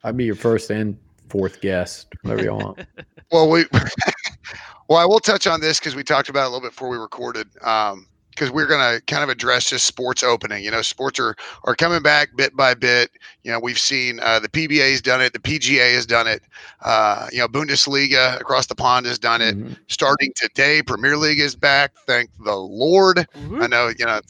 I'd 0.02 0.16
be 0.16 0.24
your 0.24 0.34
first 0.34 0.70
and 0.70 0.96
fourth 1.28 1.60
guest, 1.60 2.06
whatever 2.22 2.42
you 2.42 2.54
want. 2.54 2.78
well, 3.30 3.50
we. 3.50 3.66
well, 4.88 4.98
I 4.98 5.04
will 5.04 5.20
touch 5.20 5.46
on 5.46 5.60
this 5.60 5.78
because 5.78 5.94
we 5.94 6.02
talked 6.02 6.30
about 6.30 6.44
it 6.44 6.46
a 6.46 6.48
little 6.48 6.62
bit 6.62 6.70
before 6.70 6.88
we 6.88 6.96
recorded. 6.96 7.48
Um, 7.62 8.08
because 8.30 8.50
we're 8.50 8.66
going 8.66 8.80
to 8.80 9.02
kind 9.06 9.22
of 9.22 9.30
address 9.30 9.70
just 9.70 9.86
sports 9.86 10.22
opening. 10.22 10.62
You 10.62 10.70
know, 10.70 10.82
sports 10.82 11.18
are 11.18 11.34
are 11.64 11.74
coming 11.74 12.02
back 12.02 12.36
bit 12.36 12.54
by 12.56 12.74
bit. 12.74 13.10
You 13.44 13.52
know, 13.52 13.58
we've 13.58 13.78
seen 13.78 14.20
uh, 14.20 14.40
the 14.40 14.48
PBA 14.48 14.90
has 14.90 15.02
done 15.02 15.20
it, 15.20 15.32
the 15.34 15.38
PGA 15.38 15.94
has 15.94 16.06
done 16.06 16.26
it. 16.26 16.42
Uh, 16.82 17.28
you 17.32 17.38
know, 17.38 17.48
Bundesliga 17.48 18.40
across 18.40 18.66
the 18.66 18.74
pond 18.74 19.06
has 19.06 19.18
done 19.18 19.42
it. 19.42 19.56
Mm-hmm. 19.56 19.72
Starting 19.88 20.32
today, 20.34 20.82
Premier 20.82 21.16
League 21.16 21.40
is 21.40 21.56
back. 21.56 21.92
Thank 22.06 22.30
the 22.44 22.56
Lord. 22.56 23.16
Mm-hmm. 23.16 23.62
I 23.62 23.66
know, 23.66 23.90
you 23.98 24.04
know, 24.04 24.20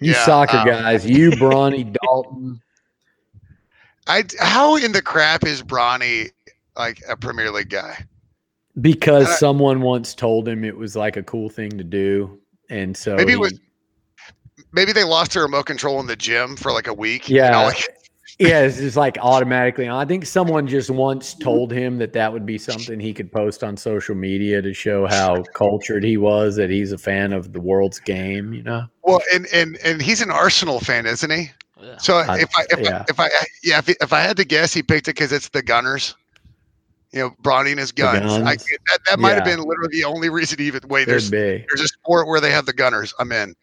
you 0.00 0.12
yeah, 0.12 0.24
soccer 0.24 0.58
um, 0.58 0.66
guys, 0.66 1.06
you 1.06 1.30
Bronny 1.32 1.96
Dalton. 2.02 2.60
I 4.06 4.24
how 4.38 4.76
in 4.76 4.92
the 4.92 5.02
crap 5.02 5.44
is 5.44 5.62
Bronny 5.62 6.30
like 6.76 7.02
a 7.08 7.16
Premier 7.16 7.50
League 7.50 7.70
guy? 7.70 8.04
Because 8.80 9.28
I, 9.28 9.34
someone 9.36 9.80
once 9.80 10.14
told 10.14 10.48
him 10.48 10.64
it 10.64 10.76
was 10.76 10.96
like 10.96 11.16
a 11.16 11.22
cool 11.22 11.48
thing 11.48 11.70
to 11.78 11.84
do 11.84 12.40
and 12.70 12.96
so 12.96 13.14
maybe 13.16 13.32
he, 13.32 13.36
it 13.36 13.40
was 13.40 13.58
maybe 14.72 14.92
they 14.92 15.04
lost 15.04 15.32
their 15.32 15.42
remote 15.42 15.66
control 15.66 16.00
in 16.00 16.06
the 16.06 16.16
gym 16.16 16.56
for 16.56 16.72
like 16.72 16.86
a 16.86 16.94
week. 16.94 17.28
Yeah. 17.28 17.46
You 17.46 17.52
know, 17.52 17.62
like, 17.68 17.88
Yeah, 18.40 18.62
it's 18.62 18.78
just 18.78 18.96
like 18.96 19.16
automatically. 19.20 19.88
I 19.88 20.04
think 20.04 20.26
someone 20.26 20.66
just 20.66 20.90
once 20.90 21.34
told 21.34 21.70
him 21.70 21.98
that 21.98 22.12
that 22.14 22.32
would 22.32 22.44
be 22.44 22.58
something 22.58 22.98
he 22.98 23.14
could 23.14 23.30
post 23.30 23.62
on 23.62 23.76
social 23.76 24.16
media 24.16 24.60
to 24.60 24.74
show 24.74 25.06
how 25.06 25.44
cultured 25.54 26.02
he 26.02 26.16
was, 26.16 26.56
that 26.56 26.68
he's 26.68 26.90
a 26.90 26.98
fan 26.98 27.32
of 27.32 27.52
the 27.52 27.60
world's 27.60 28.00
game. 28.00 28.52
You 28.52 28.64
know, 28.64 28.86
well, 29.02 29.20
and 29.32 29.46
and 29.52 29.76
and 29.84 30.02
he's 30.02 30.20
an 30.20 30.32
Arsenal 30.32 30.80
fan, 30.80 31.06
isn't 31.06 31.30
he? 31.30 31.50
So 31.98 32.16
I- 32.16 32.38
if 32.40 32.50
I 32.56 32.64
if, 32.70 32.80
yeah. 32.80 32.98
I 32.98 33.04
if 33.08 33.20
I 33.20 33.28
yeah 33.62 33.78
if, 33.78 33.88
if 33.88 34.12
I 34.12 34.20
had 34.20 34.36
to 34.38 34.44
guess, 34.44 34.72
he 34.74 34.82
picked 34.82 35.08
it 35.08 35.14
because 35.14 35.32
it's 35.32 35.48
the 35.48 35.62
Gunners. 35.62 36.14
You 37.12 37.20
know, 37.20 37.30
Bronny 37.42 37.70
and 37.70 37.78
his 37.78 37.92
guns. 37.92 38.32
I, 38.32 38.56
that 38.56 38.98
that 39.08 39.18
might 39.20 39.34
have 39.34 39.46
Yeah. 39.46 39.54
been 39.56 39.64
literally 39.64 39.90
the 39.92 40.04
only 40.04 40.30
reason 40.30 40.58
to 40.58 40.64
even 40.64 40.80
wait. 40.88 41.06
There's 41.06 41.30
there's 41.30 41.80
a 41.80 41.86
sport 41.86 42.26
where 42.26 42.40
they 42.40 42.50
have 42.50 42.66
the 42.66 42.72
Gunners. 42.72 43.14
I'm 43.20 43.30
in. 43.30 43.54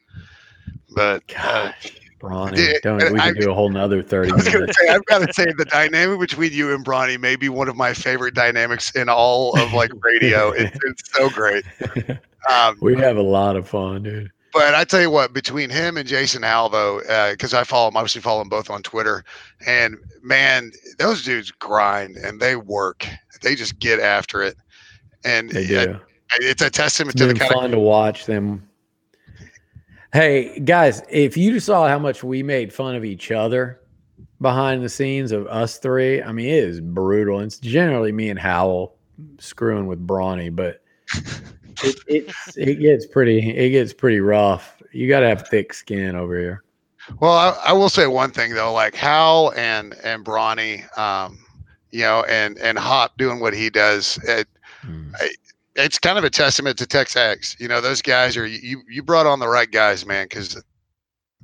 But 0.96 1.24
uh, 1.38 1.72
Gosh, 1.72 1.92
Bronny, 2.22 2.82
don't 2.82 3.12
we 3.12 3.20
I- 3.20 3.34
do 3.34 3.52
a 3.52 3.54
whole 3.54 3.70
nother 3.70 4.02
thirty 4.02 4.32
I 4.32 4.36
was 4.36 4.46
gonna 4.46 4.60
minutes. 4.62 4.78
say 4.80 4.88
I've 4.90 5.06
got 5.06 5.28
to 5.28 5.34
say 5.34 5.52
the 5.58 5.66
dynamic 5.66 6.20
between 6.22 6.54
you 6.54 6.74
and 6.74 6.86
Bronny 6.86 7.20
may 7.20 7.36
be 7.36 7.50
one 7.50 7.68
of 7.68 7.76
my 7.76 7.94
favorite 7.94 8.36
dynamics 8.36 8.92
in 8.96 9.10
all 9.10 9.60
of 9.60 9.74
like 9.74 9.92
radio. 10.02 10.52
It's, 10.52 10.78
it's 10.86 11.12
so 11.14 11.30
great. 11.30 11.66
Um, 12.50 12.76
we 12.82 12.98
have 12.98 13.18
a 13.18 13.22
lot 13.22 13.56
of 13.56 13.70
fun, 13.70 14.02
dude. 14.02 14.32
But 14.54 14.76
I 14.76 14.84
tell 14.84 15.00
you 15.02 15.10
what, 15.10 15.34
between 15.34 15.70
him 15.70 15.96
and 15.98 16.08
Jason 16.08 16.44
Alvo, 16.44 17.00
uh, 17.02 17.32
because 17.32 17.54
I 17.54 17.64
follow 17.64 17.88
him, 17.88 17.96
obviously 17.96 18.22
follow 18.22 18.40
them 18.42 18.50
both 18.50 18.70
on 18.70 18.84
Twitter, 18.84 19.24
and 19.66 19.98
man, 20.22 20.72
those 21.00 21.24
dudes 21.24 21.52
grind 21.52 22.18
and 22.18 22.40
they 22.42 22.56
work. 22.58 23.08
They 23.42 23.56
just 23.56 23.80
get 23.80 24.00
after 24.00 24.44
it, 24.44 24.56
and 25.24 25.50
They 25.50 25.64
it- 25.64 25.86
do. 25.88 26.00
it's 26.40 26.62
a 26.62 26.70
testament 26.70 27.16
It's 27.16 27.22
to 27.22 27.28
the 27.28 27.34
been 27.34 27.40
kind 27.40 27.54
fun 27.54 27.72
to 27.72 27.80
watch 27.80 28.26
them. 28.26 28.68
Hey 30.14 30.60
guys, 30.60 31.02
if 31.10 31.38
you 31.38 31.60
saw 31.62 31.88
how 31.88 31.98
much 31.98 32.22
we 32.22 32.44
made 32.44 32.74
fun 32.74 32.96
of 32.96 33.06
each 33.06 33.32
other 33.32 33.80
behind 34.42 34.84
the 34.84 34.90
scenes 34.90 35.32
of 35.32 35.48
us 35.48 35.78
three, 35.78 36.22
I 36.22 36.34
mean, 36.34 36.48
it 36.48 36.64
is 36.66 36.82
brutal. 36.82 37.40
It's 37.40 37.60
generally 37.60 38.12
me 38.12 38.30
and 38.30 38.38
Howell 38.38 38.98
screwing 39.40 39.88
with 39.88 40.06
Brawny, 40.06 40.50
but 40.50 40.82
it, 41.80 41.96
it's 42.08 42.58
it 42.58 42.76
gets 42.76 43.06
pretty 43.06 43.50
it 43.56 43.70
gets 43.70 43.94
pretty 43.94 44.20
rough. 44.20 44.82
You 44.92 45.08
got 45.08 45.20
to 45.22 45.28
have 45.28 45.48
thick 45.48 45.74
skin 45.74 46.16
over 46.16 46.38
here. 46.38 46.64
Well, 47.20 47.32
I, 47.34 47.70
I 47.70 47.74
will 47.74 47.90
say 47.90 48.08
one 48.08 48.32
thing 48.32 48.54
though, 48.54 48.74
like 48.74 48.96
Hal 48.96 49.54
and 49.56 49.96
and 50.04 50.24
Bronny, 50.26 50.86
um, 50.98 51.40
you 51.92 52.02
know, 52.02 52.24
and 52.28 52.58
and 52.60 52.78
Hop 52.78 53.18
doing 53.18 53.40
what 53.40 53.54
he 53.54 53.70
does. 53.70 54.18
It, 54.24 54.48
Mm. 54.86 55.14
it's 55.76 56.00
kind 56.00 56.18
of 56.18 56.24
a 56.24 56.30
testament 56.30 56.78
to 56.80 56.88
Texas. 56.88 57.56
You 57.60 57.68
know, 57.68 57.82
those 57.82 58.02
guys 58.02 58.36
are 58.36 58.48
you 58.48 58.82
you 58.90 59.04
brought 59.04 59.28
on 59.28 59.40
the 59.40 59.48
right 59.48 59.70
guys, 59.70 60.06
man, 60.06 60.26
because 60.26 60.60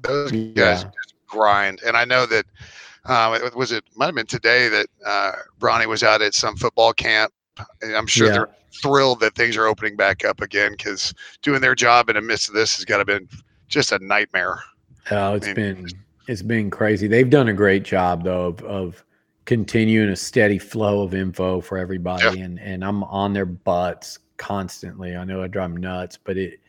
those 0.01 0.31
guys 0.31 0.83
Yeah. 0.83 0.89
grind. 1.27 1.81
And 1.85 1.95
I 1.95 2.05
know 2.05 2.25
that 2.25 2.45
um, 3.05 3.35
it, 3.35 3.55
was 3.55 3.71
it 3.71 3.83
might 3.95 4.07
have 4.07 4.15
been 4.15 4.25
today 4.25 4.67
that 4.69 4.87
uh, 5.05 5.31
Bronny 5.59 5.85
was 5.85 6.03
out 6.03 6.21
at 6.21 6.33
some 6.33 6.55
football 6.55 6.93
camp. 6.93 7.31
I'm 7.83 8.07
sure 8.07 8.27
Yeah. 8.27 8.33
they're 8.33 8.49
thrilled 8.81 9.19
that 9.19 9.35
things 9.35 9.57
are 9.57 9.67
opening 9.67 9.95
back 9.95 10.25
up 10.25 10.41
again 10.41 10.71
because 10.71 11.13
doing 11.41 11.61
their 11.61 11.75
job 11.75 12.09
in 12.09 12.15
the 12.15 12.21
midst 12.21 12.49
of 12.49 12.55
this 12.55 12.75
has 12.75 12.85
got 12.85 12.97
to 12.97 13.05
been 13.05 13.27
just 13.67 13.91
a 13.91 13.99
nightmare. 13.99 14.59
Oh, 15.11 15.35
it's 15.35 15.47
mean, 15.47 15.55
been 15.55 15.87
it's 16.27 16.41
been 16.41 16.69
crazy. 16.69 17.07
They've 17.07 17.29
done 17.29 17.47
a 17.47 17.53
great 17.53 17.83
job 17.83 18.23
though 18.23 18.47
of, 18.47 18.63
of 18.63 19.05
continuing 19.45 20.09
a 20.09 20.15
steady 20.15 20.59
flow 20.59 21.01
of 21.01 21.13
info 21.13 21.61
for 21.61 21.77
everybody, 21.77 22.41
and 22.41 22.59
and 22.59 22.83
I'm 22.83 23.03
on 23.05 23.33
their 23.33 23.45
butts 23.45 24.19
constantly. 24.37 25.15
I 25.15 25.23
know 25.23 25.41
I 25.41 25.47
drive 25.47 25.71
them 25.71 25.81
nuts, 25.81 26.17
but 26.21 26.37
it 26.37 26.59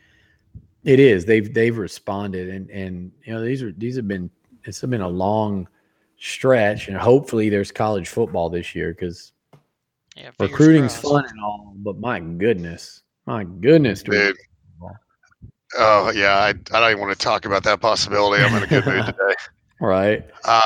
it 0.84 1.00
is 1.00 1.24
they've 1.24 1.52
they've 1.52 1.76
responded, 1.76 2.48
and 2.48 2.70
and 2.70 3.12
you 3.24 3.32
know 3.32 3.42
these 3.44 3.62
are 3.62 3.72
these 3.72 3.96
have 3.96 4.08
been 4.08 4.30
it's 4.64 4.80
been 4.80 5.00
a 5.00 5.08
long 5.08 5.68
stretch, 6.18 6.88
and 6.88 6.96
hopefully 6.96 7.48
there's 7.48 7.72
college 7.72 8.08
football 8.08 8.48
this 8.48 8.74
year 8.74 8.92
because 8.92 9.32
Yeah, 10.18 10.30
recruiting's 10.40 10.98
crossed. 10.98 11.14
fun 11.14 11.24
and 11.28 11.40
all, 11.42 11.74
but 11.76 11.98
my 11.98 12.18
goodness, 12.20 13.02
my 13.26 13.44
goodness, 13.44 14.02
Dude. 14.02 14.36
Oh 15.78 16.10
yeah, 16.10 16.34
I, 16.38 16.48
I 16.48 16.52
don't 16.80 16.90
even 16.90 17.00
want 17.00 17.12
to 17.18 17.24
talk 17.24 17.44
about 17.44 17.62
that 17.64 17.80
possibility. 17.80 18.42
I'm 18.42 18.54
in 18.56 18.62
a 18.62 18.66
good 18.66 18.86
mood 18.86 19.04
today. 19.06 19.34
right? 19.80 20.24
Um, 20.44 20.62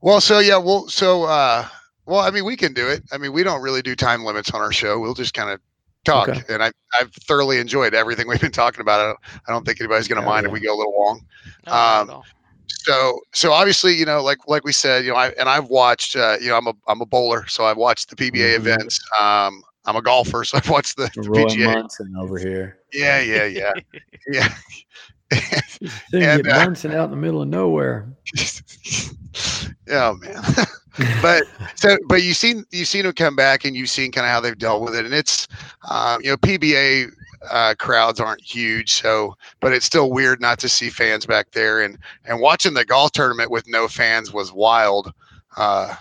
well, 0.00 0.20
so 0.20 0.38
yeah, 0.38 0.56
well, 0.56 0.88
so 0.88 1.24
uh, 1.24 1.66
well, 2.06 2.20
I 2.20 2.30
mean, 2.30 2.44
we 2.44 2.56
can 2.56 2.72
do 2.72 2.88
it. 2.88 3.02
I 3.12 3.18
mean, 3.18 3.32
we 3.32 3.42
don't 3.42 3.60
really 3.60 3.82
do 3.82 3.94
time 3.94 4.24
limits 4.24 4.50
on 4.52 4.60
our 4.60 4.72
show. 4.72 4.98
We'll 4.98 5.14
just 5.14 5.34
kind 5.34 5.50
of 5.50 5.60
talk, 6.04 6.28
Okay. 6.30 6.40
and 6.48 6.62
I 6.62 6.72
I've 6.98 7.12
thoroughly 7.12 7.58
enjoyed 7.58 7.92
everything 7.94 8.26
we've 8.26 8.40
been 8.40 8.52
talking 8.52 8.80
about. 8.80 9.00
I 9.00 9.04
don't, 9.04 9.18
I 9.48 9.52
don't 9.52 9.66
think 9.66 9.80
anybody's 9.80 10.08
going 10.08 10.16
to 10.16 10.22
Hell 10.22 10.32
mind 10.32 10.46
if 10.46 10.52
we 10.52 10.60
go 10.60 10.74
a 10.74 10.78
little 10.78 10.94
long. 10.98 11.20
No, 11.66 11.72
not 11.72 11.96
at 11.96 12.00
um, 12.02 12.10
all. 12.10 12.24
So 12.68 13.20
so 13.32 13.52
obviously, 13.52 13.94
you 13.94 14.04
know, 14.04 14.22
like 14.22 14.38
like 14.46 14.64
we 14.64 14.72
said, 14.72 15.04
you 15.04 15.10
know, 15.10 15.16
I 15.16 15.28
and 15.38 15.48
I've 15.48 15.66
watched. 15.68 16.16
Uh, 16.16 16.36
you 16.40 16.48
know, 16.48 16.56
I'm 16.56 16.66
a 16.66 16.72
I'm 16.88 17.00
a 17.00 17.06
bowler, 17.06 17.46
so 17.46 17.64
I've 17.64 17.76
watched 17.76 18.10
the 18.10 18.16
PBA 18.16 18.54
Mhm. 18.54 18.56
events. 18.56 19.00
Um, 19.20 19.62
I'm 19.84 19.96
a 19.96 20.02
golfer, 20.02 20.44
so 20.44 20.58
I've 20.58 20.68
watched 20.68 20.96
the, 20.96 21.10
the 21.14 21.22
Roy 21.22 21.44
PGA. 21.44 21.74
Munson 21.74 22.14
over 22.18 22.38
here. 22.38 22.78
Yeah, 22.92 23.20
yeah, 23.20 23.44
yeah, 23.44 23.72
yeah. 24.28 24.48
Didn't 26.12 26.28
And, 26.28 26.44
get 26.44 26.52
uh, 26.52 26.64
Munson 26.66 26.92
out 26.92 27.06
in 27.06 27.10
the 27.10 27.16
middle 27.16 27.42
of 27.42 27.48
nowhere. 27.48 28.08
oh 29.90 30.14
man. 30.16 30.42
but 31.20 31.42
so 31.74 31.96
but 32.08 32.22
you've 32.22 32.36
seen 32.36 32.64
you've 32.70 32.88
seen 32.88 33.04
them 33.04 33.12
come 33.12 33.36
back 33.36 33.64
and 33.64 33.76
you've 33.76 33.90
seen 33.90 34.10
kind 34.12 34.24
of 34.24 34.30
how 34.30 34.40
they've 34.40 34.56
dealt 34.58 34.82
with 34.82 34.94
it 34.94 35.04
and 35.04 35.12
it's 35.12 35.46
um, 35.90 36.20
you 36.22 36.30
know 36.30 36.36
pba 36.38 37.06
uh, 37.50 37.74
crowds 37.78 38.20
aren't 38.20 38.40
huge 38.42 38.92
so 38.92 39.36
but 39.60 39.72
it's 39.72 39.86
still 39.86 40.10
weird 40.10 40.40
not 40.40 40.58
to 40.58 40.68
see 40.68 40.88
fans 40.90 41.26
back 41.26 41.50
there 41.52 41.82
and 41.82 41.98
and 42.24 42.40
watching 42.40 42.74
the 42.74 42.84
golf 42.84 43.12
tournament 43.12 43.50
with 43.50 43.66
no 43.68 43.88
fans 43.88 44.32
was 44.32 44.52
wild 44.52 45.12
uh 45.56 45.94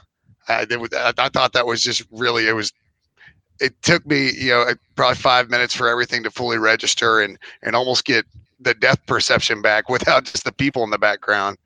I, 0.48 0.66
was- 0.78 0.94
I, 0.94 1.12
I 1.18 1.30
thought 1.30 1.54
that 1.54 1.66
was 1.66 1.82
just 1.82 2.04
really 2.12 2.48
it 2.48 2.54
was 2.54 2.72
it 3.60 3.80
took 3.82 4.06
me 4.06 4.32
you 4.34 4.50
know 4.50 4.66
probably 4.96 5.16
five 5.16 5.50
minutes 5.50 5.74
for 5.76 5.88
everything 5.88 6.24
to 6.24 6.32
fully 6.32 6.58
register 6.58 7.20
and 7.22 7.38
and 7.64 7.76
almost 7.76 8.06
get 8.06 8.26
the 8.60 8.74
depth 8.74 9.06
perception 9.06 9.62
back 9.62 9.90
without 9.96 10.26
just 10.26 10.44
the 10.46 10.52
people 10.52 10.84
in 10.84 10.90
the 10.90 10.98
background 10.98 11.58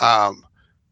um 0.00 0.42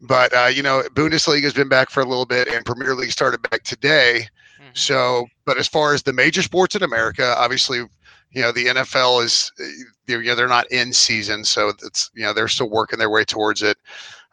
but 0.06 0.34
uh, 0.34 0.46
you 0.52 0.62
know, 0.62 0.82
Bundesliga 0.92 1.44
has 1.44 1.54
been 1.54 1.68
back 1.70 1.88
for 1.88 2.02
a 2.02 2.04
little 2.04 2.26
bit, 2.26 2.46
and 2.46 2.62
Premier 2.66 2.94
League 2.94 3.10
started 3.10 3.40
back 3.48 3.62
today. 3.62 4.28
Mhm. 4.60 4.76
So, 4.76 5.26
but 5.46 5.56
as 5.56 5.66
far 5.66 5.94
as 5.94 6.02
the 6.02 6.12
major 6.12 6.42
sports 6.42 6.74
in 6.74 6.82
America, 6.82 7.34
obviously, 7.38 7.86
you 8.34 8.42
know, 8.42 8.52
the 8.52 8.66
NFL 8.66 9.24
is, 9.24 9.52
uh, 9.60 9.64
you 10.06 10.22
know, 10.22 10.34
they're 10.34 10.48
not 10.48 10.70
in 10.70 10.92
season, 10.92 11.44
so 11.44 11.72
it's 11.82 12.10
you 12.14 12.22
know 12.22 12.32
they're 12.32 12.48
still 12.48 12.68
working 12.70 12.98
their 12.98 13.10
way 13.10 13.24
towards 13.24 13.62
it. 13.62 13.78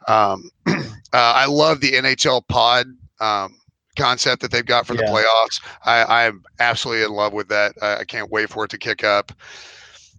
Um, 0.08 0.50
uh, 0.66 0.74
I 1.12 1.46
love 1.46 1.80
the 1.80 1.92
NHL 1.92 2.46
pod 2.48 2.86
um, 3.20 3.56
concept 3.96 4.42
that 4.42 4.50
they've 4.50 4.66
got 4.66 4.86
for 4.86 4.94
the 4.94 5.04
Yeah. 5.04 5.12
playoffs. 5.12 5.60
I, 5.84 6.26
I'm 6.26 6.42
absolutely 6.58 7.04
in 7.04 7.12
love 7.12 7.32
with 7.32 7.48
that. 7.48 7.74
I, 7.80 7.98
I 7.98 8.04
can't 8.04 8.30
wait 8.30 8.50
for 8.50 8.64
it 8.64 8.70
to 8.70 8.78
kick 8.78 9.04
up. 9.04 9.32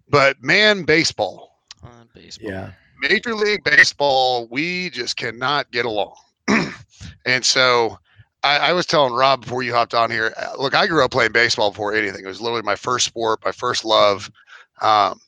But 0.09 0.41
man, 0.41 0.83
baseball. 0.83 1.59
Uh, 1.83 2.05
baseball. 2.13 2.51
Yeah. 2.51 2.71
Major 3.01 3.35
League 3.35 3.63
Baseball, 3.65 4.47
we 4.49 4.89
just 4.89 5.17
cannot 5.17 5.69
get 5.71 5.85
along. 5.85 6.15
and 7.25 7.43
so 7.43 7.97
I, 8.43 8.57
I 8.57 8.73
was 8.73 8.85
telling 8.85 9.13
Rob 9.13 9.41
before 9.41 9.63
you 9.63 9.73
hopped 9.73 9.93
on 9.93 10.11
here, 10.11 10.33
uh, 10.37 10.61
look, 10.61 10.75
I 10.75 10.87
grew 10.87 11.03
up 11.03 11.11
playing 11.11 11.31
baseball 11.31 11.71
before 11.71 11.93
anything. 11.93 12.25
It 12.25 12.27
was 12.27 12.41
literally 12.41 12.63
my 12.63 12.75
first 12.75 13.05
sport, 13.05 13.39
my 13.43 13.51
first 13.51 13.85
love. 13.85 14.29
Um, 14.81 15.19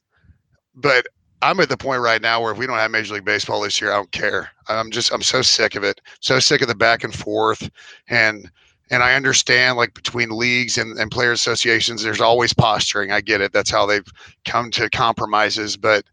but 0.76 1.08
I'm 1.42 1.60
at 1.60 1.70
the 1.70 1.78
point 1.78 2.02
right 2.02 2.22
now 2.22 2.42
where 2.42 2.52
if 2.52 2.58
we 2.58 2.68
don't 2.68 2.78
have 2.78 2.92
Major 2.92 3.14
League 3.14 3.26
Baseball 3.26 3.62
this 3.62 3.80
year, 3.80 3.92
I 3.92 3.96
don't 3.96 4.12
care. 4.12 4.50
I'm 4.68 4.92
just, 4.92 5.14
I'm 5.14 5.22
so 5.22 5.42
sick 5.42 5.76
of 5.76 5.84
it. 5.84 6.02
So 6.20 6.40
sick 6.40 6.62
of 6.62 6.68
the 6.68 6.76
back 6.76 7.04
and 7.04 7.14
forth. 7.14 7.70
And, 8.10 8.50
and 8.92 9.02
I 9.02 9.16
understand 9.16 9.78
like 9.78 9.94
between 9.94 10.30
leagues 10.30 10.78
and, 10.78 10.98
and 11.00 11.10
player 11.10 11.32
associations, 11.32 12.04
there's 12.04 12.22
always 12.22 12.54
posturing. 12.54 13.12
I 13.12 13.22
get 13.22 13.42
it. 13.42 13.54
That's 13.54 13.70
how 13.70 13.86
they've 13.86 14.08
come 14.44 14.72
to 14.72 14.90
compromises. 14.90 15.78
But 15.78 16.04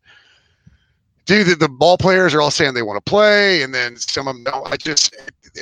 dude, 1.26 1.48
the, 1.48 1.54
the 1.56 1.68
ball 1.68 1.98
players 1.98 2.34
are 2.34 2.40
all 2.40 2.50
saying 2.50 2.74
they 2.74 2.82
want 2.82 3.04
to 3.04 3.10
play, 3.10 3.62
and 3.62 3.74
then 3.74 3.96
some 3.96 4.28
of 4.28 4.34
them 4.34 4.44
don't. 4.44 4.72
I 4.72 4.76
just 4.76 5.14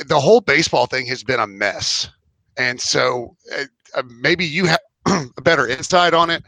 the 0.07 0.20
whole 0.20 0.41
baseball 0.41 0.86
thing 0.86 1.07
has 1.07 1.22
been 1.22 1.41
a 1.41 1.47
mess, 1.47 2.09
and 2.57 2.80
so 2.80 3.36
uh, 3.57 3.64
uh, 3.95 4.03
maybe 4.20 4.45
you 4.45 4.66
have 4.66 4.80
a 5.07 5.43
better 5.43 5.66
insight 5.66 6.14
on 6.14 6.30
it. 6.30 6.43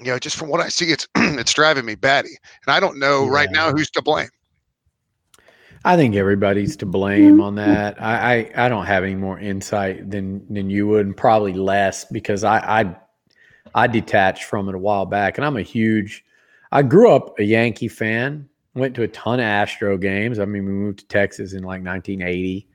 You 0.00 0.12
know, 0.12 0.18
just 0.18 0.36
from 0.36 0.48
what 0.48 0.60
I 0.60 0.68
see, 0.68 0.86
it's 0.86 1.06
it's 1.16 1.54
driving 1.54 1.84
me 1.84 1.94
batty, 1.94 2.36
and 2.66 2.74
I 2.74 2.80
don't 2.80 2.98
know 2.98 3.26
right 3.26 3.50
now 3.50 3.70
who's 3.70 3.90
to 3.90 4.02
blame. 4.02 4.28
I 5.84 5.96
think 5.96 6.14
everybody's 6.14 6.76
to 6.76 6.86
blame 6.86 7.40
on 7.40 7.56
that. 7.56 8.00
I, 8.00 8.34
I, 8.34 8.66
I 8.66 8.68
don't 8.68 8.86
have 8.86 9.02
any 9.02 9.16
more 9.16 9.38
insight 9.38 10.10
than 10.10 10.52
than 10.52 10.70
you 10.70 10.86
would, 10.88 11.06
and 11.06 11.16
probably 11.16 11.54
less 11.54 12.04
because 12.04 12.44
I, 12.44 12.80
I 12.80 12.96
I 13.74 13.86
detached 13.86 14.44
from 14.44 14.68
it 14.68 14.74
a 14.74 14.78
while 14.78 15.06
back, 15.06 15.38
and 15.38 15.44
I'm 15.44 15.56
a 15.56 15.62
huge. 15.62 16.24
I 16.70 16.82
grew 16.82 17.10
up 17.10 17.38
a 17.38 17.44
Yankee 17.44 17.88
fan. 17.88 18.48
Went 18.74 18.94
to 18.94 19.02
a 19.02 19.08
ton 19.08 19.38
of 19.38 19.44
Astro 19.44 19.98
games. 19.98 20.38
I 20.38 20.44
mean, 20.46 20.64
we 20.64 20.72
moved 20.72 21.00
to 21.00 21.06
Texas 21.06 21.52
in 21.52 21.62
like 21.62 21.82
1980, 21.84 22.66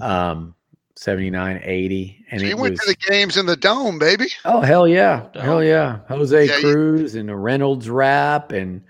um, 0.00 0.54
79, 0.96 1.60
80, 1.62 2.24
and 2.30 2.40
So 2.40 2.46
it 2.46 2.48
you 2.50 2.56
went 2.56 2.72
was 2.72 2.80
to 2.80 2.86
the 2.86 2.96
games 3.10 3.36
in 3.36 3.46
the 3.46 3.54
dome, 3.56 3.98
baby. 3.98 4.26
oh 4.44 4.60
hell 4.60 4.88
yeah, 4.88 5.26
No 5.34 5.40
hell 5.40 5.62
yeah, 5.64 5.98
Jose 6.08 6.46
Yeah, 6.46 6.56
you- 6.56 6.72
Cruz 6.72 7.14
and 7.14 7.28
the 7.28 7.36
Reynolds 7.36 7.88
rap 7.88 8.50
and 8.52 8.82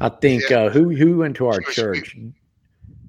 I 0.00 0.10
think 0.10 0.50
Yeah. 0.50 0.64
uh, 0.64 0.70
who 0.70 0.90
who 0.94 1.16
went 1.18 1.36
to 1.36 1.46
our 1.46 1.62
She 1.62 1.66
was- 1.66 1.74
church? 1.74 2.16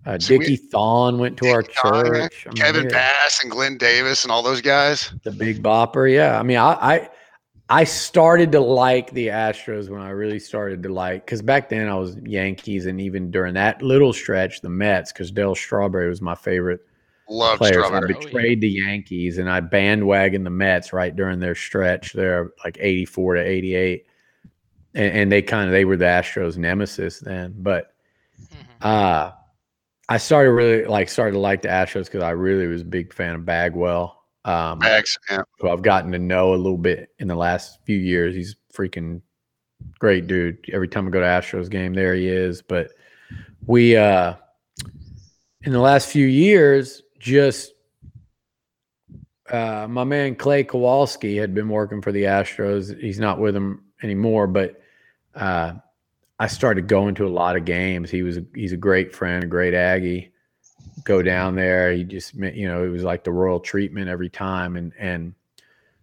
Uh, 0.05 0.17
So 0.19 0.35
we- 0.35 0.39
Dickie 0.39 0.55
Thon 0.55 1.17
went 1.17 1.35
to 1.37 1.49
our 1.49 1.63
Dickie 1.63 1.73
Thon, 1.83 2.05
yeah. 2.05 2.11
church. 2.11 2.45
I 2.45 2.49
mean, 2.49 2.55
Kevin 2.55 2.83
yeah, 2.85 2.89
Bass 2.91 3.41
and 3.43 3.51
Glenn 3.51 3.77
Davis 3.77 4.23
and 4.23 4.31
all 4.31 4.41
those 4.41 4.61
guys. 4.61 5.11
the 5.25 5.31
Big 5.31 5.61
Bopper. 5.61 6.09
Yeah, 6.09 6.39
I 6.39 6.43
mean, 6.43 6.55
I, 6.57 6.71
I 6.73 7.09
I 7.69 7.83
started 7.83 8.53
to 8.53 8.61
like 8.61 9.11
the 9.11 9.27
Astros 9.27 9.89
when 9.89 10.01
I 10.01 10.11
really 10.11 10.39
started 10.39 10.83
to 10.83 10.89
like 10.89 11.25
because 11.25 11.41
back 11.41 11.67
then 11.69 11.89
I 11.89 11.95
was 11.95 12.15
Yankees, 12.23 12.85
and 12.85 13.01
even 13.01 13.29
during 13.29 13.55
that 13.55 13.81
little 13.81 14.13
stretch, 14.13 14.61
the 14.61 14.69
Mets 14.69 15.11
because 15.11 15.31
Darryl 15.31 15.55
Strawberry 15.57 16.07
was 16.07 16.21
my 16.21 16.35
favorite 16.35 16.79
Love 17.29 17.57
player. 17.57 17.73
So 17.73 17.79
I 17.81 17.87
Strawberry. 17.87 18.13
Oh, 18.13 18.19
yeah. 18.19 18.25
betrayed 18.25 18.61
the 18.61 18.69
Yankees 18.69 19.37
and 19.37 19.49
I 19.49 19.59
bandwagoned 19.59 20.45
the 20.45 20.49
Mets 20.49 20.93
right 20.93 21.13
during 21.13 21.39
their 21.39 21.55
stretch 21.55 22.13
there, 22.13 22.51
like 22.63 22.77
84 22.79 23.35
to 23.35 23.41
88. 23.41 24.05
And, 24.93 25.13
and 25.13 25.31
they 25.31 25.41
kind 25.41 25.65
of 25.65 25.73
they 25.73 25.83
were 25.83 25.97
the 25.97 26.05
Astros 26.05 26.55
nemesis 26.57 27.19
then. 27.19 27.53
But 27.57 27.93
Mhm. 28.41 28.85
uh 28.85 29.31
I 30.07 30.17
started 30.19 30.51
really 30.51 30.85
like 30.85 31.09
started 31.09 31.33
to 31.33 31.39
like 31.39 31.63
the 31.63 31.67
Astros 31.67 32.05
because 32.05 32.23
I 32.23 32.29
really 32.29 32.67
was 32.67 32.83
a 32.83 32.85
big 32.85 33.13
fan 33.13 33.35
of 33.35 33.43
Bagwell. 33.45 34.16
Um 34.47 34.79
who 35.59 35.69
I've 35.69 35.81
gotten 35.81 36.11
to 36.13 36.19
know 36.19 36.53
a 36.53 36.55
little 36.55 36.77
bit 36.77 37.09
in 37.19 37.27
the 37.27 37.35
last 37.35 37.79
few 37.85 37.97
years. 37.97 38.33
He's 38.33 38.55
freaking 38.73 39.21
great 39.99 40.25
dude. 40.27 40.57
Every 40.71 40.87
time 40.87 41.05
I 41.05 41.11
go 41.11 41.19
to 41.19 41.25
Astros 41.25 41.69
game, 41.69 41.93
there 41.93 42.15
he 42.15 42.27
is. 42.29 42.61
But 42.61 42.91
we 43.65 43.97
uh 43.97 44.35
in 45.63 45.73
the 45.73 45.79
last 45.79 46.07
few 46.07 46.25
years, 46.25 47.03
just 47.19 47.73
uh 49.49 49.85
my 49.89 50.05
man 50.05 50.35
Clay 50.35 50.63
Kowalski 50.63 51.35
had 51.35 51.53
been 51.53 51.67
working 51.67 52.01
for 52.01 52.13
the 52.13 52.23
Astros. 52.23 52.97
He's 53.01 53.19
not 53.19 53.39
with 53.39 53.53
them 53.53 53.83
anymore, 54.01 54.47
but 54.47 54.81
uh 55.35 55.73
I 56.39 56.47
started 56.47 56.87
going 56.87 57.15
to 57.15 57.27
a 57.27 57.29
lot 57.29 57.57
of 57.57 57.65
games. 57.65 58.09
He 58.09 58.23
was 58.23 58.37
a, 58.37 58.45
he's 58.55 58.71
a 58.71 58.77
great 58.77 59.13
friend, 59.13 59.43
a 59.43 59.47
great 59.47 59.73
Aggie 59.73 60.31
go 61.07 61.21
down 61.21 61.55
there. 61.55 61.93
He 61.93 62.03
just, 62.03 62.35
you 62.35 62.67
know, 62.67 62.83
it 62.83 62.89
was 62.89 63.03
like 63.03 63.23
the 63.23 63.31
royal 63.31 63.59
treatment 63.59 64.09
every 64.09 64.29
time, 64.29 64.75
and 64.75 64.93
and 64.99 65.33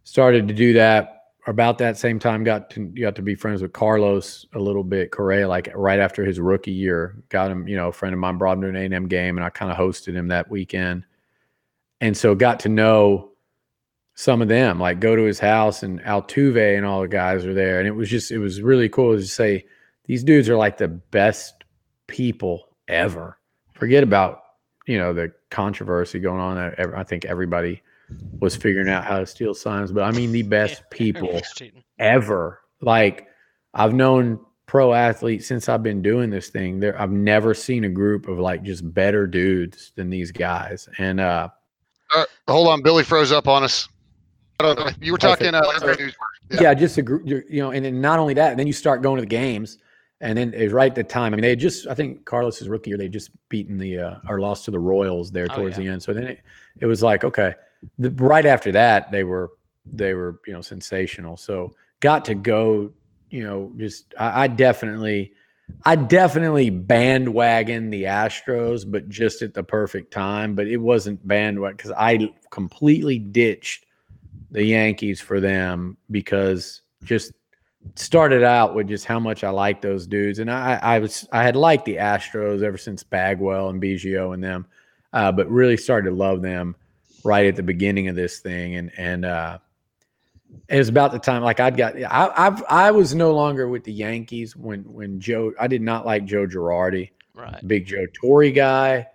started 0.03 0.49
to 0.49 0.55
do 0.55 0.73
that 0.73 1.27
about 1.47 1.79
that 1.79 1.99
same 1.99 2.19
time. 2.19 2.43
Got 2.43 2.71
to 2.71 2.87
got 2.87 3.15
to 3.17 3.23
be 3.23 3.35
friends 3.35 3.61
with 3.61 3.75
Carlos 3.75 4.47
a 4.55 4.59
little 4.59 4.83
bit. 4.83 5.11
Correa, 5.11 5.47
like 5.47 5.71
right 5.75 6.01
after 6.01 6.25
his 6.25 6.41
rookie 6.41 6.73
year, 6.73 7.23
got 7.29 7.51
him. 7.51 7.69
You 7.69 7.77
know, 7.77 7.89
a 7.89 7.93
friend 7.93 8.15
of 8.15 8.19
mine 8.19 8.39
brought 8.39 8.57
him 8.57 8.63
to 8.63 8.69
an 8.69 8.77
A 8.77 8.85
and 8.87 8.95
M 8.95 9.07
game, 9.07 9.37
and 9.37 9.45
I 9.45 9.51
kind 9.51 9.71
of 9.71 9.77
hosted 9.77 10.15
him 10.15 10.29
that 10.29 10.51
weekend, 10.51 11.05
and 12.01 12.17
so 12.17 12.35
got 12.35 12.61
to 12.61 12.71
know 12.71 13.33
some 14.15 14.41
of 14.41 14.49
them. 14.49 14.81
Like 14.81 15.01
go 15.01 15.15
to 15.15 15.23
his 15.23 15.39
house, 15.39 15.83
and 15.83 16.01
Altuve 16.01 16.77
and 16.77 16.87
all 16.87 17.03
the 17.03 17.09
guys 17.09 17.45
are 17.45 17.55
there, 17.55 17.79
and 17.79 17.87
it 17.87 17.93
was 17.93 18.09
just 18.09 18.31
it 18.31 18.39
was 18.39 18.63
really 18.63 18.89
cool 18.89 19.17
to 19.17 19.23
say 19.23 19.67
these 20.07 20.25
dudes 20.25 20.49
are 20.49 20.57
like 20.57 20.79
the 20.79 20.89
best 20.89 21.65
people 22.07 22.69
ever. 22.89 23.39
Forget 23.75 24.03
about 24.03 24.44
you 24.87 24.99
know 24.99 25.13
the 25.13 25.33
controversy 25.51 26.19
going 26.19 26.41
on. 26.41 26.59
I 26.59 26.75
I 27.01 27.03
think 27.05 27.25
everybody 27.25 27.83
was 28.41 28.55
figuring 28.55 28.89
out 28.89 29.05
how 29.05 29.19
to 29.19 29.27
steal 29.27 29.55
signs, 29.55 29.91
but 29.93 30.03
I 30.03 30.11
mean 30.13 30.33
the 30.33 30.43
best 30.43 30.83
Yeah, 30.93 30.97
people 30.99 31.41
ever. 31.99 32.61
Like 32.81 33.29
I've 33.73 33.95
known 33.95 34.39
pro 34.67 34.93
athletes 34.93 35.47
since 35.47 35.69
I've 35.69 35.83
been 35.83 36.03
doing 36.03 36.31
this 36.31 36.49
thing. 36.49 36.81
There, 36.81 37.01
I've 37.01 37.11
never 37.11 37.55
seen 37.55 37.85
a 37.85 37.89
group 37.89 38.29
of 38.29 38.39
like 38.39 38.63
just 38.63 38.93
better 38.95 39.27
dudes 39.27 39.93
than 39.97 40.11
these 40.11 40.31
guys. 40.33 40.89
And 40.99 41.21
uh, 41.21 41.49
Uh, 42.15 42.25
hold 42.49 42.69
on, 42.69 42.83
Billy 42.83 43.05
froze 43.05 43.33
up 43.33 43.49
on 43.49 43.63
us. 43.65 43.89
I 44.61 44.65
don't 44.65 44.79
know. 44.79 44.89
You 45.01 45.13
were 45.13 45.19
talking. 45.19 45.55
Uh, 45.55 45.63
Perfect. 45.63 45.83
Lambeau 45.85 45.99
News. 45.99 46.15
yeah, 46.53 46.61
Yeah. 46.63 46.75
just 46.75 46.97
a 46.99 47.03
group, 47.03 47.25
you 47.27 47.45
know, 47.63 47.73
and 47.73 47.85
then 47.85 48.01
not 48.01 48.19
only 48.19 48.35
that, 48.35 48.57
then 48.57 48.67
you 48.67 48.73
start 48.73 49.03
going 49.03 49.17
to 49.17 49.23
the 49.23 49.27
games. 49.27 49.79
And 50.25 50.39
then 50.39 50.55
it 50.55 50.65
was 50.65 50.73
right 50.73 50.91
at 50.91 50.95
the 50.95 51.05
time. 51.05 51.35
I 51.35 51.37
mean, 51.37 51.43
they 51.43 51.51
had 51.51 51.61
just, 51.61 51.87
I 51.87 51.95
think 51.95 52.25
Carlos's 52.25 52.69
rookie 52.69 52.91
year, 52.91 52.97
they 52.97 53.09
just 53.09 53.31
beaten 53.51 53.77
the, 53.77 53.99
uh, 53.99 54.15
or 54.27 54.41
lost 54.41 54.65
to 54.65 54.71
the 54.71 54.79
Royals 54.79 55.31
there 55.31 55.47
Oh, 55.51 55.57
towards 55.57 55.77
yeah. 55.77 55.85
the 55.85 55.91
end. 55.91 56.03
So 56.03 56.15
then 56.15 56.25
it, 56.25 56.41
it 56.81 56.87
was 56.87 57.03
like, 57.03 57.25
okay. 57.25 57.55
The, 57.99 58.11
right 58.13 58.47
after 58.47 58.73
that, 58.73 59.13
they 59.13 59.23
were, 59.23 59.51
they 59.85 60.15
were, 60.15 60.41
you 60.47 60.55
know, 60.55 60.63
sensational. 60.63 61.37
So 61.37 61.75
got 62.01 62.25
to 62.25 62.35
go, 62.35 62.91
you 63.29 63.45
know, 63.45 63.71
just, 63.77 64.15
I, 64.19 64.45
I 64.45 64.47
definitely, 64.49 65.35
I 65.85 65.97
definitely 65.97 66.71
bandwagon 66.71 67.91
the 67.91 68.05
Astros, 68.05 68.91
but 68.91 69.11
just 69.11 69.43
at 69.43 69.53
the 69.53 69.63
perfect 69.63 70.11
time. 70.11 70.55
But 70.55 70.69
it 70.69 70.79
wasn't 70.79 71.27
bandwagon 71.29 71.77
because 71.77 71.93
I 71.93 72.31
completely 72.51 73.19
ditched 73.19 73.85
the 74.51 74.65
Yankees 74.65 75.21
for 75.21 75.39
them 75.41 75.99
because 76.11 76.81
just 77.03 77.33
started 77.97 78.43
out 78.43 78.75
with 78.75 78.89
just 78.89 79.05
how 79.05 79.21
much 79.21 79.45
I 79.45 79.51
like 79.51 79.81
those 79.81 80.07
dudes, 80.07 80.39
and 80.39 80.51
I, 80.51 80.79
I 80.83 80.99
was 80.99 81.27
I 81.33 81.43
had 81.43 81.57
liked 81.57 81.85
the 81.85 81.97
Astros 81.97 82.63
ever 82.63 82.79
since 82.79 83.03
Bagwell 83.03 83.69
and 83.69 83.81
Biggio 83.81 84.35
and 84.35 84.43
them, 84.43 84.67
uh, 85.13 85.31
but 85.33 85.49
really 85.51 85.77
started 85.77 86.11
to 86.11 86.17
love 86.17 86.43
them 86.43 86.77
right 87.25 87.47
at 87.47 87.57
the 87.57 87.63
beginning 87.63 88.09
of 88.09 88.17
this 88.17 88.41
thing, 88.41 88.77
and 88.77 88.91
and 88.97 89.25
uh, 89.25 89.59
it 90.69 90.79
was 90.79 90.89
about 90.89 91.13
the 91.13 91.19
time 91.19 91.43
like 91.43 91.61
I'd 91.61 91.77
got 91.77 91.97
I 91.97 92.33
I've, 92.37 92.63
I 92.69 92.91
was 92.91 93.15
no 93.15 93.33
longer 93.35 93.69
with 93.69 93.85
the 93.85 93.93
Yankees 93.93 94.57
when 94.57 94.81
when 94.93 95.21
Joe 95.21 95.53
I 95.61 95.67
did 95.67 95.83
not 95.83 96.07
like 96.07 96.25
Joe 96.25 96.47
Girardi 96.47 97.11
Right. 97.35 97.67
big 97.67 97.87
Joe 97.87 98.07
Torre 98.13 98.51
guy. 98.51 99.09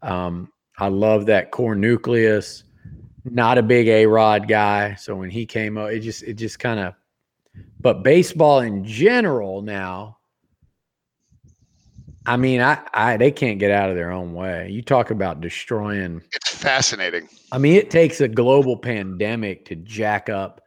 Um, 0.00 0.52
I 0.78 0.86
love 0.88 1.26
that 1.26 1.50
core 1.50 1.74
nucleus. 1.74 2.62
Not 3.24 3.58
a 3.58 3.62
big 3.62 3.88
A 3.88 4.06
Rod 4.06 4.46
guy. 4.46 4.94
So 4.94 5.16
when 5.16 5.30
he 5.30 5.46
came 5.46 5.76
up, 5.76 5.90
it 5.90 6.00
just 6.00 6.22
it 6.22 6.34
just 6.34 6.60
kind 6.60 6.78
of 6.78 6.94
but 7.80 8.02
baseball 8.02 8.60
in 8.60 8.84
general 8.84 9.62
now, 9.62 10.18
I 12.26 12.36
mean, 12.36 12.60
I, 12.60 12.80
I 12.92 13.16
they 13.16 13.30
can't 13.30 13.58
get 13.58 13.70
out 13.70 13.88
of 13.88 13.96
their 13.96 14.10
own 14.10 14.34
way. 14.34 14.68
You 14.70 14.82
talk 14.82 15.10
about 15.10 15.40
destroying 15.40 16.22
It's 16.32 16.50
fascinating. 16.50 17.28
I 17.52 17.58
mean, 17.58 17.74
it 17.74 17.90
takes 17.90 18.20
a 18.20 18.28
global 18.28 18.76
pandemic 18.76 19.64
to 19.66 19.76
jack 19.76 20.28
up 20.28 20.60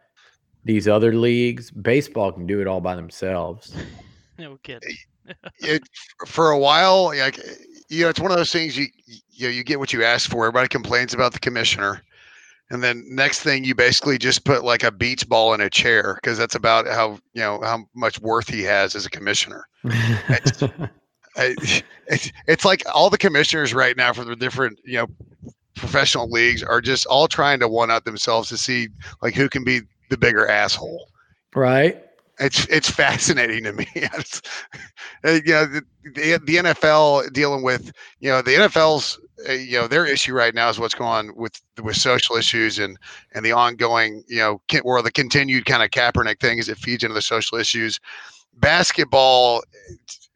these 0.63 0.87
other 0.87 1.13
leagues. 1.13 1.71
Baseball 1.71 2.31
can 2.31 2.47
do 2.47 2.61
it 2.61 2.67
all 2.67 2.81
by 2.81 2.95
themselves. 2.95 3.75
No 4.37 4.57
kidding. 4.63 4.95
It, 5.59 5.83
for 6.25 6.49
a 6.49 6.57
while, 6.57 7.07
like 7.15 7.37
you 7.89 8.03
know, 8.03 8.09
it's 8.09 8.19
one 8.19 8.31
of 8.31 8.37
those 8.37 8.51
things 8.51 8.75
you 8.75 8.87
you 9.29 9.47
know, 9.47 9.49
you 9.49 9.63
get 9.63 9.77
what 9.77 9.93
you 9.93 10.03
ask 10.03 10.27
for. 10.27 10.45
Everybody 10.45 10.69
complains 10.69 11.13
about 11.13 11.33
the 11.33 11.39
commissioner, 11.39 12.01
and 12.71 12.83
then 12.83 13.03
next 13.07 13.41
thing 13.41 13.63
you 13.63 13.73
basically 13.73 14.17
just 14.17 14.45
put 14.45 14.63
like 14.63 14.83
a 14.83 14.91
beach 14.91 15.27
ball 15.27 15.53
in 15.53 15.61
a 15.61 15.69
chair 15.69 16.15
because 16.15 16.37
that's 16.37 16.55
about 16.55 16.87
how 16.87 17.19
you 17.33 17.41
know 17.41 17.59
how 17.61 17.85
much 17.95 18.19
worth 18.19 18.47
he 18.47 18.61
has 18.63 18.95
as 18.95 19.05
a 19.05 19.09
commissioner. 19.09 19.65
I, 21.35 21.55
it's 22.07 22.31
it's 22.47 22.65
like 22.65 22.83
all 22.93 23.09
the 23.09 23.17
commissioners 23.17 23.73
right 23.73 23.95
now 23.95 24.13
for 24.13 24.23
the 24.23 24.35
different 24.35 24.79
you 24.83 24.97
know 24.97 25.07
professional 25.75 26.29
leagues 26.29 26.61
are 26.61 26.81
just 26.81 27.05
all 27.05 27.27
trying 27.27 27.59
to 27.59 27.67
one 27.67 27.89
up 27.89 28.03
themselves 28.03 28.49
to 28.49 28.57
see 28.57 28.89
like 29.21 29.33
who 29.33 29.49
can 29.49 29.63
be 29.63 29.81
the 30.09 30.17
bigger 30.17 30.47
asshole. 30.47 31.07
right? 31.55 32.03
It's 32.39 32.65
it's 32.67 32.89
fascinating 32.89 33.63
to 33.65 33.73
me. 33.73 33.87
It's, 33.95 34.41
uh, 35.25 35.39
you 35.45 35.53
know, 35.53 35.65
the, 35.65 35.81
the 36.03 36.39
the 36.45 36.55
NFL 36.57 37.33
dealing 37.33 37.63
with 37.63 37.91
you 38.19 38.29
know 38.29 38.41
the 38.41 38.51
NFL's 38.51 39.19
uh, 39.47 39.53
you 39.53 39.79
know 39.79 39.87
their 39.87 40.05
issue 40.05 40.33
right 40.33 40.55
now 40.55 40.69
is 40.69 40.79
what's 40.79 40.93
going 40.93 41.09
on 41.09 41.35
with 41.35 41.61
with 41.81 41.97
social 41.97 42.35
issues 42.37 42.79
and 42.79 42.97
and 43.33 43.45
the 43.45 43.51
ongoing 43.51 44.23
you 44.27 44.37
know 44.37 44.61
or 44.83 45.01
the 45.01 45.11
continued 45.11 45.65
kind 45.65 45.83
of 45.83 45.89
Kaepernick 45.89 46.39
thing 46.39 46.59
as 46.59 46.69
it 46.69 46.77
feeds 46.77 47.03
into 47.03 47.13
the 47.13 47.21
social 47.21 47.57
issues. 47.57 47.99
Basketball, 48.55 49.61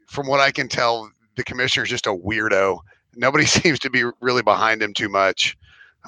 from 0.07 0.27
what 0.27 0.39
I 0.39 0.51
can 0.51 0.67
tell, 0.67 1.09
the 1.35 1.43
commissioner 1.43 1.83
is 1.83 1.89
just 1.89 2.07
a 2.07 2.13
weirdo. 2.13 2.79
Nobody 3.15 3.45
seems 3.59 3.79
to 3.79 3.89
be 3.89 4.03
really 4.21 4.43
behind 4.43 4.81
him 4.81 4.93
too 4.93 5.09
much. 5.09 5.57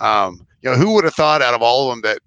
Um, 0.01 0.45
you 0.61 0.69
know, 0.69 0.75
who 0.75 0.93
would 0.93 1.05
have 1.05 1.15
thought 1.15 1.41
out 1.41 1.53
of 1.53 1.61
all 1.61 1.89
of 1.89 1.95
them 1.95 2.01
that 2.01 2.19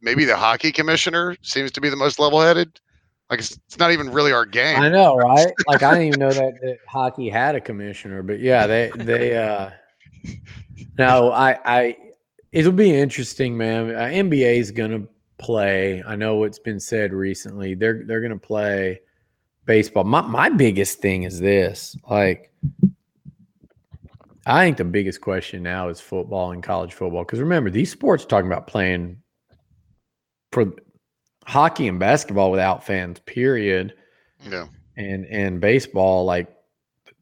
maybe 0.00 0.24
the 0.24 0.36
hockey 0.36 0.72
commissioner 0.72 1.36
seems 1.42 1.70
to 1.72 1.80
be 1.80 1.88
the 1.88 1.96
most 1.96 2.18
level-headed? 2.18 2.80
Like 3.30 3.40
it's, 3.40 3.58
it's 3.66 3.78
not 3.78 3.92
even 3.92 4.10
really 4.12 4.32
our 4.32 4.46
game. 4.46 4.78
I 4.80 4.88
know, 4.88 5.16
right? 5.16 5.52
Like 5.66 5.82
I 5.82 5.92
didn't 5.92 6.08
even 6.08 6.20
know 6.20 6.32
that, 6.32 6.60
that 6.62 6.78
hockey 6.86 7.28
had 7.28 7.54
a 7.54 7.60
commissioner, 7.60 8.22
but 8.22 8.38
yeah, 8.40 8.66
they 8.66 8.92
they 8.96 9.36
uh 9.36 9.70
no, 10.98 11.32
I 11.32 11.58
I 11.64 11.96
it'll 12.52 12.72
be 12.72 12.94
interesting, 12.94 13.56
man. 13.56 13.94
Uh, 13.94 14.00
NBA 14.00 14.58
is 14.58 14.70
gonna 14.70 15.02
play. 15.38 16.02
I 16.06 16.16
know 16.16 16.44
it's 16.44 16.58
been 16.58 16.80
said 16.80 17.12
recently. 17.12 17.74
They're 17.74 18.04
they're 18.06 18.20
gonna 18.20 18.38
play 18.38 19.00
baseball. 19.64 20.04
My 20.04 20.20
my 20.20 20.48
biggest 20.48 21.00
thing 21.00 21.24
is 21.24 21.40
this. 21.40 21.96
Like 22.08 22.52
I 24.46 24.64
think 24.64 24.76
the 24.76 24.84
biggest 24.84 25.20
question 25.20 25.64
now 25.64 25.88
is 25.88 26.00
football 26.00 26.52
and 26.52 26.62
college 26.62 26.94
football. 26.94 27.24
Because 27.24 27.40
remember, 27.40 27.70
these 27.70 27.90
sports 27.90 28.24
are 28.24 28.28
talking 28.28 28.46
about 28.46 28.68
playing 28.68 29.20
for 30.52 30.72
hockey 31.46 31.88
and 31.88 31.98
basketball 31.98 32.50
without 32.50 32.84
fans, 32.84 33.18
period. 33.20 33.94
Yeah. 34.48 34.66
and 34.96 35.24
and 35.26 35.60
baseball 35.60 36.24
like 36.24 36.54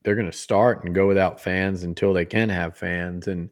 they're 0.02 0.16
going 0.16 0.30
to 0.30 0.36
start 0.36 0.84
and 0.84 0.94
go 0.94 1.06
without 1.06 1.40
fans 1.40 1.84
until 1.84 2.12
they 2.12 2.24
can 2.24 2.48
have 2.48 2.76
fans. 2.76 3.28
And 3.28 3.50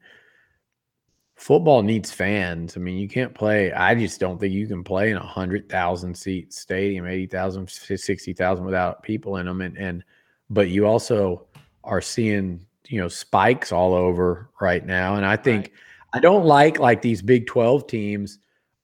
football 1.36 1.82
needs 1.82 2.10
fans. 2.10 2.76
I 2.76 2.80
mean 2.80 2.98
you 2.98 3.08
can't 3.08 3.34
play 3.34 3.72
i 3.72 3.94
just 3.94 4.20
don't 4.20 4.38
think 4.38 4.52
you 4.52 4.66
can 4.66 4.84
play 4.84 5.10
in 5.10 5.16
a 5.16 5.20
100,000 5.20 6.14
seat 6.16 6.52
stadium 6.52 7.06
80,000 7.06 7.68
60,000 7.68 8.64
without 8.64 9.02
people 9.02 9.36
in 9.38 9.46
them 9.46 9.60
and 9.60 9.76
and 9.78 10.04
but 10.50 10.68
you 10.68 10.86
also 10.86 11.46
are 11.84 12.00
seeing 12.00 12.64
you 12.88 13.00
know 13.00 13.08
spikes 13.08 13.72
all 13.72 13.94
over 13.94 14.50
right 14.60 14.84
now, 14.84 15.16
and 15.16 15.24
I 15.24 15.36
think 15.36 15.66
Right. 15.66 15.72
I 16.14 16.20
don't 16.20 16.44
like 16.44 16.78
like 16.78 17.00
these 17.00 17.22
Big 17.22 17.46
Twelve 17.46 17.86
teams 17.86 18.38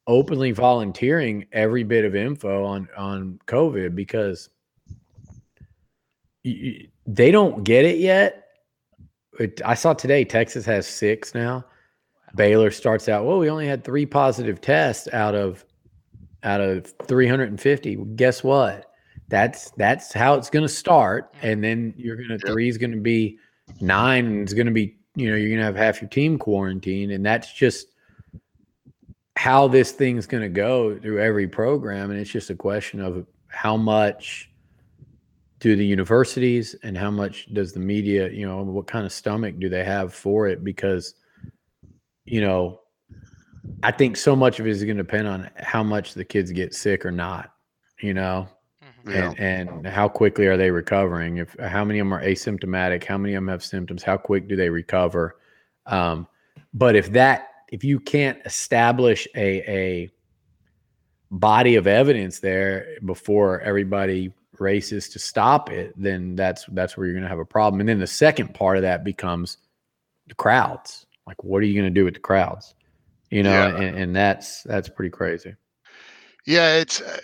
openly 0.08 0.50
volunteering 0.50 1.44
every 1.52 1.84
bit 1.84 2.04
of 2.04 2.16
info 2.16 2.64
on 2.64 2.88
on 2.96 3.38
COVID 3.46 3.94
because 3.94 4.48
they 6.44 7.30
don't 7.30 7.62
get 7.62 7.84
it 7.84 7.98
yet. 7.98 8.46
It, 9.38 9.60
I 9.64 9.74
saw 9.74 9.92
today 9.92 10.24
Texas 10.24 10.64
has 10.64 10.86
six 10.86 11.34
now. 11.34 11.64
Baylor 12.34 12.70
starts 12.70 13.08
out. 13.08 13.24
Well, 13.24 13.38
we 13.38 13.50
only 13.50 13.66
had 13.66 13.84
three 13.84 14.06
positive 14.06 14.60
tests 14.60 15.08
out 15.12 15.34
of 15.34 15.64
out 16.42 16.60
of 16.60 16.92
350. 17.06 17.96
Well, 17.96 18.06
guess 18.16 18.42
what? 18.42 18.86
That's 19.28 19.70
that's 19.72 20.12
how 20.12 20.34
it's 20.34 20.48
going 20.48 20.66
to 20.66 20.72
start, 20.72 21.34
and 21.42 21.62
then 21.62 21.92
you're 21.96 22.16
going 22.16 22.30
to 22.30 22.38
three 22.38 22.68
is 22.68 22.78
going 22.78 22.92
to 22.92 23.00
be 23.00 23.38
nine, 23.80 24.24
and 24.26 24.42
it's 24.42 24.54
going 24.54 24.66
to 24.66 24.72
be 24.72 24.96
you 25.16 25.28
know 25.30 25.36
you're 25.36 25.50
going 25.50 25.60
to 25.60 25.66
have 25.66 25.76
half 25.76 26.00
your 26.00 26.08
team 26.08 26.38
quarantined, 26.38 27.12
and 27.12 27.26
that's 27.26 27.52
just 27.52 27.88
how 29.38 29.68
this 29.68 29.92
thing's 29.92 30.26
going 30.26 30.42
to 30.42 30.48
go 30.48 30.98
through 30.98 31.20
every 31.20 31.46
program, 31.46 32.10
and 32.10 32.18
it's 32.18 32.28
just 32.28 32.50
a 32.50 32.56
question 32.56 33.00
of 33.00 33.24
how 33.46 33.76
much 33.76 34.50
do 35.60 35.76
the 35.76 35.86
universities 35.86 36.74
and 36.82 36.98
how 36.98 37.08
much 37.08 37.46
does 37.54 37.72
the 37.72 37.78
media, 37.78 38.28
you 38.30 38.44
know, 38.44 38.64
what 38.64 38.88
kind 38.88 39.06
of 39.06 39.12
stomach 39.12 39.54
do 39.60 39.68
they 39.68 39.84
have 39.84 40.12
for 40.12 40.48
it? 40.48 40.64
Because, 40.64 41.14
you 42.24 42.40
know, 42.40 42.80
I 43.84 43.92
think 43.92 44.16
so 44.16 44.34
much 44.34 44.58
of 44.58 44.66
it 44.66 44.70
is 44.70 44.82
going 44.82 44.96
to 44.96 45.04
depend 45.04 45.28
on 45.28 45.48
how 45.56 45.84
much 45.84 46.14
the 46.14 46.24
kids 46.24 46.50
get 46.50 46.74
sick 46.74 47.06
or 47.06 47.12
not, 47.12 47.52
you 48.00 48.14
know, 48.14 48.48
Mhm. 49.04 49.14
Yeah. 49.14 49.30
and, 49.38 49.68
and 49.70 49.86
how 49.86 50.08
quickly 50.08 50.46
are 50.46 50.56
they 50.56 50.72
recovering? 50.72 51.36
If 51.36 51.54
how 51.60 51.84
many 51.84 52.00
of 52.00 52.06
them 52.06 52.14
are 52.14 52.24
asymptomatic? 52.24 53.04
How 53.04 53.18
many 53.18 53.34
of 53.34 53.42
them 53.42 53.48
have 53.48 53.62
symptoms? 53.64 54.02
How 54.02 54.16
quick 54.16 54.48
do 54.48 54.56
they 54.56 54.68
recover? 54.68 55.38
Um, 55.86 56.26
but 56.74 56.96
if 56.96 57.12
that, 57.12 57.47
if 57.68 57.84
you 57.84 58.00
can't 58.00 58.38
establish 58.44 59.26
a 59.34 59.58
a 59.70 60.10
body 61.30 61.76
of 61.76 61.86
evidence 61.86 62.40
there 62.40 62.96
before 63.04 63.60
everybody 63.60 64.32
races 64.58 65.08
to 65.10 65.18
stop 65.18 65.70
it, 65.70 65.92
then 65.96 66.34
that's 66.36 66.64
that's 66.72 66.96
where 66.96 67.06
you're 67.06 67.14
going 67.14 67.22
to 67.22 67.28
have 67.28 67.38
a 67.38 67.44
problem. 67.44 67.80
And 67.80 67.88
then 67.88 67.98
the 67.98 68.06
second 68.06 68.54
part 68.54 68.76
of 68.76 68.82
that 68.82 69.04
becomes 69.04 69.58
the 70.26 70.34
crowds. 70.34 71.06
Like, 71.26 71.44
what 71.44 71.58
are 71.62 71.66
you 71.66 71.74
going 71.80 71.92
to 71.92 72.00
do 72.00 72.04
with 72.04 72.14
the 72.14 72.20
crowds? 72.20 72.74
You 73.30 73.42
know, 73.42 73.50
Yeah. 73.50 73.76
and, 73.76 73.96
and 73.96 74.16
that's 74.16 74.62
that's 74.62 74.88
pretty 74.88 75.10
crazy. 75.10 75.54
Yeah, 76.46 76.76
it's. 76.76 77.00
Uh, 77.02 77.18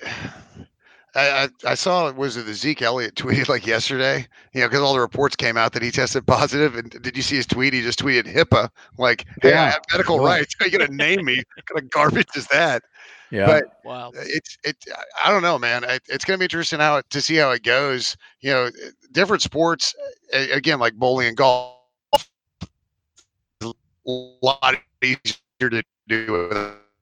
I, 1.15 1.45
I 1.45 1.73
I 1.73 1.75
saw 1.75 2.11
was 2.13 2.37
it 2.37 2.47
the 2.47 2.55
Zeke 2.55 2.83
Elliott 2.83 3.15
tweeted 3.15 3.49
like 3.49 3.67
yesterday, 3.67 4.27
you 4.53 4.61
know, 4.61 4.69
because 4.69 4.81
all 4.81 4.95
the 4.95 5.01
reports 5.01 5.37
came 5.37 5.57
out 5.57 5.73
that 5.73 5.83
he 5.83 5.91
tested 5.91 6.27
positive. 6.27 6.77
And 6.77 6.91
did 7.03 7.17
you 7.17 7.23
see 7.23 7.37
his 7.37 7.47
tweet? 7.47 7.73
He 7.73 7.83
just 7.83 7.99
tweeted 8.01 8.27
HIPAA, 8.33 8.69
like, 8.99 9.25
"Hey, 9.43 9.55
I 9.55 9.67
have 9.67 9.81
medical 9.93 10.21
Sure. 10.21 10.25
rights. 10.25 10.55
How 10.59 10.67
are 10.67 10.69
you 10.69 10.79
gonna 10.79 10.93
name 10.93 11.25
me? 11.25 11.43
What 11.57 11.67
kind 11.67 11.85
of 11.85 11.91
garbage 11.91 12.29
is 12.37 12.47
that?" 12.49 12.83
Yeah. 13.31 13.59
But 13.59 13.65
Wow. 13.83 14.13
it's 14.13 14.57
it. 14.65 14.77
I 15.25 15.31
don't 15.31 15.43
know, 15.43 15.59
man. 15.59 15.85
It, 15.85 16.03
it's 16.09 16.25
gonna 16.25 16.39
be 16.39 16.45
interesting 16.45 16.81
how 16.81 17.03
to 17.09 17.21
see 17.21 17.37
how 17.37 17.51
it 17.53 17.63
goes. 17.63 18.17
You 18.41 18.51
know, 18.53 18.71
different 19.13 19.43
sports. 19.43 19.95
Again, 20.33 20.79
like 20.81 20.95
bowling 20.95 21.29
and 21.29 21.37
golf, 21.37 21.75
a 22.11 22.15
lot 22.23 22.43
easier 22.63 23.11
to 23.11 23.19
do 23.21 23.93
without 23.99 24.85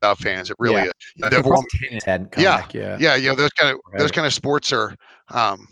fans. 0.03 0.51
It 0.51 0.57
really 0.59 0.83
Yeah. 0.83 0.87
is. 0.87 0.93
You 1.17 1.23
know, 1.25 1.31
The 1.31 1.37
the 1.37 1.43
problem 1.43 1.67
tennis 1.89 2.05
hadn't 2.05 2.33
come 2.33 2.45
Yeah. 2.45 2.57
back 2.59 2.75
yet. 2.75 3.01
yeah, 3.01 3.15
you 3.17 3.29
know 3.29 3.37
those 3.37 3.51
kind 3.53 3.73
of 3.75 3.81
those 3.99 4.11
kind 4.11 4.27
of 4.27 4.33
sports 4.35 4.73
are 4.73 4.95
um 5.31 5.67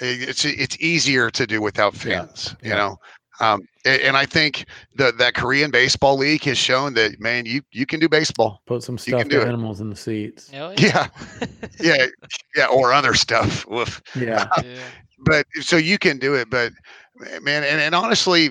it's 0.00 0.44
it's 0.44 0.76
easier 0.80 1.30
to 1.30 1.46
do 1.46 1.60
without 1.60 1.94
Yeah, 1.94 2.22
fans 2.22 2.56
you 2.62 2.70
know 2.70 2.96
um 3.40 3.60
and, 3.84 4.16
i 4.16 4.24
think 4.26 4.64
the 4.96 5.12
that 5.18 5.34
korean 5.34 5.70
baseball 5.70 6.16
league 6.16 6.42
has 6.44 6.56
shown 6.58 6.94
that 6.94 7.20
man 7.20 7.44
you 7.46 7.60
you 7.72 7.84
can 7.86 8.00
do 8.00 8.08
baseball 8.08 8.62
Put 8.66 8.82
some 8.82 8.94
You 8.94 9.12
can 9.14 9.18
stuffed 9.18 9.30
do 9.30 9.40
it. 9.42 9.48
animals 9.48 9.80
in 9.80 9.90
the 9.90 9.96
seats. 9.96 10.50
Oh, 10.54 10.70
yeah 10.78 11.08
yeah 11.80 12.06
yeah 12.56 12.66
or 12.66 12.92
other 12.92 13.14
stuff 13.14 13.66
Woof. 13.68 14.00
Yeah. 14.16 14.48
yeah. 14.62 14.88
but 15.26 15.46
so 15.60 15.76
you 15.76 15.98
can 15.98 16.18
do 16.18 16.34
it 16.34 16.48
but 16.50 16.72
man 17.42 17.62
and, 17.62 17.80
and 17.80 17.94
honestly 17.94 18.50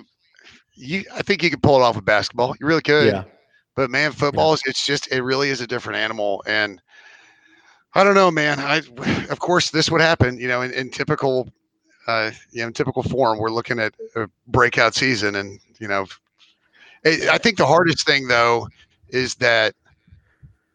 you 0.76 1.04
i 1.16 1.22
think 1.24 1.42
you 1.44 1.50
could 1.50 1.64
pull 1.64 1.80
it 1.80 1.84
off 1.84 1.96
with 1.96 2.06
basketball 2.06 2.54
you 2.60 2.68
really 2.68 2.82
could 2.84 3.14
Yeah. 3.14 3.24
But 3.76 3.90
man 3.90 4.12
football 4.12 4.54
is 4.54 4.62
it's 4.66 4.86
just 4.86 5.12
it 5.12 5.22
really 5.24 5.50
is 5.50 5.62
a 5.62 5.68
different 5.68 5.98
animal 5.98 6.44
and 6.48 6.82
i 7.96 8.04
don't 8.04 8.16
know 8.16 8.32
man 8.32 8.60
i 8.60 8.78
of 9.30 9.40
course 9.40 9.70
this 9.72 9.90
would 9.92 10.02
happen 10.02 10.38
you 10.38 10.48
know 10.48 10.62
in, 10.62 10.72
in 10.74 10.90
typical 10.90 11.50
uh 12.08 12.32
you 12.52 12.62
know 12.62 12.68
in 12.68 12.74
typical 12.74 13.04
form 13.04 13.38
we're 13.40 13.50
looking 13.50 13.80
at 13.80 13.94
a 14.16 14.28
breakout 14.48 14.96
season 14.96 15.36
and 15.36 15.60
you 15.80 15.88
know 15.88 16.06
I 17.06 17.28
I 17.34 17.38
think 17.38 17.58
the 17.58 17.66
hardest 17.66 18.06
thing 18.06 18.28
though 18.28 18.68
is 19.10 19.36
that 19.36 19.76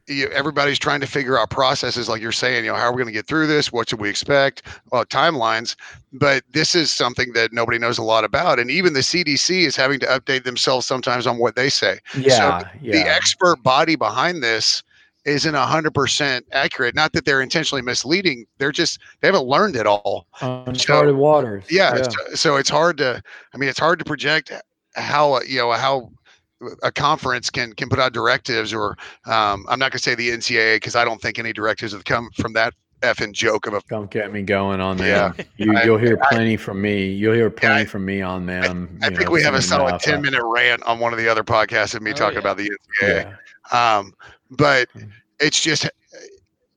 you 0.08 0.28
everybody's 0.28 0.78
trying 0.78 1.00
to 1.00 1.06
figure 1.06 1.38
out 1.38 1.50
processes 1.50 2.08
like 2.08 2.20
you're 2.20 2.32
saying 2.32 2.64
you 2.64 2.70
know 2.70 2.76
how 2.76 2.84
are 2.84 2.92
we 2.92 2.96
going 3.02 3.12
to 3.12 3.12
get 3.12 3.26
through 3.26 3.46
this 3.46 3.72
what 3.72 3.88
should 3.88 4.00
we 4.00 4.08
expect 4.08 4.62
uh, 4.92 5.04
timelines 5.08 5.76
but 6.12 6.42
this 6.52 6.74
is 6.74 6.90
something 6.90 7.32
that 7.32 7.52
nobody 7.52 7.78
knows 7.78 7.98
a 7.98 8.02
lot 8.02 8.24
about 8.24 8.58
and 8.58 8.70
even 8.70 8.92
the 8.92 9.00
cdc 9.00 9.66
is 9.66 9.74
having 9.76 9.98
to 9.98 10.06
update 10.06 10.44
themselves 10.44 10.86
sometimes 10.86 11.26
on 11.26 11.38
what 11.38 11.56
they 11.56 11.68
say 11.68 11.98
Yeah. 12.16 12.62
the 12.82 12.98
yeah. 12.98 13.04
expert 13.08 13.62
body 13.62 13.96
behind 13.96 14.42
this 14.42 14.82
isn't 15.24 15.54
100% 15.54 16.42
accurate 16.52 16.94
not 16.94 17.12
that 17.12 17.24
they're 17.24 17.42
intentionally 17.42 17.82
misleading 17.82 18.46
they're 18.58 18.70
just 18.72 19.00
they 19.20 19.26
haven't 19.28 19.46
learned 19.46 19.74
it 19.74 19.86
all 19.86 20.28
Uncharted 20.40 21.16
waters. 21.16 21.64
yeah, 21.68 22.02
So, 22.02 22.34
so 22.34 22.56
it's 22.56 22.70
hard 22.70 22.96
to 22.98 23.20
i 23.52 23.56
mean 23.56 23.68
it's 23.68 23.80
hard 23.80 23.98
to 23.98 24.04
project 24.04 24.52
how 24.94 25.40
you 25.42 25.58
know 25.58 25.72
how 25.72 26.10
a 26.82 26.90
conference 26.90 27.50
can 27.50 27.72
can 27.74 27.88
put 27.88 27.98
out 27.98 28.12
directives 28.12 28.72
or 28.72 28.96
um, 29.26 29.66
i'm 29.68 29.78
not 29.78 29.90
going 29.92 29.92
to 29.92 29.98
say 29.98 30.14
the 30.14 30.30
ncaa 30.30 30.76
because 30.76 30.96
i 30.96 31.04
don't 31.04 31.20
think 31.20 31.38
any 31.38 31.52
directives 31.52 31.92
have 31.92 32.04
come 32.04 32.30
from 32.40 32.52
that 32.54 32.72
effing 33.02 33.30
joke 33.32 33.66
of 33.66 33.74
a 33.74 33.80
Don't 33.90 34.10
get 34.10 34.32
me 34.32 34.40
going 34.40 34.80
on 34.80 34.96
Yeah. 34.96 35.32
You, 35.58 35.76
I- 35.76 35.84
you'll 35.84 35.98
hear 35.98 36.16
plenty 36.30 36.56
from 36.56 36.80
me. 36.80 37.04
You'll 37.06 37.34
hear 37.34 37.50
plenty 37.50 37.82
I- 37.82 37.84
from 37.84 38.06
me 38.06 38.22
on 38.22 38.46
them. 38.46 38.98
i 39.02 39.08
you 39.08 39.16
think 39.16 39.28
know, 39.28 39.32
we 39.32 39.42
have 39.42 39.52
a 39.52 39.60
solid 39.60 39.88
enough. 39.90 40.02
ten 40.02 40.22
minute 40.22 40.42
rant 40.42 40.82
on 40.84 40.98
one 40.98 41.12
of 41.12 41.18
the 41.18 41.28
other 41.28 41.44
podcasts 41.44 41.94
of 41.94 42.00
me 42.00 42.12
Oh, 42.12 42.14
talking 42.14 42.36
yeah. 42.36 42.40
about 42.40 42.56
the 42.56 42.70
ncaa 43.02 43.36
Yeah. 43.72 43.98
um, 43.98 44.14
but 44.50 44.88
it's 45.40 45.60
just 45.60 45.90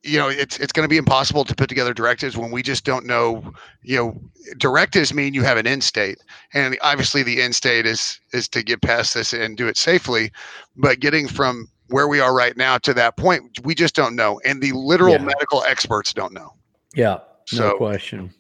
you 0.04 0.18
know 0.18 0.30
it's 0.30 0.58
it's 0.60 0.72
going 0.72 0.86
to 0.86 0.90
be 0.90 0.98
impossible 0.98 1.44
to 1.44 1.56
put 1.56 1.68
together 1.68 1.94
directives 1.94 2.38
when 2.38 2.52
we 2.52 2.62
just 2.64 2.86
don't 2.86 3.06
know 3.06 3.44
you 3.84 3.98
know 3.98 4.22
directives 4.58 5.14
mean 5.14 5.34
you 5.34 5.44
have 5.44 5.58
an 5.58 5.68
end 5.68 5.84
state 5.84 6.18
and 6.54 6.78
obviously 6.82 7.22
the 7.24 7.42
end 7.42 7.54
state 7.54 7.86
is 7.86 8.20
is 8.34 8.48
to 8.48 8.64
get 8.64 8.82
past 8.82 9.14
this 9.14 9.34
and 9.34 9.58
do 9.58 9.68
it 9.68 9.76
safely 9.78 10.32
but 10.78 11.00
getting 11.00 11.28
from 11.28 11.68
where 11.88 12.08
we 12.08 12.20
are 12.20 12.34
right 12.34 12.56
now 12.56 12.78
to 12.78 12.94
that 12.94 13.18
point 13.18 13.44
we 13.64 13.76
just 13.76 13.94
don't 13.96 14.16
know 14.16 14.40
and 14.46 14.62
the 14.62 14.72
literal 14.72 15.14
Yeah. 15.16 15.24
medical 15.26 15.64
experts 15.64 16.14
don't 16.14 16.34
know 16.34 16.54
Yeah. 16.96 17.18
No 17.52 17.58
so 17.72 17.78
question. 17.78 18.34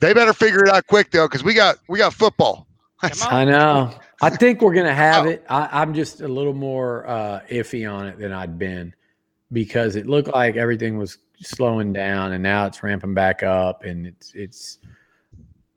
they 0.00 0.14
better 0.14 0.32
figure 0.32 0.62
it 0.64 0.70
out 0.70 0.86
quick 0.86 1.10
though 1.10 1.26
because 1.28 1.44
we 1.44 1.52
got 1.54 1.76
we 1.88 1.98
got 1.98 2.14
football 2.14 2.66
I 3.28 3.44
know. 3.44 3.92
I 4.22 4.30
think 4.30 4.62
we're 4.62 4.72
gonna 4.72 4.94
have 4.94 5.26
Oh. 5.26 5.28
it. 5.28 5.44
I, 5.50 5.68
I'm 5.70 5.92
just 5.92 6.22
a 6.22 6.28
little 6.28 6.54
more 6.54 7.06
uh, 7.06 7.40
iffy 7.50 7.90
on 7.92 8.06
it 8.06 8.18
than 8.18 8.32
I'd 8.32 8.58
been 8.58 8.94
because 9.54 9.96
it 9.96 10.06
looked 10.06 10.28
like 10.28 10.56
everything 10.56 10.98
was 10.98 11.16
slowing 11.40 11.92
down, 11.92 12.32
and 12.32 12.42
now 12.42 12.66
it's 12.66 12.82
ramping 12.82 13.14
back 13.14 13.42
up, 13.42 13.84
and 13.84 14.06
it's 14.06 14.32
it's. 14.34 14.78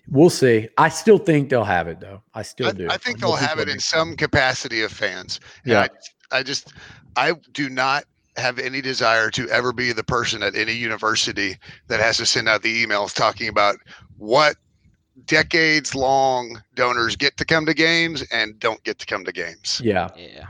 We'll 0.09 0.30
see. 0.30 0.69
I 0.78 0.88
still 0.88 1.17
think 1.17 1.49
they'll 1.49 1.65
have 1.65 1.88
it 1.89 1.99
though. 1.99 2.21
I 2.34 2.41
still 2.41 2.69
I, 2.69 2.71
do. 2.71 2.88
I 2.89 2.97
think 2.97 3.19
they'll 3.19 3.36
have 3.36 3.59
it 3.59 3.67
in 3.67 3.80
some 3.80 4.15
capacity 4.15 4.82
of 4.82 4.91
fans. 4.91 5.41
And 5.63 5.73
Yeah. 5.73 5.88
I, 6.32 6.39
I 6.39 6.43
just, 6.43 6.73
I 7.17 7.34
do 7.51 7.69
not 7.69 8.05
have 8.38 8.57
any 8.57 8.80
desire 8.80 9.30
to 9.32 9.49
ever 9.49 9.73
be 9.73 9.91
the 9.91 10.05
person 10.05 10.43
at 10.43 10.55
any 10.55 10.71
university 10.71 11.57
that 11.88 11.99
has 11.99 12.15
to 12.17 12.25
send 12.25 12.47
out 12.47 12.61
the 12.61 12.86
emails 12.86 13.13
talking 13.13 13.49
about 13.49 13.80
what 14.17 14.55
decades 15.26 15.95
long 15.95 16.61
donors 16.76 17.15
get 17.15 17.36
to 17.38 17.45
come 17.45 17.65
to 17.65 17.74
games 17.74 18.24
and 18.32 18.59
don't 18.59 18.82
get 18.84 18.99
to 18.99 19.05
come 19.05 19.26
to 19.26 19.32
games. 19.32 19.82
Yeah. 19.84 20.09
Yeah. 20.15 20.45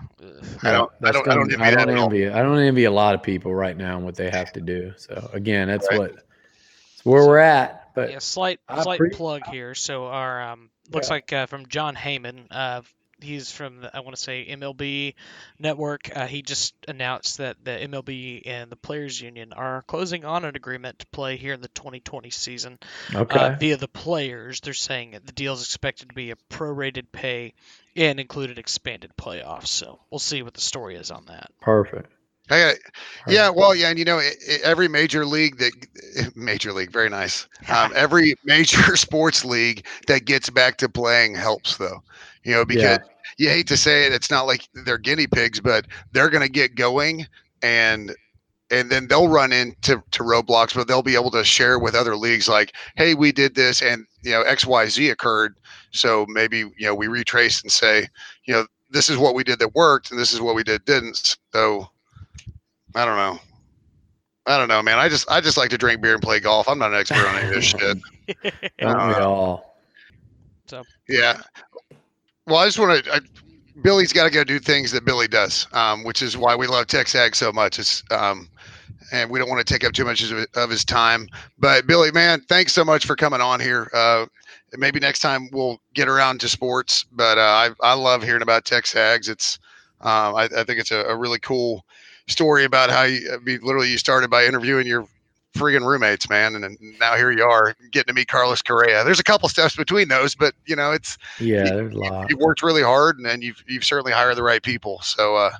I 0.63 0.71
don't- 0.71 0.91
I 1.03 1.11
don't- 1.11 1.27
I 1.27 1.35
don't 1.35 1.51
envy 1.51 1.63
that 1.63 1.89
at 1.89 1.97
all. 1.97 2.05
envy. 2.05 2.27
I 2.29 2.41
don't 2.41 2.59
envy 2.59 2.83
a 2.83 2.91
lot 2.91 3.15
of 3.15 3.23
people 3.23 3.55
right 3.55 3.77
now 3.77 3.95
and 3.95 4.05
what 4.05 4.15
they 4.15 4.29
have 4.29 4.51
to 4.53 4.61
do. 4.61 4.93
So 4.97 5.29
again, 5.33 5.67
that's 5.67 5.87
Right. 5.89 5.99
what. 5.99 6.15
That's 6.15 7.05
where 7.05 7.25
we're 7.25 7.37
at. 7.39 7.93
But 7.95 8.11
yeah, 8.11 8.19
slight 8.19 8.59
I 8.67 8.83
slight 8.83 8.99
pre- 8.99 9.09
plug 9.09 9.45
here. 9.47 9.73
So 9.73 10.05
our 10.07 10.41
um, 10.41 10.69
looks 10.91 11.07
Yeah. 11.07 11.13
like 11.13 11.33
uh, 11.33 11.45
from 11.47 11.65
Jon 11.67 11.95
Heyman. 11.95 12.45
Uh, 12.51 12.81
he's 13.21 13.51
from 13.51 13.81
the, 13.81 13.95
I 13.95 14.01
want 14.01 14.15
to 14.15 14.21
say 14.21 14.45
MLB 14.49 15.15
Network. 15.59 16.15
Uh, 16.15 16.27
he 16.27 16.41
just 16.41 16.73
announced 16.87 17.37
that 17.37 17.57
the 17.63 17.71
MLB 17.71 18.43
and 18.45 18.71
the 18.71 18.75
Players 18.75 19.19
Union 19.19 19.53
are 19.53 19.83
closing 19.83 20.25
on 20.25 20.45
an 20.45 20.55
agreement 20.55 20.99
to 20.99 21.05
play 21.07 21.37
here 21.37 21.53
in 21.53 21.61
the 21.61 21.67
2020 21.69 22.29
season 22.29 22.77
okay. 23.13 23.39
uh, 23.39 23.55
via 23.55 23.77
the 23.77 23.87
players. 23.87 24.59
They're 24.61 24.73
saying 24.73 25.11
that 25.11 25.25
the 25.25 25.33
deal 25.33 25.53
is 25.53 25.63
expected 25.63 26.09
to 26.09 26.15
be 26.15 26.31
a 26.31 26.35
prorated 26.49 27.11
pay 27.11 27.53
and 27.95 28.19
included 28.19 28.59
expanded 28.59 29.11
playoffs. 29.17 29.67
So 29.67 29.99
we'll 30.09 30.19
see 30.19 30.43
what 30.43 30.53
the 30.53 30.61
story 30.61 30.95
is 30.95 31.11
on 31.11 31.25
that. 31.25 31.51
Perfect. 31.61 32.11
I 32.49 32.59
got, 32.59 32.75
Yeah, 33.27 33.49
well, 33.49 33.75
yeah, 33.75 33.89
and 33.89 33.99
you 33.99 34.05
know, 34.05 34.19
it, 34.19 34.37
it, 34.39 34.61
every 34.61 34.87
major 34.87 35.25
league 35.25 35.57
that 35.57 35.73
major 36.35 36.71
league, 36.71 36.91
very 36.91 37.09
nice. 37.09 37.47
Um, 37.67 37.91
every 37.95 38.35
major 38.45 38.95
sports 38.97 39.43
league 39.43 39.85
that 40.07 40.25
gets 40.25 40.49
back 40.49 40.77
to 40.77 40.89
playing 40.89 41.35
helps, 41.35 41.77
though. 41.77 42.03
You 42.43 42.53
know, 42.53 42.65
because 42.65 42.99
yeah. 42.99 43.05
you 43.37 43.49
hate 43.49 43.67
to 43.67 43.77
say 43.77 44.05
it, 44.05 44.13
it's 44.13 44.31
not 44.31 44.47
like 44.47 44.67
they're 44.85 44.97
guinea 44.97 45.27
pigs, 45.27 45.59
but 45.59 45.85
they're 46.13 46.29
going 46.29 46.43
to 46.43 46.51
get 46.51 46.75
going, 46.75 47.27
and 47.61 48.15
and 48.71 48.89
then 48.89 49.07
they'll 49.07 49.29
run 49.29 49.51
into 49.51 50.01
to 50.11 50.23
roadblocks, 50.23 50.73
but 50.73 50.87
they'll 50.87 51.01
be 51.01 51.15
able 51.15 51.31
to 51.31 51.43
share 51.43 51.79
with 51.79 51.95
other 51.95 52.15
leagues, 52.15 52.49
like, 52.49 52.73
hey, 52.95 53.13
we 53.13 53.31
did 53.31 53.55
this, 53.55 53.81
and 53.81 54.05
you 54.23 54.31
know, 54.31 54.41
X 54.41 54.65
Y 54.65 54.85
Z 54.87 55.09
occurred, 55.09 55.57
so 55.91 56.25
maybe 56.29 56.59
you 56.59 56.73
know 56.85 56.95
we 56.95 57.07
retrace 57.07 57.61
and 57.61 57.71
say, 57.71 58.07
you 58.45 58.53
know, 58.53 58.65
this 58.89 59.09
is 59.09 59.17
what 59.17 59.35
we 59.35 59.43
did 59.43 59.59
that 59.59 59.75
worked, 59.75 60.11
and 60.11 60.19
this 60.19 60.33
is 60.33 60.41
what 60.41 60.55
we 60.55 60.63
did 60.63 60.85
didn't. 60.85 61.37
So 61.53 61.89
I 62.97 63.05
don't 63.05 63.15
know. 63.15 63.39
I 64.47 64.57
don't 64.57 64.69
know, 64.69 64.81
man. 64.81 64.97
I 64.97 65.07
just 65.07 65.29
I 65.29 65.39
just 65.39 65.55
like 65.55 65.69
to 65.69 65.77
drink 65.77 66.01
beer 66.01 66.13
and 66.13 66.21
play 66.21 66.39
golf. 66.39 66.67
I'm 66.67 66.79
not 66.79 66.91
an 66.91 66.99
expert 66.99 67.27
on 67.27 67.35
any 67.35 67.47
of 67.49 67.53
this 67.53 67.65
shit. 67.65 67.97
Don't 68.79 69.07
we 69.09 69.13
all? 69.15 69.77
So 70.65 70.83
yeah. 71.07 71.39
Well, 72.47 72.57
I 72.57 72.65
just 72.65 72.79
want 72.79 73.03
to. 73.03 73.21
Billy's 73.83 74.11
got 74.11 74.23
to 74.23 74.31
go 74.31 74.43
do 74.43 74.57
things 74.57 74.91
that 74.93 75.05
Billy 75.05 75.27
does, 75.27 75.67
um, 75.73 76.03
which 76.03 76.23
is 76.23 76.35
why 76.35 76.55
we 76.55 76.65
love 76.65 76.87
TexAg 76.87 77.35
so 77.35 77.51
much. 77.51 77.77
It's 77.77 78.03
um, 78.09 78.49
and 79.11 79.29
we 79.29 79.37
don't 79.37 79.47
want 79.49 79.65
to 79.65 79.71
take 79.71 79.83
up 79.83 79.93
too 79.93 80.05
much 80.05 80.23
of 80.31 80.69
his 80.69 80.83
time. 80.83 81.27
But 81.59 81.85
Billy, 81.85 82.11
man, 82.11 82.41
thanks 82.49 82.73
so 82.73 82.83
much 82.83 83.05
for 83.05 83.15
coming 83.15 83.41
on 83.41 83.59
here. 83.59 83.91
Uh, 83.93 84.25
maybe 84.75 84.99
next 84.99 85.19
time 85.19 85.49
we'll 85.51 85.79
get 85.93 86.07
around 86.07 86.39
to 86.39 86.49
sports. 86.49 87.05
But 87.11 87.37
uh, 87.37 87.41
I 87.41 87.69
I 87.83 87.93
love 87.93 88.23
hearing 88.23 88.41
about 88.41 88.65
TexAgs. 88.65 89.29
It's 89.29 89.59
um, 90.01 90.35
I, 90.35 90.49
I 90.57 90.63
think 90.63 90.79
it's 90.79 90.91
a, 90.91 91.03
a 91.03 91.15
really 91.15 91.39
cool 91.39 91.85
story 92.27 92.63
about 92.63 92.89
how 92.89 93.03
you 93.03 93.31
I 93.33 93.37
mean, 93.37 93.59
literally 93.63 93.89
you 93.89 93.97
started 93.97 94.29
by 94.29 94.45
interviewing 94.45 94.87
your 94.87 95.07
friggin' 95.55 95.85
roommates, 95.85 96.29
man, 96.29 96.55
and, 96.55 96.77
now 96.99 97.15
here 97.15 97.31
you 97.31 97.43
are 97.43 97.75
getting 97.91 98.07
to 98.07 98.13
meet 98.13 98.27
Carlos 98.27 98.61
Correa. 98.61 99.03
There's 99.03 99.19
a 99.19 99.23
couple 99.23 99.49
steps 99.49 99.75
between 99.75 100.07
those, 100.07 100.35
but 100.35 100.53
you 100.65 100.75
know 100.75 100.91
it's 100.91 101.17
yeah, 101.39 101.63
there's 101.63 101.93
a 101.93 101.97
lot. 101.97 102.29
You've 102.29 102.39
worked 102.39 102.61
really 102.61 102.83
hard, 102.83 103.17
and, 103.17 103.25
and 103.25 103.43
you've 103.43 103.63
you've 103.67 103.83
certainly 103.83 104.11
hired 104.11 104.35
the 104.35 104.43
right 104.43 104.61
people. 104.61 104.99
So 105.01 105.35
uh, 105.35 105.51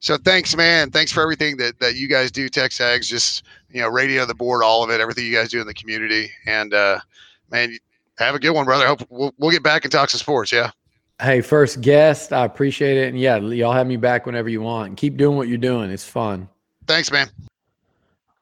so 0.00 0.16
thanks, 0.16 0.56
man. 0.56 0.90
Thanks 0.90 1.12
for 1.12 1.22
everything 1.22 1.56
that 1.58 1.78
that 1.80 1.96
you 1.96 2.08
guys 2.08 2.30
do. 2.30 2.48
TexAgs, 2.48 3.06
just 3.06 3.44
you 3.70 3.80
know, 3.80 3.88
radio, 3.88 4.24
the 4.24 4.34
board, 4.34 4.62
all 4.62 4.82
of 4.82 4.90
it, 4.90 5.00
everything 5.00 5.24
you 5.24 5.34
guys 5.34 5.50
do 5.50 5.60
in 5.60 5.66
the 5.66 5.74
community, 5.74 6.30
and 6.46 6.72
uh, 6.74 7.00
man, 7.50 7.76
have 8.18 8.34
a 8.34 8.38
good 8.38 8.52
one, 8.52 8.64
brother. 8.64 8.86
Hope 8.86 9.02
we'll 9.10 9.34
we'll 9.38 9.50
get 9.50 9.62
back 9.62 9.84
and 9.84 9.92
talk 9.92 10.10
some 10.10 10.18
sports. 10.18 10.52
Yeah. 10.52 10.70
Hey, 11.20 11.42
first 11.42 11.82
guest, 11.82 12.32
I 12.32 12.46
appreciate 12.46 12.96
it. 12.96 13.08
And 13.08 13.20
yeah, 13.20 13.36
y'all 13.36 13.72
have 13.72 13.86
me 13.86 13.96
back 13.96 14.24
whenever 14.24 14.48
you 14.48 14.62
want. 14.62 14.96
Keep 14.96 15.18
doing 15.18 15.36
what 15.36 15.48
you're 15.48 15.58
doing. 15.58 15.90
It's 15.90 16.04
fun. 16.04 16.48
Thanks, 16.86 17.12
man. 17.12 17.28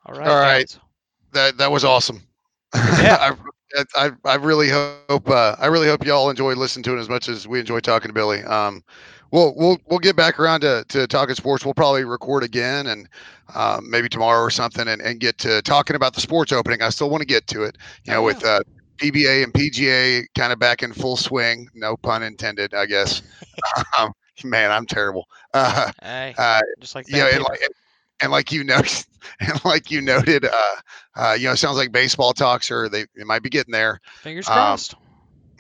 All 0.06 0.14
right. 0.14 0.28
All 0.28 0.40
right. 0.40 0.58
Guys. 0.60 0.78
That 1.32 1.58
that 1.58 1.70
was 1.70 1.84
awesome. 1.84 2.22
Yeah. 2.74 3.34
I, 3.76 3.84
I, 3.96 4.10
I 4.24 4.34
really 4.36 4.68
hope 4.68 5.28
uh, 5.28 5.56
I 5.58 5.66
really 5.66 5.88
hope 5.88 6.06
y'all 6.06 6.30
enjoy 6.30 6.54
listening 6.54 6.84
to 6.84 6.96
it 6.96 7.00
as 7.00 7.08
much 7.08 7.28
as 7.28 7.46
we 7.46 7.60
enjoy 7.60 7.80
talking 7.80 8.08
to 8.08 8.14
Billy. 8.14 8.42
Um, 8.44 8.82
we'll 9.30 9.54
we'll 9.56 9.78
we'll 9.86 9.98
get 9.98 10.16
back 10.16 10.38
around 10.38 10.60
to, 10.60 10.84
to 10.88 11.06
talking 11.06 11.34
sports. 11.34 11.64
We'll 11.64 11.74
probably 11.74 12.04
record 12.04 12.44
again 12.44 12.86
and 12.86 13.08
um, 13.54 13.90
maybe 13.90 14.08
tomorrow 14.08 14.40
or 14.40 14.50
something 14.50 14.88
and, 14.88 15.02
and 15.02 15.20
get 15.20 15.36
to 15.38 15.60
talking 15.62 15.96
about 15.96 16.14
the 16.14 16.20
sports 16.20 16.52
opening. 16.52 16.80
I 16.80 16.90
still 16.90 17.10
want 17.10 17.22
to 17.22 17.26
get 17.26 17.46
to 17.48 17.64
it, 17.64 17.76
you 18.04 18.12
know, 18.12 18.20
oh, 18.20 18.28
yeah. 18.28 18.34
with 18.34 18.44
uh, 18.44 18.60
PBA 18.98 19.44
and 19.44 19.52
PGA 19.52 20.24
kind 20.36 20.52
of 20.52 20.58
back 20.58 20.82
in 20.82 20.92
full 20.92 21.16
swing. 21.16 21.68
No 21.74 21.96
pun 21.96 22.22
intended, 22.22 22.74
I 22.74 22.86
guess. 22.86 23.22
um, 23.98 24.12
man, 24.44 24.70
I'm 24.70 24.86
terrible. 24.86 25.26
Uh, 25.54 25.90
hey, 26.02 26.34
uh, 26.36 26.60
just 26.78 26.94
like 26.94 27.08
yeah, 27.08 27.26
and 27.32 27.42
like, 27.42 27.60
and 28.20 28.30
like 28.30 28.52
you 28.52 28.62
know, 28.62 28.80
and 29.40 29.64
like 29.64 29.90
you 29.90 30.02
noted, 30.02 30.44
uh, 30.44 30.74
uh, 31.16 31.36
you 31.38 31.46
know, 31.46 31.52
it 31.52 31.56
sounds 31.56 31.78
like 31.78 31.90
baseball 31.90 32.34
talks 32.34 32.70
or 32.70 32.90
they, 32.90 33.06
they 33.16 33.24
might 33.24 33.42
be 33.42 33.48
getting 33.48 33.72
there. 33.72 33.98
Fingers 34.20 34.46
um, 34.46 34.54
crossed. 34.54 34.94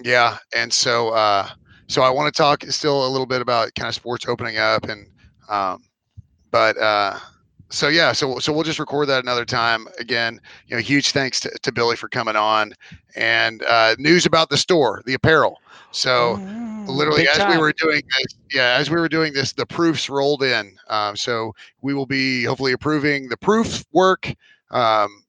Yeah, 0.04 0.36
and 0.54 0.70
so 0.70 1.08
uh, 1.08 1.48
so 1.86 2.02
I 2.02 2.10
want 2.10 2.32
to 2.32 2.36
talk 2.36 2.64
still 2.64 3.06
a 3.06 3.08
little 3.08 3.26
bit 3.26 3.40
about 3.40 3.74
kind 3.74 3.88
of 3.88 3.94
sports 3.94 4.28
opening 4.28 4.58
up 4.58 4.84
and 4.90 5.06
um, 5.48 5.82
but 6.50 6.76
uh 6.76 7.18
so 7.70 7.88
yeah, 7.88 8.12
so 8.12 8.38
so 8.38 8.52
we'll 8.52 8.64
just 8.64 8.78
record 8.78 9.08
that 9.08 9.22
another 9.22 9.44
time. 9.44 9.86
Again, 9.98 10.40
you 10.66 10.76
know, 10.76 10.82
huge 10.82 11.10
thanks 11.10 11.40
to, 11.40 11.50
to 11.62 11.72
Billy 11.72 11.96
for 11.96 12.08
coming 12.08 12.36
on, 12.36 12.72
and 13.14 13.62
uh, 13.64 13.94
news 13.98 14.24
about 14.26 14.48
the 14.50 14.56
store, 14.56 15.02
the 15.04 15.14
apparel. 15.14 15.60
So 15.90 16.36
mm, 16.36 16.86
literally, 16.88 17.28
as 17.28 17.38
time. 17.38 17.50
we 17.50 17.58
were 17.58 17.72
doing 17.72 18.02
this, 18.18 18.34
yeah, 18.52 18.76
as 18.78 18.90
we 18.90 18.96
were 18.96 19.08
doing 19.08 19.32
this, 19.32 19.52
the 19.52 19.66
proofs 19.66 20.08
rolled 20.08 20.42
in. 20.42 20.76
Um, 20.88 21.16
so 21.16 21.54
we 21.82 21.94
will 21.94 22.06
be 22.06 22.44
hopefully 22.44 22.72
approving 22.72 23.28
the 23.28 23.36
proof 23.36 23.84
work. 23.92 24.32
Um, 24.70 25.24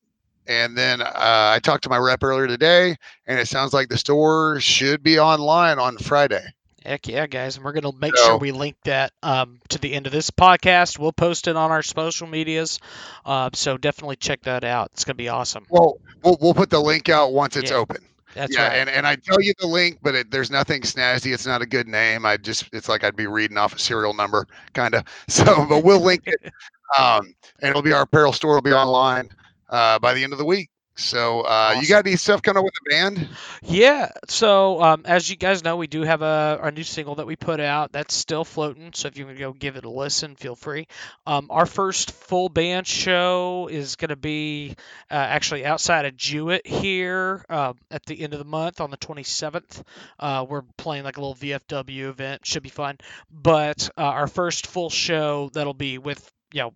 and 0.47 0.77
then 0.77 1.01
uh, 1.01 1.13
I 1.15 1.59
talked 1.61 1.83
to 1.83 1.89
my 1.89 1.97
rep 1.97 2.23
earlier 2.23 2.47
today, 2.47 2.95
and 3.27 3.39
it 3.39 3.47
sounds 3.47 3.73
like 3.73 3.89
the 3.89 3.97
store 3.97 4.59
should 4.59 5.03
be 5.03 5.19
online 5.19 5.77
on 5.77 5.97
Friday. 5.97 6.45
Heck 6.85 7.07
yeah, 7.07 7.27
guys. 7.27 7.55
And 7.55 7.65
we're 7.65 7.73
going 7.73 7.91
to 7.91 7.97
make 7.99 8.15
so, 8.15 8.23
sure 8.23 8.37
we 8.37 8.51
link 8.51 8.75
that 8.85 9.11
um, 9.21 9.59
to 9.69 9.79
the 9.79 9.93
end 9.93 10.05
of 10.05 10.11
this 10.11 10.31
podcast. 10.31 10.97
We'll 10.97 11.11
post 11.11 11.47
it 11.47 11.55
on 11.55 11.71
our 11.71 11.83
social 11.83 12.27
medias. 12.27 12.79
Uh, 13.25 13.49
so 13.53 13.77
definitely 13.77 14.15
check 14.15 14.41
that 14.43 14.63
out. 14.63 14.91
It's 14.93 15.03
going 15.03 15.15
to 15.15 15.17
be 15.17 15.29
awesome. 15.29 15.65
Well, 15.69 15.97
we'll, 16.23 16.37
we'll 16.41 16.53
put 16.53 16.69
the 16.69 16.79
link 16.79 17.09
out 17.09 17.33
once 17.33 17.57
it's 17.57 17.71
yeah, 17.71 17.77
open. 17.77 17.97
That's 18.33 18.55
yeah, 18.55 18.67
right. 18.67 18.77
And, 18.77 18.89
and 18.89 19.07
I 19.07 19.15
tell 19.15 19.41
you 19.41 19.53
the 19.59 19.67
link, 19.67 19.99
but 20.01 20.15
it, 20.15 20.31
there's 20.31 20.51
nothing 20.51 20.81
snazzy. 20.81 21.33
It's 21.33 21.45
not 21.45 21.61
a 21.61 21.65
good 21.65 21.87
name. 21.87 22.25
I 22.25 22.37
just, 22.37 22.69
it's 22.71 22.87
like 22.87 23.03
I'd 23.03 23.15
be 23.15 23.27
reading 23.27 23.57
off 23.57 23.75
a 23.75 23.79
serial 23.79 24.13
number, 24.13 24.47
kind 24.73 24.95
of. 24.95 25.03
So, 25.29 25.65
but 25.67 25.83
we'll 25.83 26.01
link 26.01 26.23
it. 26.25 26.51
Um, 26.97 27.35
and 27.61 27.69
it'll 27.69 27.83
be 27.83 27.93
our 27.93 28.01
apparel 28.01 28.33
store 28.33 28.55
will 28.55 28.63
be 28.63 28.73
online 28.73 29.29
uh, 29.69 29.99
by 29.99 30.15
the 30.15 30.23
end 30.23 30.33
of 30.33 30.39
the 30.39 30.45
week. 30.45 30.71
So, 30.99 31.41
uh, 31.41 31.47
awesome. 31.47 31.81
you 31.81 31.87
got 31.87 32.05
any 32.05 32.15
stuff 32.15 32.41
coming 32.41 32.59
up 32.59 32.65
with 32.65 32.73
the 32.83 32.89
band? 32.89 33.29
Yeah. 33.63 34.11
So, 34.27 34.81
um, 34.81 35.03
as 35.05 35.29
you 35.29 35.35
guys 35.35 35.63
know, 35.63 35.77
we 35.77 35.87
do 35.87 36.01
have 36.03 36.21
a 36.21 36.59
our 36.61 36.71
new 36.71 36.83
single 36.83 37.15
that 37.15 37.27
we 37.27 37.35
put 37.35 37.59
out 37.59 37.91
that's 37.91 38.13
still 38.13 38.43
floating. 38.43 38.91
So, 38.93 39.07
if 39.07 39.17
you 39.17 39.25
want 39.25 39.37
to 39.37 39.41
go 39.41 39.53
give 39.53 39.77
it 39.77 39.85
a 39.85 39.89
listen, 39.89 40.35
feel 40.35 40.55
free. 40.55 40.87
Um, 41.25 41.47
our 41.49 41.65
first 41.65 42.11
full 42.11 42.49
band 42.49 42.85
show 42.85 43.69
is 43.71 43.95
going 43.95 44.09
to 44.09 44.15
be 44.15 44.75
uh, 45.09 45.13
actually 45.13 45.65
outside 45.65 46.05
of 46.05 46.15
Jewett 46.17 46.67
here 46.67 47.45
uh, 47.49 47.73
at 47.89 48.05
the 48.05 48.19
end 48.21 48.33
of 48.33 48.39
the 48.39 48.45
month 48.45 48.81
on 48.81 48.91
the 48.91 48.97
27th. 48.97 49.83
Uh, 50.19 50.45
we're 50.47 50.63
playing 50.77 51.03
like 51.03 51.17
a 51.17 51.21
little 51.21 51.35
VFW 51.35 52.09
event. 52.09 52.45
Should 52.45 52.63
be 52.63 52.69
fun. 52.69 52.97
But 53.31 53.89
uh, 53.97 54.01
our 54.01 54.27
first 54.27 54.67
full 54.67 54.89
show 54.89 55.49
that'll 55.53 55.73
be 55.73 55.97
with 55.97 56.29
you 56.53 56.61
know 56.61 56.73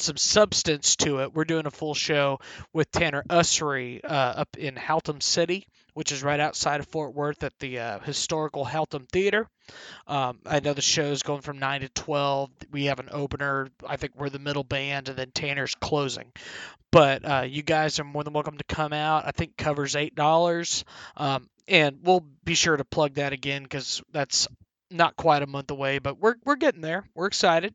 some 0.00 0.16
substance 0.16 0.96
to 0.96 1.20
it. 1.20 1.34
We're 1.34 1.44
doing 1.44 1.66
a 1.66 1.70
full 1.70 1.94
show 1.94 2.40
with 2.72 2.90
Tanner 2.90 3.22
Usrey 3.28 4.00
uh, 4.04 4.08
up 4.08 4.56
in 4.56 4.74
Haltom 4.74 5.22
City, 5.22 5.66
which 5.94 6.12
is 6.12 6.22
right 6.22 6.40
outside 6.40 6.80
of 6.80 6.86
Fort 6.88 7.14
Worth 7.14 7.44
at 7.44 7.58
the 7.58 7.78
uh, 7.78 7.98
historical 8.00 8.64
Haltom 8.64 9.08
Theater. 9.08 9.48
Um, 10.06 10.38
I 10.46 10.60
know 10.60 10.74
the 10.74 10.82
show 10.82 11.04
is 11.04 11.22
going 11.22 11.42
from 11.42 11.58
9 11.58 11.82
to 11.82 11.88
12. 11.88 12.50
We 12.72 12.86
have 12.86 13.00
an 13.00 13.08
opener. 13.10 13.68
I 13.86 13.96
think 13.96 14.14
we're 14.16 14.30
the 14.30 14.38
middle 14.38 14.64
band, 14.64 15.08
and 15.08 15.18
then 15.18 15.30
Tanner's 15.32 15.74
closing. 15.74 16.32
But 16.90 17.24
uh, 17.24 17.44
you 17.48 17.62
guys 17.62 18.00
are 18.00 18.04
more 18.04 18.24
than 18.24 18.32
welcome 18.32 18.58
to 18.58 18.64
come 18.64 18.92
out. 18.92 19.26
I 19.26 19.30
think 19.30 19.56
covers 19.56 19.94
$8. 19.94 20.84
Um, 21.16 21.48
and 21.68 22.00
we'll 22.02 22.24
be 22.44 22.54
sure 22.54 22.76
to 22.76 22.84
plug 22.84 23.14
that 23.14 23.32
again 23.32 23.62
because 23.62 24.02
that's 24.10 24.48
not 24.90 25.16
quite 25.16 25.42
a 25.42 25.46
month 25.46 25.70
away, 25.70 25.98
but 25.98 26.18
we're, 26.18 26.34
we're 26.44 26.56
getting 26.56 26.80
there. 26.80 27.04
We're 27.14 27.26
excited. 27.26 27.74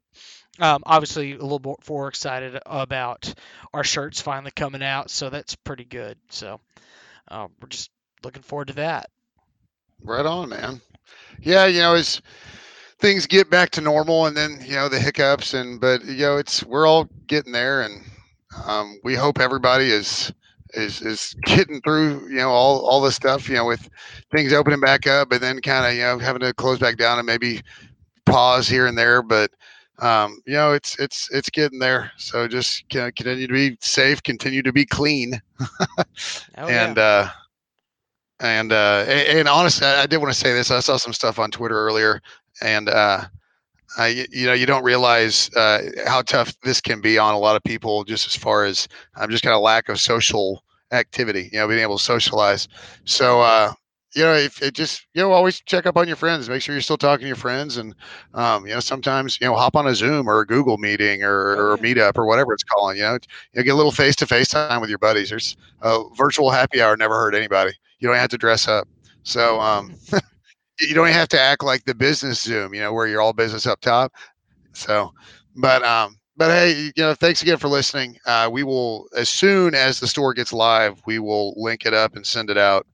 Um, 0.59 0.83
obviously, 0.85 1.33
a 1.33 1.41
little 1.41 1.61
more, 1.63 1.77
more 1.89 2.07
excited 2.07 2.59
about 2.65 3.33
our 3.73 3.83
shirts 3.83 4.21
finally 4.21 4.51
coming 4.51 4.83
out, 4.83 5.09
so 5.09 5.29
that's 5.29 5.55
pretty 5.55 5.85
good. 5.85 6.17
So 6.29 6.59
uh, 7.29 7.47
we're 7.61 7.67
just 7.69 7.91
looking 8.23 8.41
forward 8.41 8.69
to 8.69 8.75
that. 8.75 9.09
Right 10.03 10.25
on, 10.25 10.49
man. 10.49 10.81
Yeah, 11.41 11.65
you 11.65 11.79
know, 11.79 11.95
as 11.95 12.21
things 12.99 13.27
get 13.27 13.49
back 13.49 13.71
to 13.71 13.81
normal, 13.81 14.25
and 14.25 14.35
then 14.35 14.59
you 14.65 14.75
know 14.75 14.89
the 14.89 14.99
hiccups, 14.99 15.53
and 15.53 15.79
but 15.79 16.05
you 16.05 16.17
know, 16.25 16.37
it's 16.37 16.63
we're 16.63 16.87
all 16.87 17.09
getting 17.27 17.51
there, 17.51 17.81
and 17.81 18.01
um, 18.65 18.99
we 19.03 19.15
hope 19.15 19.39
everybody 19.39 19.89
is 19.89 20.31
is 20.73 21.01
is 21.01 21.35
getting 21.45 21.81
through 21.81 22.27
you 22.27 22.37
know 22.37 22.49
all 22.49 22.85
all 22.85 23.01
the 23.01 23.11
stuff 23.11 23.47
you 23.47 23.55
know 23.55 23.65
with 23.65 23.89
things 24.31 24.53
opening 24.53 24.79
back 24.79 25.07
up, 25.07 25.31
and 25.31 25.41
then 25.41 25.61
kind 25.61 25.85
of 25.85 25.93
you 25.93 26.01
know 26.01 26.19
having 26.19 26.41
to 26.41 26.53
close 26.53 26.79
back 26.79 26.97
down 26.97 27.17
and 27.17 27.25
maybe 27.25 27.61
pause 28.25 28.67
here 28.67 28.87
and 28.87 28.97
there, 28.97 29.21
but 29.21 29.51
um, 29.99 30.41
you 30.45 30.53
know, 30.53 30.73
it's 30.73 30.99
it's 30.99 31.29
it's 31.31 31.49
getting 31.49 31.79
there. 31.79 32.11
So 32.17 32.47
just 32.47 32.87
continue 32.89 33.47
to 33.47 33.53
be 33.53 33.77
safe, 33.79 34.21
continue 34.23 34.61
to 34.61 34.73
be 34.73 34.85
clean, 34.85 35.41
oh, 35.97 36.05
and 36.57 36.97
yeah. 36.97 37.03
uh, 37.03 37.29
and 38.41 38.71
uh, 38.73 39.05
and, 39.07 39.39
and 39.39 39.47
honestly, 39.47 39.87
I, 39.87 40.03
I 40.03 40.05
did 40.05 40.17
want 40.17 40.33
to 40.33 40.39
say 40.39 40.53
this. 40.53 40.69
I 40.69 40.81
saw 40.81 40.97
some 40.97 41.13
stuff 41.13 41.39
on 41.39 41.49
Twitter 41.49 41.75
earlier, 41.75 42.21
and 42.61 42.89
uh, 42.89 43.21
I, 43.97 44.25
you 44.31 44.45
know, 44.45 44.53
you 44.53 44.65
don't 44.65 44.83
realize 44.83 45.49
uh, 45.55 45.81
how 46.05 46.21
tough 46.21 46.53
this 46.61 46.81
can 46.81 47.01
be 47.01 47.17
on 47.17 47.33
a 47.33 47.39
lot 47.39 47.55
of 47.55 47.63
people, 47.63 48.03
just 48.03 48.27
as 48.27 48.35
far 48.35 48.65
as 48.65 48.87
um, 49.15 49.29
just 49.29 49.43
kind 49.43 49.55
of 49.55 49.61
lack 49.61 49.89
of 49.89 49.99
social 49.99 50.63
activity. 50.91 51.49
You 51.51 51.59
know, 51.59 51.67
being 51.67 51.79
able 51.79 51.97
to 51.97 52.03
socialize. 52.03 52.67
So, 53.05 53.41
uh, 53.41 53.73
you 54.15 54.23
know, 54.23 54.33
if 54.33 54.61
it 54.61 54.73
just, 54.73 55.05
you 55.13 55.21
know, 55.21 55.31
always 55.33 55.59
check 55.61 55.85
up 55.85 55.97
on 55.97 56.07
your 56.07 56.15
friends, 56.15 56.47
make 56.47 56.61
sure 56.61 56.73
you're 56.73 56.81
still 56.81 56.97
talking 56.97 57.23
to 57.23 57.27
your 57.27 57.35
friends. 57.35 57.75
And, 57.75 57.93
um, 58.33 58.65
you 58.65 58.73
know, 58.73 58.79
sometimes, 58.79 59.39
you 59.41 59.47
know, 59.47 59.55
hop 59.55 59.75
on 59.75 59.87
a 59.87 59.93
Zoom 59.93 60.29
or 60.29 60.39
a 60.39 60.45
Google 60.45 60.77
meeting 60.77 61.21
or, 61.21 61.33
or 61.33 61.73
a 61.73 61.77
meetup 61.77 62.17
or 62.17 62.25
whatever 62.25 62.53
it's 62.53 62.63
calling, 62.63 62.95
you 62.97 63.03
know, 63.03 63.13
you 63.13 63.19
know 63.55 63.63
get 63.63 63.73
a 63.73 63.75
little 63.75 63.91
face 63.91 64.15
to 64.17 64.25
face 64.25 64.47
time 64.47 64.79
with 64.79 64.89
your 64.89 64.99
buddies. 64.99 65.29
There's 65.29 65.57
a 65.81 66.01
virtual 66.15 66.49
happy 66.49 66.81
hour 66.81 66.95
never 66.95 67.15
hurt 67.15 67.35
anybody. 67.35 67.73
You 67.99 68.07
don't 68.07 68.17
have 68.17 68.29
to 68.29 68.37
dress 68.37 68.69
up. 68.69 68.87
So, 69.23 69.59
um, 69.59 69.93
you 70.79 70.93
don't 70.93 71.07
have 71.07 71.29
to 71.29 71.39
act 71.39 71.63
like 71.63 71.85
the 71.85 71.95
business 71.95 72.41
Zoom, 72.41 72.73
you 72.73 72.81
know, 72.81 72.93
where 72.93 73.07
you're 73.07 73.21
all 73.21 73.33
business 73.33 73.65
up 73.65 73.81
top. 73.81 74.13
So, 74.73 75.11
but, 75.55 75.83
um, 75.83 76.17
but 76.37 76.51
hey, 76.51 76.91
you 76.95 77.03
know, 77.03 77.13
thanks 77.13 77.41
again 77.41 77.57
for 77.57 77.67
listening. 77.67 78.17
Uh, 78.25 78.49
we 78.51 78.63
will, 78.63 79.07
as 79.15 79.29
soon 79.29 79.73
as 79.73 79.99
the 79.99 80.07
store 80.07 80.33
gets 80.33 80.51
live, 80.51 81.01
we 81.05 81.19
will 81.19 81.53
link 81.55 81.85
it 81.85 81.93
up 81.93 82.15
and 82.15 82.25
send 82.25 82.49
it 82.49 82.57
out. 82.57 82.85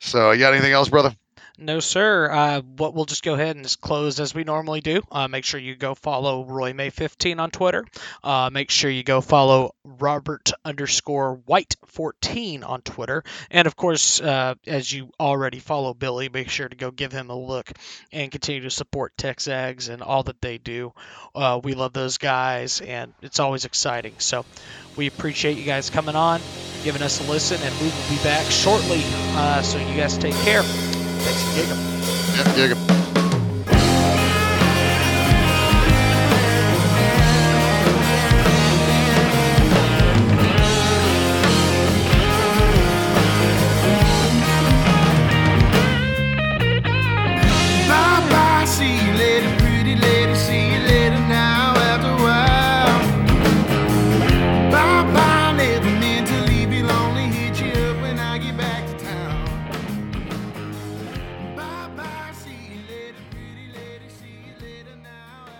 So, 0.00 0.32
you 0.32 0.40
got 0.40 0.52
anything 0.52 0.72
else, 0.72 0.88
brother? 0.88 1.14
No, 1.60 1.80
sir. 1.80 2.30
Uh, 2.30 2.60
what 2.60 2.94
we'll 2.94 3.04
just 3.04 3.24
go 3.24 3.34
ahead 3.34 3.56
and 3.56 3.64
just 3.64 3.80
close 3.80 4.20
as 4.20 4.32
we 4.32 4.44
normally 4.44 4.80
do. 4.80 5.02
Uh, 5.10 5.26
make 5.26 5.44
sure 5.44 5.58
you 5.58 5.74
go 5.74 5.96
follow 5.96 6.44
Roy 6.44 6.72
May 6.72 6.90
15 6.90 7.40
on 7.40 7.50
Twitter. 7.50 7.84
Uh, 8.22 8.48
make 8.52 8.70
sure 8.70 8.88
you 8.88 9.02
go 9.02 9.20
follow 9.20 9.74
Robert 9.82 10.52
underscore 10.64 11.40
White 11.46 11.74
14 11.86 12.62
on 12.62 12.82
Twitter. 12.82 13.24
And 13.50 13.66
of 13.66 13.74
course, 13.74 14.20
uh, 14.20 14.54
as 14.68 14.92
you 14.92 15.10
already 15.18 15.58
follow 15.58 15.94
Billy, 15.94 16.28
make 16.28 16.48
sure 16.48 16.68
to 16.68 16.76
go 16.76 16.92
give 16.92 17.10
him 17.10 17.28
a 17.28 17.36
look 17.36 17.72
and 18.12 18.30
continue 18.30 18.62
to 18.62 18.70
support 18.70 19.16
Texags 19.16 19.88
and 19.88 20.00
all 20.00 20.22
that 20.22 20.40
they 20.40 20.58
do. 20.58 20.92
Uh, 21.34 21.60
we 21.60 21.74
love 21.74 21.92
those 21.92 22.18
guys, 22.18 22.80
and 22.80 23.12
it's 23.20 23.40
always 23.40 23.64
exciting. 23.64 24.14
So 24.18 24.44
we 24.94 25.08
appreciate 25.08 25.58
you 25.58 25.64
guys 25.64 25.90
coming 25.90 26.14
on, 26.14 26.40
giving 26.84 27.02
us 27.02 27.20
a 27.26 27.28
listen, 27.28 27.60
and 27.60 27.74
we 27.80 27.86
will 27.88 28.16
be 28.16 28.22
back 28.22 28.48
shortly. 28.48 29.02
Uh, 29.04 29.60
so 29.62 29.78
you 29.78 29.96
guys 29.96 30.16
take 30.16 30.36
care. 30.36 30.62
Ex-Jäger. 31.26 31.76
Ja, 32.56 32.97